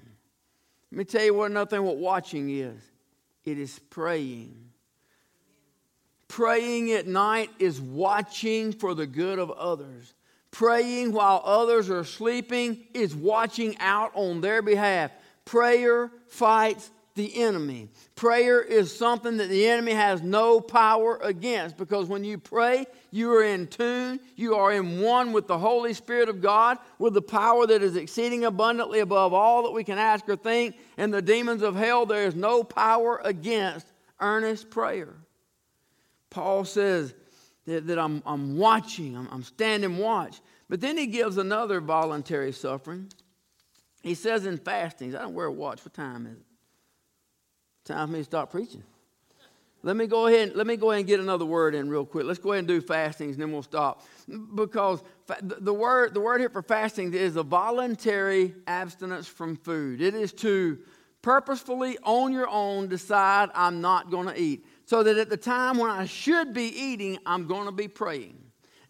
Let 0.91 0.99
me 0.99 1.05
tell 1.05 1.25
you 1.25 1.35
what 1.35 1.53
another 1.53 1.71
thing 1.71 1.85
what 1.85 1.99
watching 1.99 2.51
is. 2.51 2.83
It 3.45 3.59
is 3.59 3.79
praying. 3.91 4.72
Praying 6.33 6.93
at 6.93 7.07
night 7.07 7.51
is 7.59 7.79
watching 7.79 8.73
for 8.73 8.95
the 8.95 9.07
good 9.07 9.39
of 9.39 9.51
others. 9.51 10.15
Praying 10.51 11.13
while 11.13 11.43
others 11.45 11.91
are 11.91 12.05
sleeping 12.05 12.85
is 12.95 13.15
watching 13.15 13.77
out 13.81 14.13
on 14.15 14.41
their 14.41 14.63
behalf. 14.63 15.11
Prayer 15.45 16.11
fights 16.29 16.91
the 17.17 17.43
enemy. 17.43 17.91
Prayer 18.17 18.63
is 18.63 18.97
something 18.97 19.37
that 19.37 19.51
the 19.51 19.69
enemy 19.69 19.93
has 19.93 20.23
no 20.23 20.59
power 20.59 21.19
against 21.23 21.77
because 21.77 22.07
when 22.09 22.25
you 22.25 22.39
pray, 22.39 22.87
you 23.11 23.31
are 23.35 23.45
in 23.45 23.67
tune, 23.67 24.19
you 24.35 24.55
are 24.55 24.73
in 24.73 25.03
one 25.03 25.35
with 25.35 25.47
the 25.47 25.59
Holy 25.59 25.93
Spirit 25.93 26.31
of 26.31 26.41
God, 26.41 26.79
with 26.99 27.13
the 27.13 27.21
power 27.21 27.67
that 27.67 27.83
is 27.83 27.95
exceeding 27.95 28.47
abundantly 28.47 29.01
above 29.01 29.35
all 29.35 29.65
that 29.65 29.73
we 29.73 29.85
can 29.85 29.99
ask 29.99 30.27
or 30.31 30.37
think. 30.37 30.79
And 30.97 31.13
the 31.13 31.21
demons 31.21 31.61
of 31.61 31.77
hell, 31.77 32.07
there 32.07 32.25
is 32.25 32.35
no 32.35 32.65
power 32.65 33.21
against 33.23 33.87
earnest 34.19 34.71
prayer. 34.71 35.15
Paul 36.33 36.65
says 36.65 37.15
that, 37.67 37.87
that 37.87 37.99
I'm, 37.99 38.23
I'm 38.25 38.57
watching, 38.57 39.17
I'm, 39.17 39.29
I'm 39.31 39.43
standing 39.43 39.99
watch. 39.99 40.41
But 40.69 40.81
then 40.81 40.97
he 40.97 41.07
gives 41.07 41.37
another 41.37 41.81
voluntary 41.81 42.53
suffering. 42.53 43.13
He 44.03 44.15
says 44.15 44.47
in 44.47 44.57
fastings, 44.57 45.15
I 45.15 45.21
don't 45.21 45.35
wear 45.35 45.47
a 45.47 45.53
watch. 45.53 45.85
What 45.85 45.93
time 45.93 46.27
is 46.27 46.39
it? 46.39 46.47
Time 47.85 48.09
for 48.09 48.13
me 48.15 48.21
to 48.21 48.25
stop 48.25 48.51
preaching. 48.51 48.83
Let 49.83 49.97
me 49.97 50.07
go 50.07 50.29
ahead. 50.29 50.55
Let 50.55 50.67
me 50.67 50.77
go 50.77 50.91
ahead 50.91 51.01
and 51.01 51.07
get 51.07 51.21
another 51.21 51.45
word 51.45 51.75
in 51.75 51.91
real 51.91 52.07
quick. 52.07 52.25
Let's 52.25 52.39
go 52.39 52.53
ahead 52.53 52.61
and 52.61 52.69
do 52.69 52.81
fastings, 52.81 53.35
and 53.35 53.43
then 53.43 53.53
we'll 53.53 53.63
stop. 53.63 54.07
Because 54.55 55.03
the 55.43 55.75
word, 55.75 56.15
the 56.15 56.21
word 56.21 56.41
here 56.41 56.49
for 56.49 56.63
fasting 56.63 57.13
is 57.13 57.37
a 57.37 57.43
voluntary 57.43 58.55
abstinence 58.67 59.27
from 59.27 59.57
food. 59.57 60.01
It 60.01 60.15
is 60.15 60.33
to 60.35 60.79
purposefully, 61.21 61.99
on 62.05 62.33
your 62.33 62.49
own, 62.49 62.89
decide 62.89 63.51
I'm 63.55 63.81
not 63.81 64.11
going 64.11 64.29
to 64.29 64.41
eat, 64.41 64.65
so 64.93 65.03
that 65.03 65.17
at 65.17 65.31
the 65.31 65.39
time 65.39 65.79
when 65.79 65.91
I 65.91 66.05
should 66.05 66.53
be 66.53 66.65
eating, 66.65 67.19
I'm 67.25 67.47
going 67.47 67.65
to 67.65 67.73
be 67.73 67.89
praying. 67.89 68.37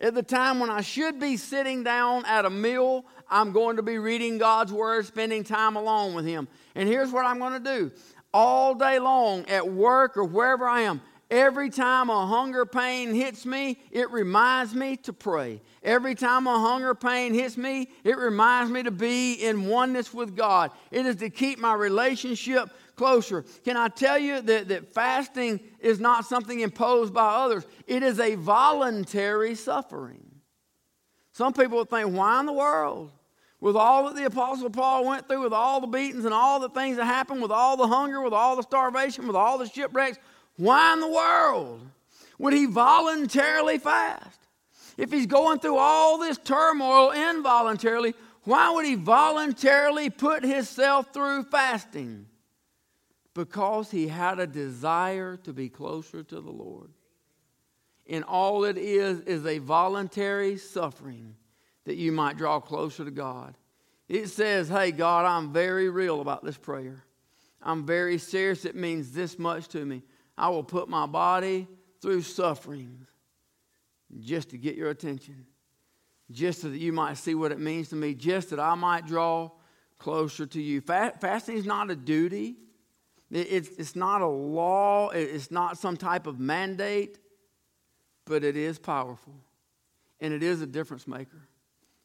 At 0.00 0.16
the 0.16 0.22
time 0.24 0.58
when 0.58 0.68
I 0.68 0.80
should 0.80 1.20
be 1.20 1.36
sitting 1.36 1.84
down 1.84 2.24
at 2.26 2.44
a 2.44 2.50
meal, 2.50 3.06
I'm 3.30 3.52
going 3.52 3.76
to 3.76 3.84
be 3.84 3.98
reading 3.98 4.36
God's 4.36 4.72
Word, 4.72 5.06
spending 5.06 5.44
time 5.44 5.76
alone 5.76 6.12
with 6.14 6.26
Him. 6.26 6.48
And 6.74 6.88
here's 6.88 7.12
what 7.12 7.24
I'm 7.24 7.38
going 7.38 7.52
to 7.52 7.60
do 7.60 7.92
all 8.34 8.74
day 8.74 8.98
long 8.98 9.46
at 9.46 9.68
work 9.68 10.16
or 10.16 10.24
wherever 10.24 10.66
I 10.66 10.80
am. 10.80 11.00
Every 11.30 11.70
time 11.70 12.10
a 12.10 12.26
hunger 12.26 12.66
pain 12.66 13.14
hits 13.14 13.46
me, 13.46 13.78
it 13.92 14.10
reminds 14.10 14.74
me 14.74 14.96
to 14.98 15.12
pray. 15.12 15.62
Every 15.84 16.16
time 16.16 16.48
a 16.48 16.58
hunger 16.58 16.96
pain 16.96 17.32
hits 17.32 17.56
me, 17.56 17.88
it 18.02 18.18
reminds 18.18 18.72
me 18.72 18.82
to 18.82 18.90
be 18.90 19.34
in 19.34 19.66
oneness 19.66 20.12
with 20.12 20.36
God. 20.36 20.72
It 20.90 21.06
is 21.06 21.16
to 21.16 21.30
keep 21.30 21.60
my 21.60 21.74
relationship 21.74 22.70
closer. 22.96 23.44
Can 23.64 23.76
I 23.76 23.88
tell 23.88 24.18
you 24.18 24.40
that, 24.40 24.68
that 24.68 24.92
fasting 24.92 25.60
is 25.80 26.00
not 26.00 26.26
something 26.26 26.60
imposed 26.60 27.12
by 27.12 27.26
others? 27.26 27.64
It 27.86 28.02
is 28.02 28.20
a 28.20 28.34
voluntary 28.34 29.54
suffering. 29.54 30.24
Some 31.32 31.52
people 31.52 31.78
would 31.78 31.90
think, 31.90 32.14
why 32.14 32.40
in 32.40 32.46
the 32.46 32.52
world? 32.52 33.10
with 33.62 33.76
all 33.76 34.06
that 34.06 34.16
the 34.16 34.24
Apostle 34.24 34.70
Paul 34.70 35.06
went 35.06 35.28
through, 35.28 35.44
with 35.44 35.52
all 35.52 35.80
the 35.80 35.86
beatings 35.86 36.24
and 36.24 36.34
all 36.34 36.58
the 36.58 36.68
things 36.68 36.96
that 36.96 37.04
happened, 37.04 37.40
with 37.40 37.52
all 37.52 37.76
the 37.76 37.86
hunger, 37.86 38.20
with 38.20 38.32
all 38.32 38.56
the 38.56 38.62
starvation, 38.62 39.28
with 39.28 39.36
all 39.36 39.56
the 39.56 39.68
shipwrecks, 39.68 40.18
why 40.56 40.94
in 40.94 41.00
the 41.00 41.06
world 41.06 41.80
would 42.38 42.52
he 42.52 42.66
voluntarily 42.66 43.78
fast? 43.78 44.40
If 44.98 45.12
he's 45.12 45.26
going 45.26 45.60
through 45.60 45.78
all 45.78 46.18
this 46.18 46.38
turmoil 46.38 47.12
involuntarily, 47.12 48.14
why 48.42 48.68
would 48.70 48.84
he 48.84 48.96
voluntarily 48.96 50.10
put 50.10 50.42
himself 50.42 51.14
through 51.14 51.44
fasting? 51.44 52.26
Because 53.34 53.90
he 53.90 54.08
had 54.08 54.38
a 54.38 54.46
desire 54.46 55.36
to 55.38 55.52
be 55.52 55.68
closer 55.68 56.22
to 56.22 56.40
the 56.40 56.50
Lord. 56.50 56.90
And 58.08 58.24
all 58.24 58.64
it 58.64 58.76
is 58.76 59.20
is 59.20 59.46
a 59.46 59.58
voluntary 59.58 60.58
suffering 60.58 61.36
that 61.84 61.96
you 61.96 62.12
might 62.12 62.36
draw 62.36 62.60
closer 62.60 63.04
to 63.04 63.10
God. 63.10 63.56
It 64.08 64.28
says, 64.28 64.68
Hey, 64.68 64.92
God, 64.92 65.24
I'm 65.24 65.52
very 65.52 65.88
real 65.88 66.20
about 66.20 66.44
this 66.44 66.58
prayer. 66.58 67.04
I'm 67.62 67.86
very 67.86 68.18
serious. 68.18 68.64
It 68.64 68.74
means 68.74 69.12
this 69.12 69.38
much 69.38 69.68
to 69.68 69.84
me. 69.84 70.02
I 70.36 70.48
will 70.48 70.64
put 70.64 70.88
my 70.88 71.06
body 71.06 71.68
through 72.00 72.22
sufferings 72.22 73.06
just 74.20 74.50
to 74.50 74.58
get 74.58 74.74
your 74.74 74.90
attention, 74.90 75.46
just 76.30 76.60
so 76.60 76.68
that 76.68 76.78
you 76.78 76.92
might 76.92 77.14
see 77.14 77.34
what 77.34 77.52
it 77.52 77.60
means 77.60 77.88
to 77.90 77.96
me, 77.96 78.14
just 78.14 78.50
that 78.50 78.60
I 78.60 78.74
might 78.74 79.06
draw 79.06 79.50
closer 79.98 80.44
to 80.46 80.60
you. 80.60 80.80
fasting 80.80 81.56
is 81.56 81.64
not 81.64 81.90
a 81.90 81.96
duty, 81.96 82.56
it's, 83.32 83.68
it's 83.78 83.96
not 83.96 84.20
a 84.20 84.26
law, 84.26 85.08
it's 85.08 85.50
not 85.50 85.78
some 85.78 85.96
type 85.96 86.26
of 86.26 86.38
mandate, 86.38 87.18
but 88.26 88.44
it 88.44 88.56
is 88.56 88.78
powerful, 88.78 89.34
and 90.20 90.34
it 90.34 90.42
is 90.42 90.60
a 90.60 90.66
difference 90.66 91.08
maker. 91.08 91.48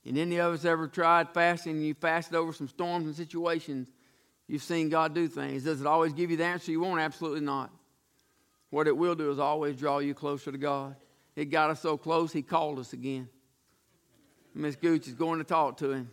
And 0.05 0.17
any 0.17 0.37
of 0.37 0.53
us 0.53 0.63
ever 0.63 0.87
tried 0.87 1.29
fasting 1.33 1.73
and 1.73 1.85
you 1.85 1.93
fasted 1.93 2.35
over 2.35 2.53
some 2.53 2.69
storms 2.69 3.07
and 3.07 3.15
situations, 3.15 3.89
you've 4.47 4.63
seen 4.63 4.87
God 4.87 5.13
do 5.13 5.27
things. 5.27 5.65
Does 5.65 5.81
it 5.81 5.87
always 5.87 6.13
give 6.13 6.31
you 6.31 6.37
the 6.37 6.45
answer 6.45 6.71
you 6.71 6.79
want? 6.79 7.01
Absolutely 7.01 7.41
not. 7.41 7.71
What 8.69 8.87
it 8.87 8.95
will 8.95 9.15
do 9.15 9.29
is 9.29 9.39
always 9.39 9.75
draw 9.75 9.99
you 9.99 10.13
closer 10.13 10.51
to 10.51 10.57
God. 10.57 10.95
It 11.35 11.45
got 11.45 11.69
us 11.69 11.81
so 11.81 11.97
close, 11.97 12.31
He 12.31 12.41
called 12.41 12.79
us 12.79 12.93
again. 12.93 13.27
Miss 14.55 14.77
Gooch 14.77 15.07
is 15.07 15.13
going 15.13 15.39
to 15.39 15.43
talk 15.43 15.77
to 15.77 15.91
Him. 15.91 16.09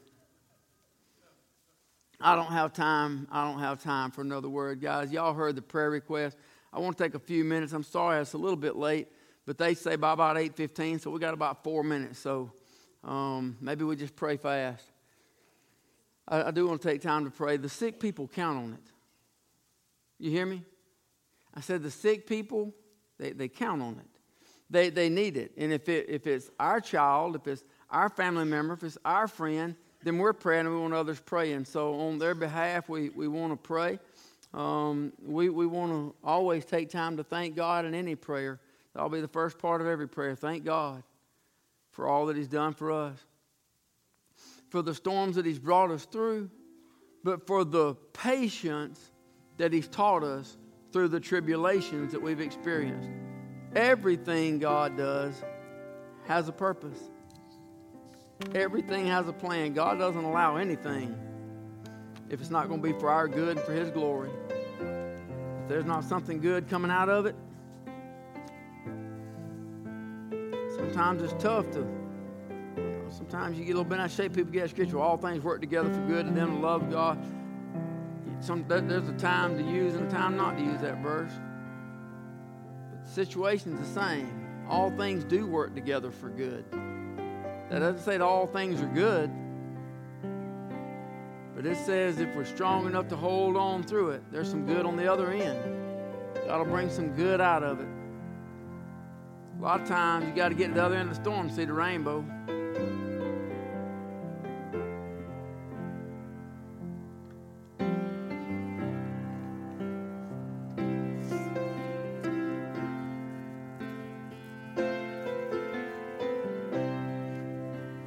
I 2.25 2.37
don't 2.37 2.53
have 2.53 2.73
time. 2.73 3.29
I 3.31 3.45
don't 3.45 3.61
have 3.61 3.83
time 3.83 4.11
for 4.11 4.23
another 4.23 4.49
word, 4.49 4.81
guys. 4.81 5.13
Y'all 5.13 5.35
heard 5.35 5.57
the 5.57 5.63
prayer 5.63 5.91
request. 5.91 6.39
I 6.73 6.81
want 6.81 6.97
to 6.97 7.05
take 7.05 7.15
a 7.15 7.19
few 7.19 7.45
minutes. 7.45 7.75
I'm 7.75 7.83
sorry 7.83 8.19
it's 8.19 8.33
a 8.33 8.39
little 8.39 8.57
bit 8.57 8.77
late, 8.77 9.09
but 9.45 9.59
they 9.59 9.75
say 9.75 9.97
by 9.97 10.15
about 10.15 10.37
8:15, 10.37 11.03
so 11.03 11.11
we 11.11 11.21
got 11.21 11.35
about 11.35 11.63
four 11.63 11.85
minutes. 11.85 12.19
So 12.19 12.51
um, 13.05 13.59
maybe 13.61 13.85
we 13.85 13.95
just 13.95 14.17
pray 14.17 14.39
fast. 14.39 14.91
I, 16.27 16.45
I 16.45 16.51
do 16.51 16.67
want 16.67 16.81
to 16.81 16.89
take 16.89 17.03
time 17.03 17.27
to 17.27 17.31
pray. 17.31 17.59
The 17.59 17.69
sick 17.69 18.01
people 18.01 18.27
count 18.27 18.57
on 18.57 18.73
it. 18.73 18.91
You 20.19 20.31
hear 20.31 20.47
me? 20.47 20.63
I 21.53 21.61
said 21.61 21.83
the 21.83 21.91
sick 21.91 22.27
people, 22.27 22.73
they, 23.19 23.33
they 23.33 23.49
count 23.49 23.83
on 23.83 23.99
it. 23.99 24.21
They, 24.71 24.89
they 24.89 25.11
need 25.11 25.37
it. 25.37 25.53
And 25.59 25.75
if, 25.75 25.91
it, 25.91 26.09
if 26.09 26.27
it's 26.27 26.51
our 26.59 26.81
child, 26.81 27.37
if 27.37 27.47
it's 27.47 27.65
our 27.91 28.09
family 28.09 28.47
member, 28.47 28.73
if 28.73 28.83
it's 28.83 28.97
our 29.05 29.29
friend, 29.29 29.77
then 30.05 30.19
we're 30.19 30.33
praying 30.33 30.67
and 30.67 30.75
we 30.75 30.81
want 30.81 30.95
others 30.95 31.21
praying. 31.21 31.65
So 31.65 31.95
on 32.01 32.19
their 32.19 32.35
behalf, 32.35 32.89
we, 32.89 33.09
we 33.09 33.27
want 33.27 33.53
to 33.53 33.57
pray. 33.57 33.99
Um, 34.53 35.13
we 35.27 35.49
we 35.49 35.67
want 35.67 35.91
to 35.93 36.15
always 36.23 36.65
take 36.65 36.89
time 36.89 37.17
to 37.17 37.25
thank 37.25 37.57
God 37.57 37.85
in 37.85 37.95
any 37.95 38.15
prayer. 38.15 38.61
That'll 38.95 39.09
be 39.09 39.21
the 39.21 39.27
first 39.27 39.59
part 39.59 39.81
of 39.81 39.89
every 39.89 40.09
prayer. 40.09 40.37
Thank 40.37 40.65
God 40.65 41.03
for 41.91 42.07
all 42.07 42.27
that 42.27 42.37
He's 42.37 42.49
done 42.49 42.73
for 42.73 42.93
us, 42.93 43.19
for 44.71 44.81
the 44.81 44.95
storms 44.95 45.35
that 45.37 45.45
He's 45.45 45.59
brought 45.59 45.91
us 45.91 46.05
through, 46.05 46.51
but 47.25 47.47
for 47.49 47.65
the 47.65 47.95
patience 48.13 49.11
that 49.57 49.73
He's 49.73 49.89
taught 49.89 50.23
us 50.23 50.57
through 50.93 51.09
the 51.09 51.21
tribulations 51.21 52.13
that 52.13 52.23
we've 52.23 52.41
experienced. 52.41 53.09
Everything 53.75 54.61
God 54.61 54.97
does 54.97 55.43
has 56.27 56.49
a 56.49 56.53
purpose. 56.53 57.11
Everything 58.55 59.07
has 59.07 59.29
a 59.29 59.33
plan. 59.33 59.73
God 59.73 59.99
doesn't 59.99 60.25
allow 60.25 60.57
anything 60.57 61.17
if 62.31 62.41
it's 62.41 62.51
not 62.51 62.69
going 62.69 62.83
to 62.83 62.93
be 62.93 62.99
for 62.99 63.11
our 63.11 63.29
good 63.29 63.57
and 63.57 63.67
for 63.67 63.73
His 63.73 63.91
glory. 63.91 64.31
If 64.81 65.69
there's 65.69 65.85
not 65.85 66.05
something 66.05 66.41
good 66.41 66.69
coming 66.69 66.91
out 66.91 67.09
of 67.09 67.27
it, 67.27 67.37
sometimes 70.75 71.23
it's 71.23 71.43
tough 71.43 71.71
to, 71.73 71.79
you 71.79 72.83
know, 72.83 73.07
sometimes 73.11 73.59
you 73.59 73.65
get 73.65 73.73
a 73.73 73.79
little 73.79 73.89
bit 73.89 74.01
out 74.01 74.07
of 74.07 74.13
shape. 74.13 74.35
People 74.35 74.53
get 74.53 74.69
scripture, 74.71 74.99
all 74.99 75.17
things 75.17 75.43
work 75.43 75.61
together 75.61 75.93
for 75.93 76.07
good 76.07 76.27
to 76.27 76.33
them 76.33 76.61
love 76.61 76.91
God. 76.91 77.19
Some, 78.41 78.65
there's 78.69 79.09
a 79.09 79.13
time 79.15 79.57
to 79.57 79.65
use 79.65 79.95
and 79.95 80.07
a 80.07 80.11
time 80.11 80.37
not 80.37 80.59
to 80.59 80.65
use 80.65 80.81
that 80.81 81.03
verse. 81.03 81.33
But 82.91 83.05
the 83.05 83.11
situation's 83.11 83.81
the 83.81 84.01
same. 84.01 84.67
All 84.69 84.91
things 84.91 85.25
do 85.25 85.47
work 85.47 85.75
together 85.75 86.11
for 86.11 86.29
good. 86.29 86.65
That 87.75 87.81
doesn't 87.81 88.05
say 88.05 88.19
that 88.19 88.23
all 88.23 88.47
things 88.47 88.81
are 88.81 88.87
good. 88.87 89.29
But 91.57 91.67
it 91.67 91.77
says 91.77 92.21
if 92.21 92.33
we're 92.37 92.45
strong 92.45 92.87
enough 92.87 93.09
to 93.09 93.17
hold 93.17 93.57
on 93.57 93.83
through 93.83 94.11
it, 94.11 94.23
there's 94.31 94.49
some 94.49 94.65
good 94.65 94.87
on 94.87 94.97
the 94.97 95.13
other 95.13 95.33
end. 95.33 95.59
God 96.47 96.59
will 96.59 96.73
bring 96.73 96.89
some 96.89 97.09
good 97.17 97.41
out 97.41 97.65
of 97.65 97.81
it. 97.81 97.89
A 99.59 99.61
lot 99.61 99.81
of 99.81 99.89
times 99.89 100.25
you 100.29 100.33
got 100.37 100.51
to 100.51 100.55
get 100.55 100.69
to 100.69 100.75
the 100.75 100.85
other 100.85 100.95
end 100.95 101.11
of 101.11 101.17
the 101.17 101.21
storm 101.21 101.49
to 101.49 101.55
see 101.57 101.65
the 101.65 101.73
rainbow. 101.73 102.25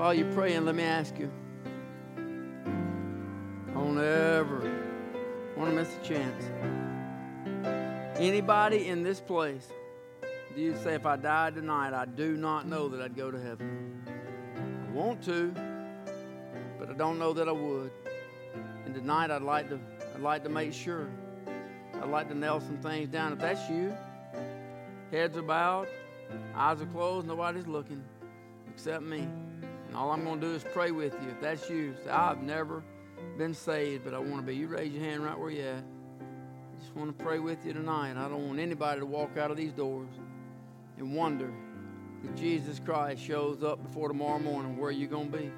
While 0.07 0.13
you're 0.13 0.31
praying, 0.31 0.63
let 0.63 0.73
me 0.73 0.83
ask 0.83 1.19
you. 1.19 1.29
Don't 3.73 3.97
ever 3.97 4.61
want 5.57 5.69
to 5.69 5.75
miss 5.75 5.89
a 5.97 6.01
chance. 6.01 6.45
Anybody 8.17 8.87
in 8.87 9.03
this 9.03 9.19
place 9.19 9.67
do 10.55 10.61
you 10.61 10.77
say, 10.77 10.93
if 10.93 11.05
I 11.05 11.17
died 11.17 11.55
tonight, 11.55 11.93
I 11.93 12.05
do 12.05 12.37
not 12.37 12.65
know 12.65 12.87
that 12.87 13.01
I'd 13.01 13.17
go 13.17 13.31
to 13.31 13.37
heaven? 13.37 14.01
I 14.87 14.91
want 14.93 15.21
to, 15.23 15.53
but 16.79 16.89
I 16.89 16.93
don't 16.93 17.19
know 17.19 17.33
that 17.33 17.49
I 17.49 17.51
would. 17.51 17.91
And 18.85 18.95
tonight, 18.95 19.29
I'd 19.29 19.41
like 19.41 19.67
to, 19.67 19.79
I'd 20.15 20.21
like 20.21 20.41
to 20.45 20.49
make 20.49 20.71
sure 20.71 21.09
I'd 22.01 22.07
like 22.07 22.29
to 22.29 22.33
nail 22.33 22.61
some 22.61 22.77
things 22.77 23.09
down. 23.09 23.33
If 23.33 23.39
that's 23.39 23.69
you, 23.69 23.93
heads 25.11 25.35
are 25.35 25.41
bowed, 25.41 25.89
eyes 26.55 26.81
are 26.81 26.85
closed, 26.85 27.27
nobody's 27.27 27.67
looking 27.67 28.05
except 28.69 29.03
me. 29.03 29.27
All 29.97 30.11
I'm 30.11 30.23
going 30.23 30.39
to 30.39 30.47
do 30.47 30.53
is 30.53 30.63
pray 30.63 30.91
with 30.91 31.13
you. 31.23 31.29
If 31.31 31.41
that's 31.41 31.67
you, 31.71 31.95
say, 32.03 32.11
I've 32.11 32.43
never 32.43 32.83
been 33.35 33.55
saved, 33.55 34.03
but 34.05 34.13
I 34.13 34.19
want 34.19 34.35
to 34.35 34.43
be. 34.43 34.55
You 34.55 34.67
raise 34.67 34.93
your 34.93 35.03
hand 35.03 35.23
right 35.23 35.37
where 35.37 35.49
you're 35.49 35.67
at. 35.67 35.83
I 35.83 36.79
just 36.79 36.95
want 36.95 37.17
to 37.17 37.23
pray 37.23 37.39
with 37.39 37.65
you 37.65 37.73
tonight. 37.73 38.11
I 38.11 38.29
don't 38.29 38.45
want 38.45 38.59
anybody 38.59 38.99
to 38.99 39.07
walk 39.07 39.37
out 39.37 39.49
of 39.49 39.57
these 39.57 39.71
doors 39.71 40.09
and 40.99 41.15
wonder 41.15 41.51
if 42.23 42.35
Jesus 42.35 42.79
Christ 42.79 43.23
shows 43.23 43.63
up 43.63 43.81
before 43.81 44.07
tomorrow 44.07 44.37
morning, 44.37 44.77
where 44.77 44.89
are 44.89 44.91
you 44.91 45.07
going 45.07 45.31
to 45.31 45.37
be? 45.39 45.51